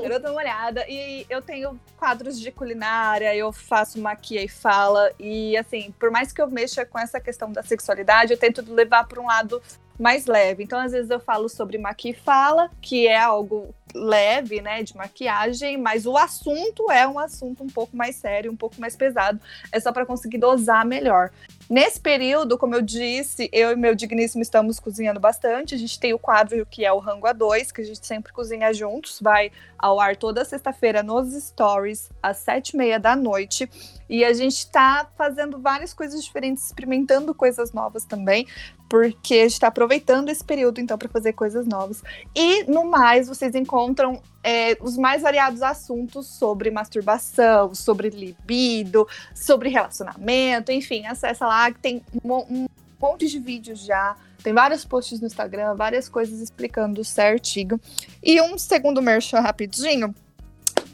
Garota 0.00 0.32
molhada. 0.32 0.84
E 0.88 1.26
eu 1.28 1.42
tenho 1.42 1.78
quadros 1.98 2.40
de 2.40 2.50
culinária, 2.50 3.34
eu 3.34 3.52
faço 3.52 4.00
maquia 4.00 4.42
e 4.42 4.48
fala. 4.48 5.12
E 5.20 5.54
assim, 5.56 5.94
por 5.98 6.10
mais 6.10 6.32
que 6.32 6.40
eu 6.40 6.48
mexa 6.48 6.86
com 6.86 6.98
essa 6.98 7.20
questão 7.20 7.52
da 7.52 7.62
sexualidade, 7.62 8.32
eu 8.32 8.38
tento 8.38 8.64
levar 8.72 9.06
para 9.06 9.20
um 9.20 9.26
lado 9.26 9.62
mais 9.98 10.26
leve. 10.26 10.62
Então, 10.62 10.78
às 10.78 10.92
vezes, 10.92 11.10
eu 11.10 11.20
falo 11.20 11.48
sobre 11.48 11.78
maquia 11.78 12.10
e 12.10 12.14
fala, 12.14 12.70
que 12.80 13.06
é 13.06 13.18
algo 13.18 13.74
leve, 13.94 14.60
né, 14.60 14.82
de 14.82 14.96
maquiagem, 14.96 15.78
mas 15.78 16.06
o 16.06 16.16
assunto 16.16 16.90
é 16.90 17.06
um 17.08 17.18
assunto 17.18 17.62
um 17.62 17.68
pouco 17.68 17.96
mais 17.96 18.16
sério, 18.16 18.52
um 18.52 18.56
pouco 18.56 18.80
mais 18.80 18.94
pesado. 18.94 19.40
É 19.72 19.80
só 19.80 19.92
para 19.92 20.04
conseguir 20.04 20.38
dosar 20.38 20.84
melhor. 20.84 21.30
Nesse 21.68 22.00
período, 22.00 22.56
como 22.56 22.76
eu 22.76 22.82
disse, 22.82 23.48
eu 23.52 23.72
e 23.72 23.76
meu 23.76 23.94
digníssimo 23.94 24.40
estamos 24.40 24.78
cozinhando 24.78 25.18
bastante. 25.18 25.74
A 25.74 25.78
gente 25.78 25.98
tem 25.98 26.14
o 26.14 26.18
quadro 26.18 26.64
que 26.64 26.84
é 26.84 26.92
o 26.92 26.98
Rango 26.98 27.26
A2, 27.26 27.72
que 27.72 27.80
a 27.80 27.84
gente 27.84 28.06
sempre 28.06 28.32
cozinha 28.32 28.72
juntos. 28.72 29.18
Vai 29.20 29.50
ao 29.76 29.98
ar 29.98 30.16
toda 30.16 30.44
sexta-feira 30.44 31.02
nos 31.02 31.32
stories, 31.32 32.08
às 32.22 32.36
sete 32.36 32.70
e 32.70 32.76
meia 32.76 33.00
da 33.00 33.16
noite. 33.16 33.68
E 34.08 34.24
a 34.24 34.32
gente 34.32 34.58
está 34.58 35.10
fazendo 35.18 35.58
várias 35.58 35.92
coisas 35.92 36.24
diferentes, 36.24 36.66
experimentando 36.66 37.34
coisas 37.34 37.72
novas 37.72 38.04
também, 38.04 38.46
porque 38.88 39.34
a 39.34 39.42
gente 39.42 39.52
está 39.52 39.68
aproveitando 39.68 40.28
esse 40.28 40.44
período, 40.44 40.80
então, 40.80 40.96
para 40.96 41.08
fazer 41.08 41.32
coisas 41.32 41.66
novas. 41.66 42.02
E, 42.34 42.64
no 42.64 42.84
mais, 42.84 43.28
vocês 43.28 43.54
encontram 43.54 44.20
é, 44.42 44.76
os 44.80 44.96
mais 44.96 45.22
variados 45.22 45.62
assuntos 45.62 46.26
sobre 46.26 46.70
masturbação, 46.70 47.74
sobre 47.74 48.10
libido, 48.10 49.06
sobre 49.34 49.68
relacionamento, 49.68 50.70
enfim, 50.70 51.04
acessa 51.06 51.46
lá 51.46 51.70
que 51.70 51.80
tem 51.80 52.02
um, 52.24 52.32
um 52.32 52.66
monte 53.00 53.26
de 53.26 53.38
vídeos 53.38 53.80
já. 53.80 54.16
Tem 54.42 54.52
vários 54.52 54.84
posts 54.84 55.20
no 55.20 55.26
Instagram, 55.26 55.74
várias 55.74 56.08
coisas 56.08 56.40
explicando 56.40 57.02
certinho. 57.04 57.80
E 58.22 58.40
um 58.40 58.56
segundo 58.56 59.02
merchan 59.02 59.40
rapidinho. 59.40 60.14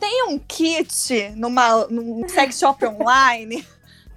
Tem 0.01 0.25
um 0.29 0.39
kit 0.39 1.31
numa, 1.37 1.87
num 1.89 2.27
sex 2.29 2.59
shop 2.59 2.85
online 2.87 3.65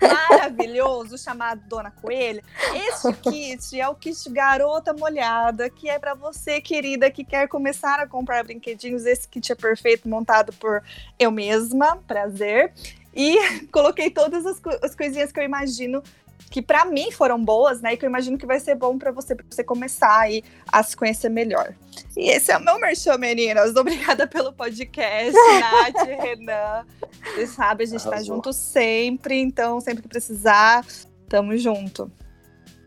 maravilhoso 0.02 1.18
chamado 1.18 1.62
Dona 1.68 1.92
Coelha. 1.92 2.44
Este 2.74 3.14
kit 3.22 3.80
é 3.80 3.88
o 3.88 3.96
kit 3.96 4.30
Garota 4.30 4.94
Molhada, 4.94 5.70
que 5.70 5.90
é 5.90 5.98
para 6.00 6.14
você, 6.14 6.60
querida, 6.62 7.10
que 7.12 7.24
quer 7.24 7.48
começar 7.48 8.00
a 8.00 8.08
comprar 8.08 8.44
brinquedinhos. 8.44 9.06
Esse 9.06 9.28
kit 9.28 9.52
é 9.52 9.56
perfeito, 9.56 10.08
montado 10.08 10.54
por 10.54 10.84
eu 11.18 11.32
mesma, 11.32 11.98
prazer. 12.08 12.74
E 13.14 13.38
coloquei 13.72 14.10
todas 14.10 14.46
as, 14.46 14.60
co- 14.60 14.78
as 14.84 14.96
coisinhas 14.96 15.32
que 15.32 15.40
eu 15.40 15.44
imagino 15.44 16.04
que 16.50 16.62
para 16.62 16.86
mim 16.86 17.12
foram 17.12 17.44
boas, 17.44 17.82
né? 17.82 17.94
E 17.94 17.98
que 17.98 18.06
eu 18.06 18.10
imagino 18.10 18.38
que 18.38 18.46
vai 18.46 18.60
ser 18.60 18.76
bom 18.76 18.98
para 18.98 19.12
você, 19.12 19.36
para 19.36 19.46
você 19.50 19.64
começar 19.64 20.20
aí 20.20 20.44
a 20.72 20.82
se 20.84 20.96
conhecer 20.96 21.30
melhor. 21.30 21.76
E 22.16 22.30
esse 22.30 22.52
é 22.52 22.58
o 22.58 22.64
meu 22.64 22.80
merchan, 22.80 23.18
meninas. 23.18 23.76
Obrigada 23.76 24.28
pelo 24.28 24.54
podcast, 24.54 25.34
Nath, 25.60 26.08
Renan. 26.08 26.86
Vocês 27.34 27.50
sabem, 27.52 27.86
a 27.86 27.90
gente 27.90 28.04
tá 28.04 28.12
Arrasou. 28.12 28.36
junto 28.36 28.54
sempre, 28.54 29.40
então 29.40 29.82
sempre 29.82 30.04
que 30.04 30.10
precisar, 30.10 30.86
tamo 31.28 31.58
junto. 31.58 32.12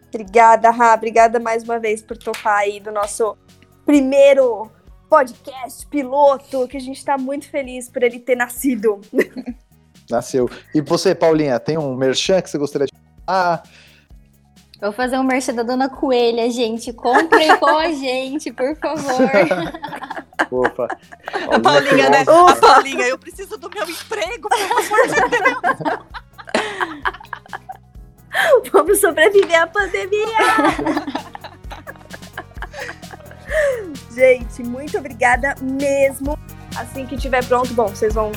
Obrigada, 0.08 0.70
Rá. 0.70 0.94
Obrigada 0.94 1.38
mais 1.38 1.62
uma 1.62 1.78
vez 1.78 2.02
por 2.02 2.16
topar 2.16 2.60
aí 2.60 2.80
do 2.80 2.90
nosso 2.90 3.36
primeiro 3.84 4.70
podcast 5.08 5.86
piloto, 5.86 6.66
que 6.68 6.76
a 6.76 6.80
gente 6.80 7.04
tá 7.04 7.18
muito 7.18 7.48
feliz 7.50 7.88
por 7.88 8.02
ele 8.02 8.18
ter 8.18 8.36
nascido. 8.36 9.00
Nasceu. 10.10 10.48
E 10.74 10.80
você, 10.80 11.14
Paulinha, 11.14 11.58
tem 11.60 11.76
um 11.76 11.94
merchan 11.94 12.40
que 12.40 12.48
você 12.48 12.58
gostaria 12.58 12.86
de 12.86 13.07
falar? 13.28 13.62
Vou 14.80 14.92
fazer 14.92 15.18
um 15.18 15.24
merchan 15.24 15.54
da 15.54 15.62
Dona 15.62 15.88
Coelha, 15.88 16.50
gente. 16.50 16.92
Comprem 16.92 17.56
com 17.58 17.66
a 17.66 17.90
gente, 17.92 18.52
por 18.52 18.76
favor. 18.76 19.30
Opa. 20.50 20.88
A 21.52 21.60
Paulinha, 21.60 22.08
né? 22.08 22.24
Feroz. 22.24 22.52
A 22.52 22.60
Paulinha, 22.60 23.06
eu 23.06 23.18
preciso 23.18 23.58
do 23.58 23.68
meu 23.68 23.88
emprego, 23.88 24.48
pelo 24.48 24.78
amor 24.78 25.08
de 25.08 25.14
Deus. 25.28 25.98
Vamos 28.72 29.00
sobreviver 29.00 29.62
à 29.62 29.66
pandemia! 29.66 30.38
gente, 34.14 34.62
muito 34.62 34.96
obrigada 34.96 35.56
mesmo. 35.60 36.38
Assim 36.76 37.04
que 37.04 37.16
tiver 37.16 37.44
pronto, 37.44 37.74
bom, 37.74 37.88
vocês 37.88 38.14
vão 38.14 38.30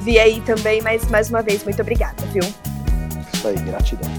vir 0.00 0.18
aí 0.18 0.40
também, 0.40 0.82
mas 0.82 1.08
mais 1.10 1.30
uma 1.30 1.42
vez, 1.42 1.62
muito 1.62 1.80
obrigada, 1.80 2.26
viu? 2.26 2.42
Isso 3.36 3.48
aí, 3.48 3.56
gratidão. 3.56 4.10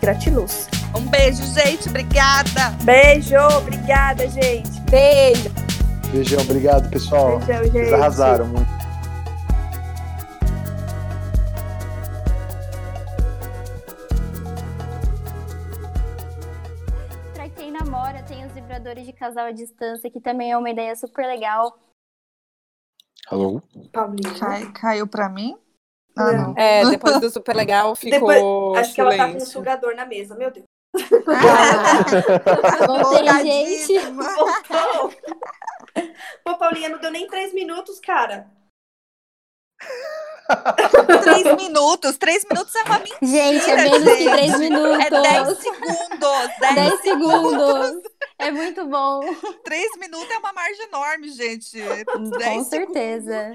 Gratiluz. 0.00 0.68
Um 0.96 1.00
beijo, 1.08 1.42
gente. 1.52 1.88
Obrigada. 1.88 2.70
Beijo, 2.84 3.36
obrigada, 3.58 4.28
gente. 4.28 4.80
Beijo! 4.90 5.50
Beijão, 6.12 6.40
obrigado, 6.42 6.88
pessoal. 6.90 7.38
Beijão, 7.40 7.64
gente. 7.64 7.72
Vocês 7.72 7.92
arrasaram 7.92 8.46
muito. 8.46 8.68
Pra 17.34 17.48
quem 17.50 17.70
namora, 17.70 18.22
tem 18.24 18.44
os 18.46 18.52
vibradores 18.52 19.06
de 19.06 19.12
casal 19.12 19.46
à 19.46 19.52
distância, 19.52 20.10
que 20.10 20.20
também 20.20 20.52
é 20.52 20.56
uma 20.58 20.70
ideia 20.70 20.94
super 20.96 21.26
legal. 21.26 21.78
Alô? 23.28 23.60
Paulinha. 23.92 24.34
Cai- 24.38 24.72
caiu 24.72 25.06
pra 25.06 25.28
mim? 25.28 25.56
Ah, 26.18 26.32
Não. 26.32 26.48
não. 26.48 26.54
É, 26.56 26.84
depois 26.90 27.20
do 27.20 27.30
super 27.30 27.54
legal 27.54 27.94
ficou 27.94 28.28
Depois, 28.28 28.78
acho 28.80 28.94
que 28.94 29.00
ela 29.00 29.10
tá 29.10 29.16
com 29.16 29.22
um 29.24 29.32
silêncio. 29.34 29.52
sugador 29.52 29.94
na 29.94 30.04
mesa, 30.04 30.34
meu 30.34 30.50
Deus. 30.50 30.66
Voltei, 32.86 33.28
gente. 33.42 33.92
Empolgadíssima. 33.92 34.34
Voltou. 34.34 35.12
Pô, 36.44 36.56
Paulinha, 36.58 36.88
não 36.88 36.98
deu 36.98 37.10
nem 37.10 37.26
três 37.26 37.52
minutos, 37.52 38.00
cara. 38.00 38.50
Três 41.22 41.44
minutos. 41.56 42.16
Três 42.16 42.44
minutos 42.50 42.74
é 42.74 42.82
uma 42.82 42.98
mentira. 42.98 43.18
Gente, 43.22 43.70
é 43.70 43.76
menos 43.76 44.02
que 44.02 44.16
gente. 44.24 44.30
três 44.32 44.58
minutos. 44.58 44.98
É 45.04 45.10
10 45.10 45.58
segundos. 45.58 46.58
10 46.58 46.74
10 46.74 47.00
segundos. 47.00 48.02
É 48.38 48.50
muito 48.50 48.86
bom. 48.86 49.20
3 49.64 49.96
minutos 49.98 50.30
é 50.30 50.38
uma 50.38 50.52
margem 50.52 50.84
enorme, 50.86 51.28
gente. 51.30 51.78
Com 52.06 52.22
10 52.30 52.66
certeza. 52.66 53.52